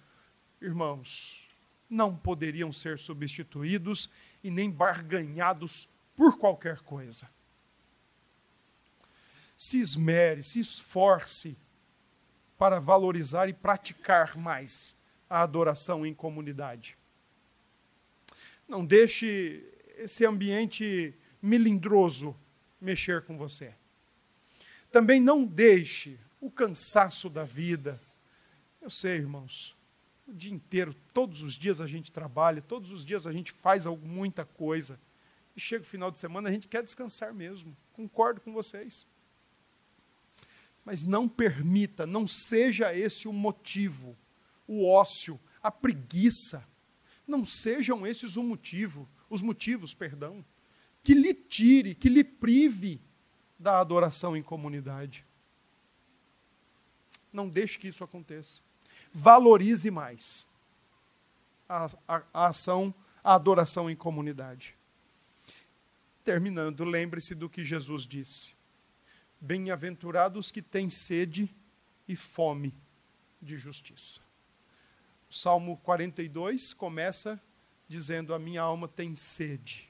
irmãos, 0.61 1.47
não 1.89 2.15
poderiam 2.15 2.71
ser 2.71 2.99
substituídos 2.99 4.09
e 4.43 4.49
nem 4.49 4.69
barganhados 4.69 5.89
por 6.15 6.37
qualquer 6.37 6.79
coisa. 6.79 7.29
Se 9.57 9.79
esmere, 9.79 10.43
se 10.43 10.59
esforce 10.59 11.57
para 12.57 12.79
valorizar 12.79 13.49
e 13.49 13.53
praticar 13.53 14.37
mais 14.37 14.95
a 15.29 15.41
adoração 15.41 16.05
em 16.05 16.13
comunidade. 16.13 16.97
Não 18.67 18.85
deixe 18.85 19.63
esse 19.97 20.25
ambiente 20.25 21.13
melindroso 21.41 22.35
mexer 22.79 23.23
com 23.23 23.37
você. 23.37 23.73
Também 24.91 25.19
não 25.19 25.45
deixe 25.45 26.17
o 26.39 26.49
cansaço 26.49 27.29
da 27.29 27.43
vida. 27.43 28.01
Eu 28.81 28.89
sei, 28.89 29.17
irmãos, 29.17 29.75
o 30.31 30.35
dia 30.35 30.53
inteiro, 30.53 30.95
todos 31.13 31.43
os 31.43 31.55
dias 31.55 31.81
a 31.81 31.87
gente 31.87 32.11
trabalha, 32.11 32.61
todos 32.61 32.91
os 32.91 33.05
dias 33.05 33.27
a 33.27 33.31
gente 33.31 33.51
faz 33.51 33.85
muita 33.85 34.45
coisa. 34.45 34.99
E 35.55 35.59
chega 35.59 35.83
o 35.83 35.87
final 35.87 36.09
de 36.09 36.19
semana, 36.19 36.49
a 36.49 36.51
gente 36.51 36.67
quer 36.67 36.83
descansar 36.83 37.33
mesmo. 37.33 37.75
Concordo 37.93 38.39
com 38.41 38.53
vocês. 38.53 39.05
Mas 40.83 41.03
não 41.03 41.27
permita, 41.27 42.07
não 42.07 42.25
seja 42.25 42.95
esse 42.95 43.27
o 43.27 43.33
motivo, 43.33 44.17
o 44.67 44.87
ócio, 44.87 45.39
a 45.61 45.69
preguiça. 45.69 46.67
Não 47.27 47.45
sejam 47.45 48.07
esses 48.07 48.35
o 48.37 48.43
motivo, 48.43 49.07
os 49.29 49.41
motivos, 49.41 49.93
perdão, 49.93 50.43
que 51.03 51.13
lhe 51.13 51.33
tire, 51.33 51.93
que 51.93 52.09
lhe 52.09 52.23
prive 52.23 53.01
da 53.59 53.79
adoração 53.79 54.35
em 54.35 54.41
comunidade. 54.41 55.25
Não 57.31 57.47
deixe 57.47 57.77
que 57.77 57.87
isso 57.87 58.03
aconteça 58.03 58.61
valorize 59.13 59.89
mais 59.91 60.47
a, 61.67 61.85
a, 62.07 62.23
a 62.33 62.47
ação, 62.47 62.93
a 63.23 63.35
adoração 63.35 63.89
em 63.89 63.95
comunidade. 63.95 64.75
Terminando, 66.23 66.83
lembre-se 66.83 67.33
do 67.35 67.49
que 67.49 67.65
Jesus 67.65 68.05
disse: 68.05 68.53
Bem-aventurados 69.39 70.51
que 70.51 70.61
têm 70.61 70.89
sede 70.89 71.53
e 72.07 72.15
fome 72.15 72.73
de 73.41 73.57
justiça. 73.57 74.21
O 75.29 75.33
Salmo 75.33 75.77
42 75.77 76.73
começa 76.73 77.41
dizendo: 77.87 78.33
A 78.33 78.39
minha 78.39 78.61
alma 78.61 78.87
tem 78.87 79.15
sede. 79.15 79.89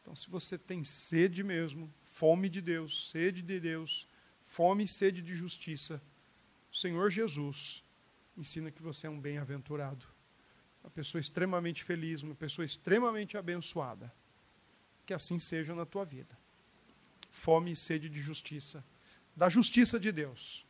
Então, 0.00 0.14
se 0.14 0.30
você 0.30 0.56
tem 0.56 0.84
sede 0.84 1.42
mesmo, 1.42 1.92
fome 2.02 2.48
de 2.48 2.60
Deus, 2.62 3.10
sede 3.10 3.42
de 3.42 3.60
Deus, 3.60 4.06
fome 4.42 4.84
e 4.84 4.88
sede 4.88 5.20
de 5.20 5.34
justiça, 5.34 6.00
o 6.72 6.76
Senhor 6.76 7.10
Jesus 7.10 7.82
ensina 8.38 8.70
que 8.70 8.80
você 8.80 9.08
é 9.08 9.10
um 9.10 9.20
bem-aventurado, 9.20 10.06
uma 10.82 10.90
pessoa 10.90 11.20
extremamente 11.20 11.82
feliz, 11.82 12.22
uma 12.22 12.36
pessoa 12.36 12.64
extremamente 12.64 13.36
abençoada. 13.36 14.14
Que 15.04 15.12
assim 15.12 15.38
seja 15.38 15.74
na 15.74 15.84
tua 15.84 16.04
vida. 16.04 16.38
Fome 17.30 17.72
e 17.72 17.76
sede 17.76 18.08
de 18.08 18.20
justiça, 18.20 18.84
da 19.34 19.48
justiça 19.48 19.98
de 19.98 20.12
Deus. 20.12 20.64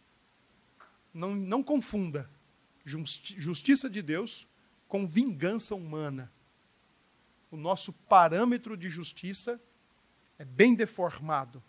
Não, 1.13 1.35
não 1.35 1.63
confunda 1.63 2.29
justiça 2.85 3.91
de 3.91 4.01
Deus 4.01 4.47
com 4.87 5.07
vingança 5.07 5.75
humana. 5.75 6.33
O 7.51 7.57
nosso 7.57 7.93
parâmetro 7.93 8.77
de 8.77 8.89
justiça 8.89 9.61
é 10.39 10.45
bem 10.45 10.75
deformado, 10.75 11.63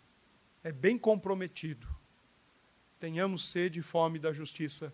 é 0.62 0.72
bem 0.72 0.96
comprometido. 0.96 1.86
Tenhamos 2.98 3.50
sede 3.50 3.80
e 3.80 3.82
fome 3.82 4.18
da 4.18 4.32
justiça 4.32 4.92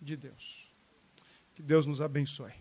de 0.00 0.16
Deus. 0.16 0.72
Que 1.54 1.62
Deus 1.62 1.86
nos 1.86 2.00
abençoe. 2.00 2.52